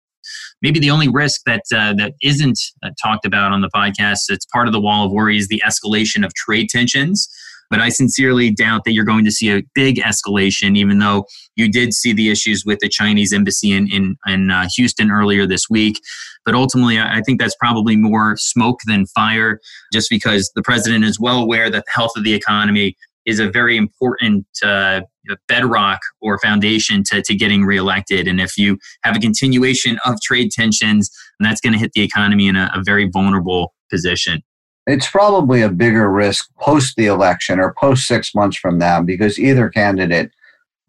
Maybe 0.62 0.80
the 0.80 0.90
only 0.90 1.08
risk 1.08 1.42
that 1.46 1.62
uh, 1.74 1.94
that 1.94 2.14
isn't 2.22 2.58
uh, 2.82 2.90
talked 3.02 3.24
about 3.24 3.52
on 3.52 3.60
the 3.60 3.70
podcast, 3.74 4.22
it's 4.28 4.46
part 4.46 4.66
of 4.66 4.72
the 4.72 4.80
wall 4.80 5.06
of 5.06 5.12
worry, 5.12 5.38
is 5.38 5.48
the 5.48 5.62
escalation 5.66 6.24
of 6.24 6.34
trade 6.34 6.68
tensions. 6.68 7.28
But 7.70 7.80
I 7.80 7.90
sincerely 7.90 8.50
doubt 8.50 8.84
that 8.84 8.92
you're 8.92 9.04
going 9.04 9.26
to 9.26 9.30
see 9.30 9.50
a 9.50 9.62
big 9.74 9.96
escalation, 9.96 10.76
even 10.76 11.00
though 11.00 11.26
you 11.54 11.70
did 11.70 11.92
see 11.92 12.14
the 12.14 12.30
issues 12.30 12.64
with 12.64 12.78
the 12.78 12.88
Chinese 12.88 13.32
embassy 13.32 13.72
in, 13.72 13.90
in, 13.92 14.16
in 14.26 14.50
uh, 14.50 14.68
Houston 14.76 15.10
earlier 15.10 15.46
this 15.46 15.68
week. 15.68 16.00
But 16.46 16.54
ultimately, 16.54 16.98
I 16.98 17.20
think 17.26 17.38
that's 17.38 17.56
probably 17.56 17.94
more 17.94 18.38
smoke 18.38 18.78
than 18.86 19.04
fire, 19.06 19.60
just 19.92 20.08
because 20.08 20.50
the 20.54 20.62
president 20.62 21.04
is 21.04 21.20
well 21.20 21.40
aware 21.40 21.68
that 21.68 21.84
the 21.84 21.92
health 21.92 22.12
of 22.16 22.24
the 22.24 22.32
economy 22.32 22.96
is 23.26 23.38
a 23.38 23.50
very 23.50 23.76
important 23.76 24.46
uh, 24.64 25.02
bedrock 25.48 26.00
or 26.20 26.38
foundation 26.38 27.02
to, 27.04 27.22
to 27.22 27.34
getting 27.34 27.64
reelected. 27.64 28.26
And 28.26 28.40
if 28.40 28.56
you 28.56 28.78
have 29.02 29.16
a 29.16 29.20
continuation 29.20 29.98
of 30.04 30.20
trade 30.22 30.50
tensions, 30.50 31.10
that's 31.40 31.60
going 31.60 31.72
to 31.72 31.78
hit 31.78 31.92
the 31.92 32.02
economy 32.02 32.48
in 32.48 32.56
a, 32.56 32.70
a 32.74 32.82
very 32.82 33.08
vulnerable 33.08 33.74
position 33.90 34.42
it's 34.88 35.08
probably 35.08 35.60
a 35.60 35.68
bigger 35.68 36.10
risk 36.10 36.48
post 36.58 36.96
the 36.96 37.06
election 37.06 37.60
or 37.60 37.74
post 37.78 38.06
six 38.06 38.34
months 38.34 38.56
from 38.56 38.78
now 38.78 39.02
because 39.02 39.38
either 39.38 39.68
candidate, 39.68 40.30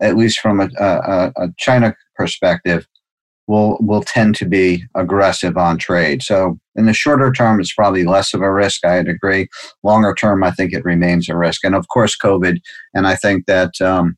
at 0.02 0.15
least 0.15 0.39
from 0.39 0.62
a, 0.62 0.69
a, 0.80 1.32
a, 1.36 1.47
China 1.58 1.93
perspective, 2.15 2.88
will 3.47 3.78
will 3.82 4.02
tend 4.02 4.36
to 4.36 4.45
be 4.45 4.86
aggressive 4.95 5.58
on 5.58 5.78
trade. 5.78 6.23
So 6.23 6.58
in 6.75 6.86
the 6.86 6.93
shorter 6.93 7.32
term, 7.34 7.60
it's 7.60 7.73
probably 7.73 8.06
less 8.06 8.34
of 8.34 8.41
a 8.41 8.52
risk. 8.52 8.86
I'd 8.86 9.10
agree. 9.10 9.49
Longer 9.84 10.15
term, 10.15 10.45
I 10.45 10.52
think 10.52 10.71
it 10.71 10.86
remains 10.86 11.28
a 11.28 11.36
risk. 11.36 11.65
And 11.65 11.75
of 11.75 11.86
course, 11.89 12.15
COVID. 12.17 12.62
And 12.93 13.06
I 13.06 13.15
think 13.15 13.47
that 13.47 13.82
um, 13.82 14.15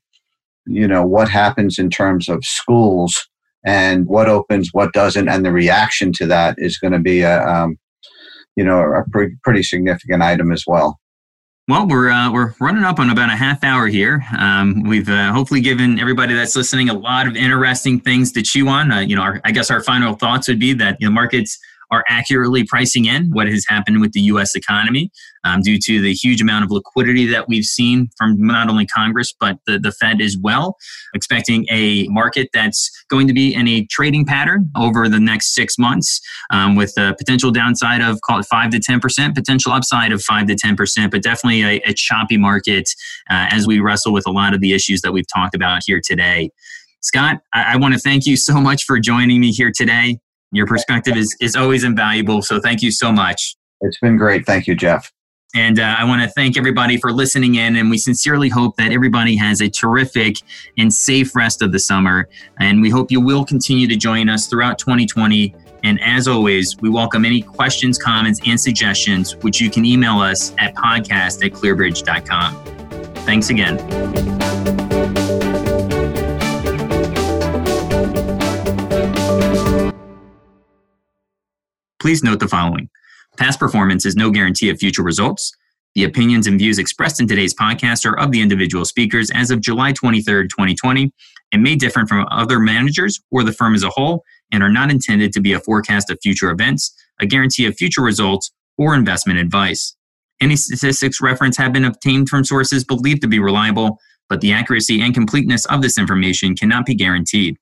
you 0.65 0.88
know 0.88 1.06
what 1.06 1.30
happens 1.30 1.80
in 1.80 1.89
terms 1.89 2.30
of 2.30 2.43
schools 2.43 3.15
and 3.65 4.08
what 4.08 4.28
opens, 4.28 4.69
what 4.71 4.93
doesn't, 4.93 5.30
and 5.30 5.45
the 5.45 5.52
reaction 5.52 6.12
to 6.13 6.26
that 6.28 6.56
is 6.58 6.78
going 6.78 6.93
to 6.93 7.00
be 7.00 7.21
a 7.21 7.45
um, 7.45 7.78
you 8.56 8.63
know, 8.63 8.80
a 8.80 9.04
pretty, 9.10 9.36
pretty 9.43 9.63
significant 9.63 10.21
item 10.21 10.52
as 10.52 10.65
well. 10.67 11.00
Well, 11.67 11.88
we're 11.88 12.10
uh, 12.10 12.32
we're 12.32 12.54
running 12.60 12.84
up 12.84 13.00
on 13.00 13.10
about 13.10 13.30
a 13.30 13.36
half 13.36 13.63
hour 13.63 13.88
here. 13.88 14.26
Um, 14.38 14.84
we've 14.84 15.08
uh, 15.08 15.32
hopefully 15.32 15.62
given 15.62 16.00
everybody 16.00 16.34
that's 16.34 16.56
listening 16.56 16.89
a 16.89 16.93
lot 16.93 17.28
of 17.28 17.36
interesting 17.36 18.00
things 18.00 18.32
to 18.34 18.41
chew 18.41 18.67
on. 18.67 18.91
Uh, 18.91 19.00
you 19.00 19.15
know, 19.15 19.21
our, 19.21 19.41
I 19.45 19.52
guess 19.52 19.71
our 19.71 19.82
final 19.82 20.15
thoughts 20.15 20.47
would 20.47 20.60
be 20.60 20.74
that 20.74 20.97
you 21.00 21.08
know, 21.08 21.13
markets 21.13 21.58
are 21.91 22.04
accurately 22.08 22.63
pricing 22.63 23.06
in 23.06 23.30
what 23.32 23.47
has 23.47 23.65
happened 23.67 24.01
with 24.01 24.13
the 24.13 24.21
U.S. 24.21 24.56
economy 24.56 25.12
um, 25.43 25.62
due 25.62 25.77
to 25.77 26.01
the 26.01 26.13
huge 26.13 26.41
amount 26.41 26.63
of 26.63 26.71
liquidity 26.71 27.25
that 27.25 27.47
we've 27.47 27.65
seen 27.65 28.10
from 28.17 28.36
not 28.38 28.69
only 28.69 28.86
Congress 28.86 29.34
but 29.38 29.58
the, 29.67 29.77
the 29.77 29.91
Fed 29.91 30.21
as 30.21 30.38
well. 30.41 30.77
Expecting 31.13 31.65
a 31.69 32.08
market 32.08 32.49
that's 32.54 32.89
going 33.10 33.27
to 33.27 33.34
be 33.34 33.54
in 33.54 33.67
a 33.67 33.86
trading 33.88 34.25
pattern 34.25 34.69
over 34.77 35.10
the 35.10 35.19
next 35.19 35.54
six 35.54 35.77
months 35.77 36.21
um, 36.51 36.75
with 36.75 36.93
a 36.97 37.13
potential 37.17 37.51
downside 37.51 38.01
of 38.01 38.21
call 38.21 38.39
it 38.39 38.45
five 38.45 38.71
to 38.71 38.80
ten 38.80 38.99
percent, 38.99 39.36
potential 39.36 39.71
upside 39.71 40.12
of 40.12 40.23
five 40.23 40.47
to 40.47 40.56
ten 40.56 40.75
percent, 40.75 41.12
but 41.12 41.21
definitely 41.21 41.62
a, 41.63 41.82
a 41.86 41.93
choppy 41.93 42.38
market 42.38 42.89
uh, 43.30 43.47
as 43.49 43.67
we 43.67 43.80
wrestle 43.80 44.13
with 44.13 44.25
a 44.27 44.32
lot 44.32 44.54
of 44.54 44.62
the 44.62 44.73
issues 44.73 45.01
that 45.01 45.12
we've 45.12 45.27
talked 45.34 45.56
about 45.56 45.82
here 45.86 46.01
today. 46.04 46.49
Scott, 47.01 47.38
I, 47.54 47.73
I 47.73 47.75
want 47.77 47.93
to 47.93 47.99
thank 47.99 48.25
you 48.25 48.38
so 48.38 48.62
much 48.62 48.84
for 48.84 48.99
joining 48.99 49.41
me 49.41 49.51
here 49.51 49.71
today. 49.75 50.19
Your 50.52 50.66
perspective 50.66 51.16
is, 51.16 51.36
is 51.40 51.56
always 51.56 51.84
invaluable. 51.84 52.42
So 52.42 52.60
thank 52.60 52.82
you 52.82 52.92
so 52.92 53.12
much. 53.12 53.56
It's 53.82 54.00
been 54.00 54.18
great. 54.18 54.46
Thank 54.46 54.68
you, 54.68 54.76
Jeff. 54.76 55.12
And 55.54 55.80
uh, 55.80 55.96
I 55.98 56.06
want 56.06 56.22
to 56.22 56.30
thank 56.30 56.58
everybody 56.58 56.98
for 56.98 57.12
listening 57.12 57.56
in. 57.56 57.76
And 57.76 57.90
we 57.90 57.98
sincerely 57.98 58.48
hope 58.48 58.78
that 58.78 58.92
everybody 58.92 59.36
has 59.36 59.62
a 59.62 59.70
terrific 59.70 60.38
and 60.78 60.94
safe 60.94 61.36
rest 61.36 61.62
of 61.62 61.74
the 61.74 61.80
summer. 61.80 62.30
And 62.60 62.82
we 62.82 62.90
hope 62.90 63.12
you 63.12 63.20
will 63.20 63.44
continue 63.44 63.88
to 63.88 63.98
join 63.98 64.30
us 64.30 64.48
throughout 64.48 64.80
2020. 64.80 65.54
And 65.84 66.00
as 66.02 66.28
always, 66.28 66.78
we 66.80 66.90
welcome 66.90 67.26
any 67.26 67.42
questions, 67.42 67.98
comments, 67.98 68.40
and 68.46 68.60
suggestions, 68.60 69.36
which 69.38 69.60
you 69.60 69.70
can 69.70 69.84
email 69.84 70.20
us 70.20 70.54
at 70.58 70.74
podcast 70.76 71.44
at 71.44 71.52
clearbridge.com. 71.52 72.56
Thanks 73.26 73.50
again. 73.50 73.78
Please 82.02 82.24
note 82.24 82.39
the 82.39 82.47
following 82.47 82.89
Past 83.38 83.60
performance 83.60 84.08
is 84.08 84.16
no 84.16 84.32
guarantee 84.32 84.72
of 84.72 84.80
future 84.80 85.04
results. 85.04 85.52
The 85.93 86.04
opinions 86.04 86.47
and 86.47 86.58
views 86.58 86.80
expressed 86.80 87.22
in 87.22 87.28
today's 87.28 87.54
podcast 87.54 88.10
are 88.10 88.18
of 88.18 88.32
the 88.32 88.41
individual 88.41 88.86
speakers 88.86 89.30
as 89.30 89.52
of 89.52 89.62
July 89.62 89.91
23, 89.91 90.47
2020, 90.47 91.14
and 91.52 91.62
may 91.62 91.76
differ 91.76 92.08
from 92.08 92.26
other 92.32 92.60
managers 92.60 93.20
or 93.30 93.43
the 93.43 93.52
firm 93.52 93.76
as 93.76 93.84
a 93.84 93.91
whole 93.91 94.24
and 94.52 94.64
are 94.64 94.72
not 94.72 94.89
intended 94.89 95.32
to 95.34 95.41
be 95.41 95.54
a 95.54 95.60
forecast 95.60 96.10
of 96.10 96.18
future 96.24 96.49
events, 96.49 96.91
a 97.20 97.28
guarantee 97.28 97.68
of 97.68 97.78
future 97.78 98.02
results, 98.02 98.52
or 98.80 98.95
investment 98.95 99.38
advice. 99.38 99.95
Any 100.41 100.56
statistics 100.56 101.22
reference 101.22 101.56
have 101.58 101.72
been 101.72 101.86
obtained 101.86 102.30
from 102.30 102.43
sources 102.43 102.84
believed 102.84 103.22
to 103.22 103.28
be 103.28 103.38
reliable, 103.38 103.99
but 104.28 104.41
the 104.41 104.54
accuracy 104.54 105.02
and 105.02 105.14
completeness 105.14 105.68
of 105.68 105.84
this 105.84 105.99
information 105.99 106.56
cannot 106.56 106.88
be 106.88 106.95
guaranteed. 106.95 107.58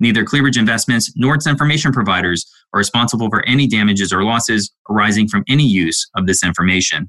Neither 0.00 0.24
ClearBridge 0.24 0.58
Investments 0.58 1.12
nor 1.16 1.34
its 1.34 1.46
information 1.46 1.92
providers 1.92 2.46
are 2.72 2.78
responsible 2.78 3.28
for 3.30 3.46
any 3.46 3.66
damages 3.66 4.12
or 4.12 4.24
losses 4.24 4.72
arising 4.90 5.28
from 5.28 5.44
any 5.48 5.64
use 5.64 6.08
of 6.16 6.26
this 6.26 6.42
information. 6.42 7.06